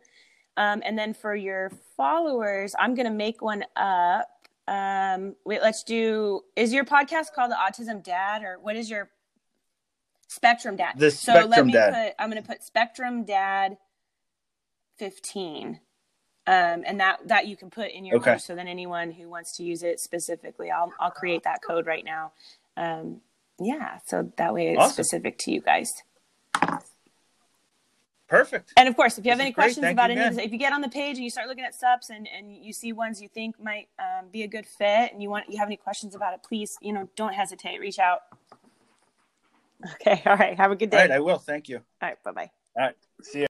um, 0.58 0.82
and 0.86 0.98
then 0.98 1.14
for 1.14 1.34
your 1.36 1.72
followers 1.98 2.76
i'm 2.78 2.94
going 2.94 3.08
to 3.08 3.12
make 3.14 3.42
one 3.42 3.64
up 3.76 4.30
um, 4.68 5.36
wait 5.46 5.62
let's 5.62 5.84
do 5.84 6.42
is 6.56 6.72
your 6.74 6.86
podcast 6.86 7.34
called 7.36 7.52
the 7.52 7.56
autism 7.56 8.04
dad 8.04 8.44
or 8.44 8.58
what 8.62 8.76
is 8.76 8.90
your 8.90 9.10
spectrum 10.28 10.76
dad 10.76 10.94
The 10.98 11.12
so 11.12 11.46
let 11.46 11.66
me 11.66 11.74
Dad. 11.74 11.94
put 11.94 12.16
i'm 12.24 12.30
going 12.30 12.42
to 12.42 12.48
put 12.48 12.64
spectrum 12.64 13.24
dad 13.26 13.78
15 14.98 15.80
um, 16.48 16.84
and 16.86 17.00
that 17.00 17.28
that 17.28 17.48
you 17.48 17.56
can 17.58 17.70
put 17.70 17.92
in 17.92 18.06
your 18.06 18.18
Okay. 18.18 18.32
code 18.34 18.42
so 18.42 18.56
then 18.56 18.68
anyone 18.68 19.12
who 19.12 19.30
wants 19.30 19.56
to 19.58 19.64
use 19.64 19.84
it 19.84 20.00
specifically 20.00 20.72
i'll, 20.72 20.92
I'll 21.00 21.12
create 21.12 21.44
that 21.44 21.60
code 21.66 21.86
right 21.86 22.04
now 22.06 22.32
um, 22.78 23.22
yeah 23.60 24.00
so 24.06 24.32
that 24.38 24.54
way 24.54 24.70
it's 24.70 24.80
Awesome. 24.80 24.94
specific 25.04 25.38
to 25.40 25.52
you 25.52 25.62
guys 25.62 25.94
Perfect. 28.28 28.74
and 28.76 28.88
of 28.90 28.96
course 28.96 29.20
if 29.20 29.26
you 29.26 29.30
have 29.30 29.38
This 29.38 29.46
any 29.46 29.54
questions 29.54 29.84
Thank 29.84 29.96
about 29.96 30.10
you 30.10 30.14
any 30.18 30.22
of 30.22 30.28
again. 30.34 30.38
this 30.38 30.46
if 30.48 30.52
you 30.52 30.58
get 30.58 30.74
on 30.74 30.82
the 30.82 30.90
page 30.90 31.16
and 31.18 31.24
you 31.24 31.30
start 31.30 31.48
looking 31.48 31.64
at 31.64 31.76
subs 31.76 32.10
and, 32.10 32.28
and 32.36 32.52
you 32.52 32.74
see 32.74 32.92
ones 32.92 33.22
you 33.22 33.28
think 33.30 33.62
might 33.62 33.88
um, 34.00 34.30
be 34.32 34.42
a 34.42 34.48
good 34.48 34.66
fit 34.66 35.14
and 35.14 35.22
you 35.22 35.30
want 35.30 35.46
you 35.48 35.60
have 35.60 35.68
any 35.68 35.78
questions 35.78 36.16
about 36.16 36.34
it 36.34 36.40
please 36.42 36.76
you 36.82 36.92
know 36.92 37.08
don't 37.16 37.34
hesitate 37.36 37.80
reach 37.80 38.00
out 38.00 38.22
okay 39.94 40.22
all 40.26 40.36
right 40.38 40.58
have 40.58 40.72
a 40.72 40.76
good 40.76 40.90
day 40.90 40.98
All 40.98 41.04
right, 41.04 41.12
I 41.12 41.20
will. 41.20 41.38
Thank 41.38 41.70
you. 41.70 41.78
all 41.78 42.10
right 42.10 42.24
bye-bye 42.24 42.50
All 42.78 42.86
right. 42.86 42.96
See 43.22 43.40
you. 43.42 43.48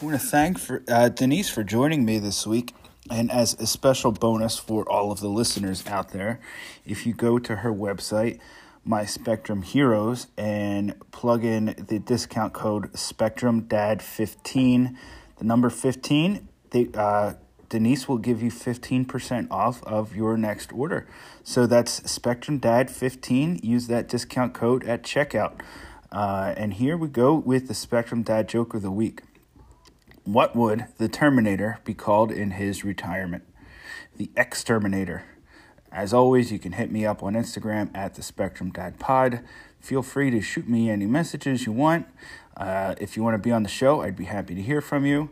I 0.00 0.04
want 0.04 0.20
to 0.20 0.26
thank 0.26 0.58
for, 0.58 0.82
uh, 0.88 1.08
Denise 1.08 1.50
for 1.50 1.64
joining 1.64 2.04
me 2.04 2.18
this 2.18 2.46
week. 2.46 2.72
And 3.10 3.32
as 3.32 3.54
a 3.54 3.66
special 3.66 4.12
bonus 4.12 4.58
for 4.58 4.88
all 4.88 5.10
of 5.10 5.20
the 5.20 5.28
listeners 5.28 5.84
out 5.86 6.10
there, 6.10 6.40
if 6.86 7.06
you 7.06 7.14
go 7.14 7.38
to 7.38 7.56
her 7.56 7.72
website, 7.72 8.38
My 8.84 9.04
Spectrum 9.04 9.62
Heroes, 9.62 10.28
and 10.36 10.94
plug 11.10 11.44
in 11.44 11.74
the 11.88 11.98
discount 11.98 12.52
code 12.52 12.96
Spectrum 12.96 13.62
Dad 13.62 14.02
15, 14.02 14.96
the 15.38 15.44
number 15.44 15.70
15, 15.70 16.46
they, 16.70 16.88
uh, 16.94 17.34
Denise 17.68 18.08
will 18.08 18.18
give 18.18 18.42
you 18.42 18.50
15% 18.50 19.50
off 19.50 19.82
of 19.84 20.16
your 20.16 20.36
next 20.36 20.72
order. 20.72 21.06
So 21.42 21.66
that's 21.66 22.10
Spectrum 22.10 22.58
Dad 22.58 22.90
15. 22.90 23.60
Use 23.62 23.86
that 23.88 24.08
discount 24.08 24.54
code 24.54 24.84
at 24.84 25.02
checkout. 25.02 25.60
Uh, 26.10 26.54
and 26.56 26.74
here 26.74 26.96
we 26.96 27.08
go 27.08 27.34
with 27.34 27.68
the 27.68 27.74
Spectrum 27.74 28.22
Dad 28.22 28.48
joke 28.48 28.72
of 28.72 28.82
the 28.82 28.90
week. 28.90 29.22
What 30.24 30.56
would 30.56 30.86
the 30.96 31.08
Terminator 31.08 31.78
be 31.84 31.94
called 31.94 32.32
in 32.32 32.52
his 32.52 32.84
retirement? 32.84 33.44
The 34.16 34.30
Exterminator. 34.36 35.24
As 35.92 36.12
always, 36.12 36.52
you 36.52 36.58
can 36.58 36.72
hit 36.72 36.90
me 36.90 37.06
up 37.06 37.22
on 37.22 37.34
Instagram 37.34 37.90
at 37.94 38.14
the 38.14 38.22
Spectrum 38.22 38.70
Dad 38.70 38.98
Pod. 38.98 39.40
Feel 39.80 40.02
free 40.02 40.30
to 40.30 40.40
shoot 40.40 40.68
me 40.68 40.90
any 40.90 41.06
messages 41.06 41.64
you 41.66 41.72
want. 41.72 42.06
Uh, 42.56 42.94
if 43.00 43.16
you 43.16 43.22
want 43.22 43.34
to 43.34 43.38
be 43.38 43.52
on 43.52 43.62
the 43.62 43.68
show, 43.68 44.02
I'd 44.02 44.16
be 44.16 44.24
happy 44.24 44.54
to 44.54 44.62
hear 44.62 44.80
from 44.80 45.06
you. 45.06 45.30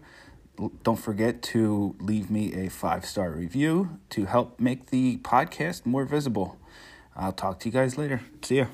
Don't 0.83 0.99
forget 0.99 1.43
to 1.43 1.95
leave 2.01 2.31
me 2.31 2.55
a 2.55 2.69
five 2.69 3.05
star 3.05 3.31
review 3.31 3.99
to 4.11 4.27
help 4.27 4.59
make 4.61 4.91
the 4.91 5.19
podcast 5.19 5.87
more 5.87 6.05
visible. 6.05 6.59
I'll 7.15 7.33
talk 7.33 7.61
to 7.61 7.69
you 7.69 7.73
guys 7.73 7.97
later. 7.97 8.21
See 8.43 8.59
ya. 8.59 8.67